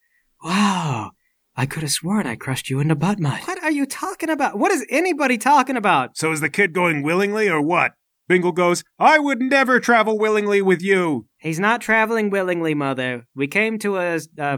Wow, 0.42 1.12
I 1.57 1.66
could 1.66 1.83
have 1.83 1.92
sworn 1.92 2.27
I 2.27 2.37
crushed 2.37 2.68
you 2.68 2.81
into 2.81 2.94
butt 2.94 3.18
mud. 3.18 3.40
What 3.44 3.62
are 3.62 3.70
you 3.70 3.87
talking 3.87 4.29
about? 4.29 4.59
What 4.59 4.72
is 4.72 4.85
anybody 4.90 5.38
talking 5.38 5.77
about? 5.77 6.16
So 6.16 6.33
is 6.33 6.40
the 6.40 6.50
kid 6.50 6.72
going 6.72 7.03
willingly 7.03 7.48
or 7.48 7.61
what? 7.61 7.92
Bingle 8.27 8.53
goes, 8.53 8.85
I 8.98 9.18
would 9.18 9.40
never 9.40 9.81
travel 9.81 10.18
willingly 10.18 10.62
with 10.62 10.81
you. 10.83 11.27
He's 11.44 11.61
not 11.61 11.83
traveling 11.83 12.30
willingly, 12.30 12.74
Mother. 12.74 13.26
We 13.37 13.48
came 13.48 13.78
to 13.80 13.98
a, 13.98 14.18
uh, 14.38 14.57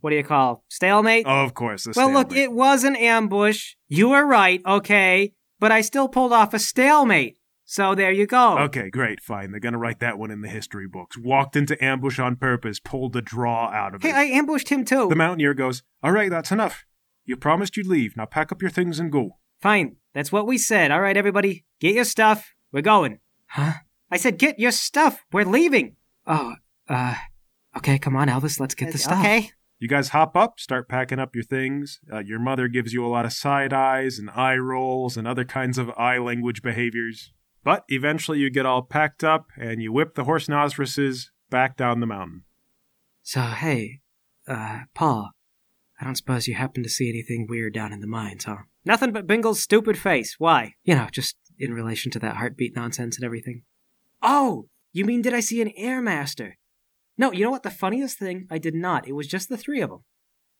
what 0.00 0.10
do 0.10 0.16
you 0.16 0.22
call, 0.22 0.64
stalemate? 0.68 1.26
Oh, 1.26 1.44
of 1.44 1.54
course. 1.54 1.88
well, 1.96 2.12
look, 2.12 2.32
it 2.32 2.52
was 2.52 2.84
an 2.84 2.94
ambush. 2.94 3.74
You 3.88 4.10
were 4.10 4.24
right, 4.24 4.62
okay, 4.64 5.32
but 5.58 5.72
I 5.72 5.80
still 5.80 6.08
pulled 6.08 6.32
off 6.32 6.54
a 6.54 6.60
stalemate. 6.60 7.36
So 7.64 7.96
there 7.96 8.12
you 8.12 8.28
go. 8.28 8.58
Okay, 8.58 8.90
great, 8.90 9.20
fine. 9.20 9.50
They're 9.50 9.58
gonna 9.60 9.78
write 9.78 9.98
that 10.00 10.18
one 10.18 10.30
in 10.30 10.40
the 10.40 10.48
history 10.48 10.86
books. 10.86 11.18
Walked 11.18 11.56
into 11.56 11.82
ambush 11.84 12.20
on 12.20 12.36
purpose, 12.36 12.78
pulled 12.78 13.12
the 13.12 13.22
draw 13.22 13.68
out 13.70 13.96
of 13.96 14.02
Hey, 14.02 14.10
it. 14.10 14.14
Hey, 14.14 14.18
I 14.34 14.38
ambushed 14.38 14.68
him 14.68 14.84
too. 14.84 15.08
The 15.08 15.16
mountaineer 15.16 15.54
goes, 15.54 15.82
All 16.02 16.12
right, 16.12 16.30
that's 16.30 16.52
enough. 16.52 16.84
You 17.24 17.36
promised 17.36 17.76
you'd 17.76 17.86
leave. 17.88 18.16
Now 18.16 18.26
pack 18.26 18.52
up 18.52 18.62
your 18.62 18.70
things 18.70 19.00
and 19.00 19.10
go. 19.10 19.38
Fine, 19.60 19.96
that's 20.14 20.30
what 20.30 20.46
we 20.46 20.58
said. 20.58 20.92
All 20.92 21.00
right, 21.00 21.16
everybody, 21.16 21.64
get 21.80 21.94
your 21.96 22.04
stuff. 22.04 22.54
We're 22.72 22.82
going. 22.82 23.18
Huh? 23.46 23.74
I 24.12 24.16
said, 24.16 24.38
get 24.38 24.58
your 24.60 24.72
stuff. 24.72 25.24
We're 25.32 25.44
leaving. 25.44 25.96
Oh, 26.30 26.54
uh, 26.88 27.16
okay, 27.76 27.98
come 27.98 28.14
on, 28.14 28.28
Elvis, 28.28 28.60
let's 28.60 28.76
get 28.76 28.92
the 28.92 28.98
stuff. 28.98 29.18
Okay. 29.18 29.50
You 29.80 29.88
guys 29.88 30.10
hop 30.10 30.36
up, 30.36 30.60
start 30.60 30.88
packing 30.88 31.18
up 31.18 31.34
your 31.34 31.42
things. 31.42 31.98
Uh, 32.12 32.18
your 32.20 32.38
mother 32.38 32.68
gives 32.68 32.92
you 32.92 33.04
a 33.04 33.08
lot 33.08 33.24
of 33.24 33.32
side 33.32 33.72
eyes 33.72 34.18
and 34.18 34.30
eye 34.30 34.56
rolls 34.56 35.16
and 35.16 35.26
other 35.26 35.44
kinds 35.44 35.76
of 35.76 35.90
eye 35.96 36.18
language 36.18 36.62
behaviors. 36.62 37.32
But 37.64 37.84
eventually 37.88 38.38
you 38.38 38.48
get 38.48 38.64
all 38.64 38.82
packed 38.82 39.24
up 39.24 39.46
and 39.58 39.82
you 39.82 39.92
whip 39.92 40.14
the 40.14 40.24
horse 40.24 40.46
nosrises 40.46 41.30
back 41.50 41.76
down 41.76 41.98
the 41.98 42.06
mountain. 42.06 42.44
So, 43.22 43.40
hey, 43.40 44.00
uh, 44.46 44.82
Paul, 44.94 45.32
I 46.00 46.04
don't 46.04 46.16
suppose 46.16 46.46
you 46.46 46.54
happen 46.54 46.84
to 46.84 46.88
see 46.88 47.08
anything 47.08 47.46
weird 47.48 47.74
down 47.74 47.92
in 47.92 48.00
the 48.00 48.06
mines, 48.06 48.44
huh? 48.44 48.58
Nothing 48.84 49.12
but 49.12 49.26
Bingle's 49.26 49.60
stupid 49.60 49.98
face. 49.98 50.36
Why? 50.38 50.74
You 50.84 50.94
know, 50.94 51.08
just 51.10 51.36
in 51.58 51.74
relation 51.74 52.12
to 52.12 52.18
that 52.20 52.36
heartbeat 52.36 52.76
nonsense 52.76 53.16
and 53.16 53.24
everything. 53.24 53.62
Oh, 54.22 54.68
you 54.92 55.04
mean 55.04 55.22
did 55.22 55.34
I 55.34 55.40
see 55.40 55.60
an 55.60 55.72
air 55.76 56.00
master? 56.00 56.56
No, 57.16 57.32
you 57.32 57.44
know 57.44 57.50
what? 57.50 57.62
The 57.62 57.70
funniest 57.70 58.18
thing, 58.18 58.46
I 58.50 58.58
did 58.58 58.74
not. 58.74 59.06
It 59.06 59.12
was 59.12 59.26
just 59.26 59.48
the 59.48 59.56
three 59.56 59.80
of 59.80 59.90
them. 59.90 60.04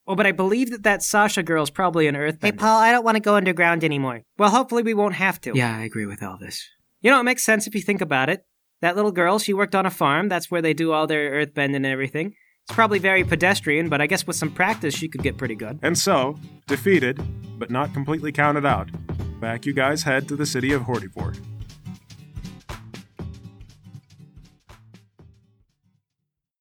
Oh, 0.07 0.15
but 0.15 0.27
I 0.27 0.33
believe 0.33 0.71
that 0.71 0.83
that 0.83 1.03
Sasha 1.03 1.43
girl's 1.43 1.71
probably 1.71 2.07
an 2.07 2.15
earthbender. 2.15 2.43
Hey, 2.43 2.53
Paul, 2.53 2.81
I 2.81 2.91
don't 2.93 3.05
want 3.05 3.17
to 3.17 3.21
go 3.21 3.37
underground 3.37 3.85
anymore. 3.85 4.23
Well, 4.39 4.51
hopefully 4.51 4.83
we 4.83 4.95
won't 4.95 5.15
have 5.15 5.41
to. 5.43 5.53
Yeah, 5.55 5.77
I 5.77 5.85
agree 5.85 6.07
with 6.07 6.23
all 6.23 6.37
this. 6.39 6.67
You 7.01 7.11
know, 7.11 7.21
it 7.21 7.25
makes 7.25 7.45
sense 7.45 7.67
if 7.67 7.75
you 7.75 7.81
think 7.81 8.01
about 8.01 8.29
it. 8.29 8.45
That 8.83 8.97
little 8.97 9.13
girl, 9.13 9.39
she 9.39 9.53
worked 9.53 9.75
on 9.75 9.87
a 9.87 9.91
farm. 9.91 10.29
That's 10.29 10.51
where 10.51 10.63
they 10.63 10.75
do 10.75 10.93
all 10.93 11.07
their 11.07 11.45
earthbending 11.45 11.77
and 11.77 11.87
everything. 11.87 12.35
It's 12.65 12.75
probably 12.75 12.99
very 12.99 13.25
pedestrian, 13.25 13.89
but 13.89 14.01
I 14.01 14.07
guess 14.07 14.27
with 14.27 14.37
some 14.37 14.51
practice, 14.51 14.95
she 14.95 15.09
could 15.09 15.23
get 15.23 15.37
pretty 15.37 15.55
good. 15.55 15.79
And 15.83 15.97
so, 15.97 16.37
defeated, 16.67 17.21
but 17.59 17.71
not 17.71 17.93
completely 17.93 18.33
counted 18.33 18.67
out, 18.67 18.91
back 19.41 19.67
you 19.67 19.73
guys 19.73 20.03
head 20.03 20.29
to 20.29 20.37
the 20.37 20.47
city 20.47 20.73
of 20.73 20.83
Hortyford. 20.83 21.39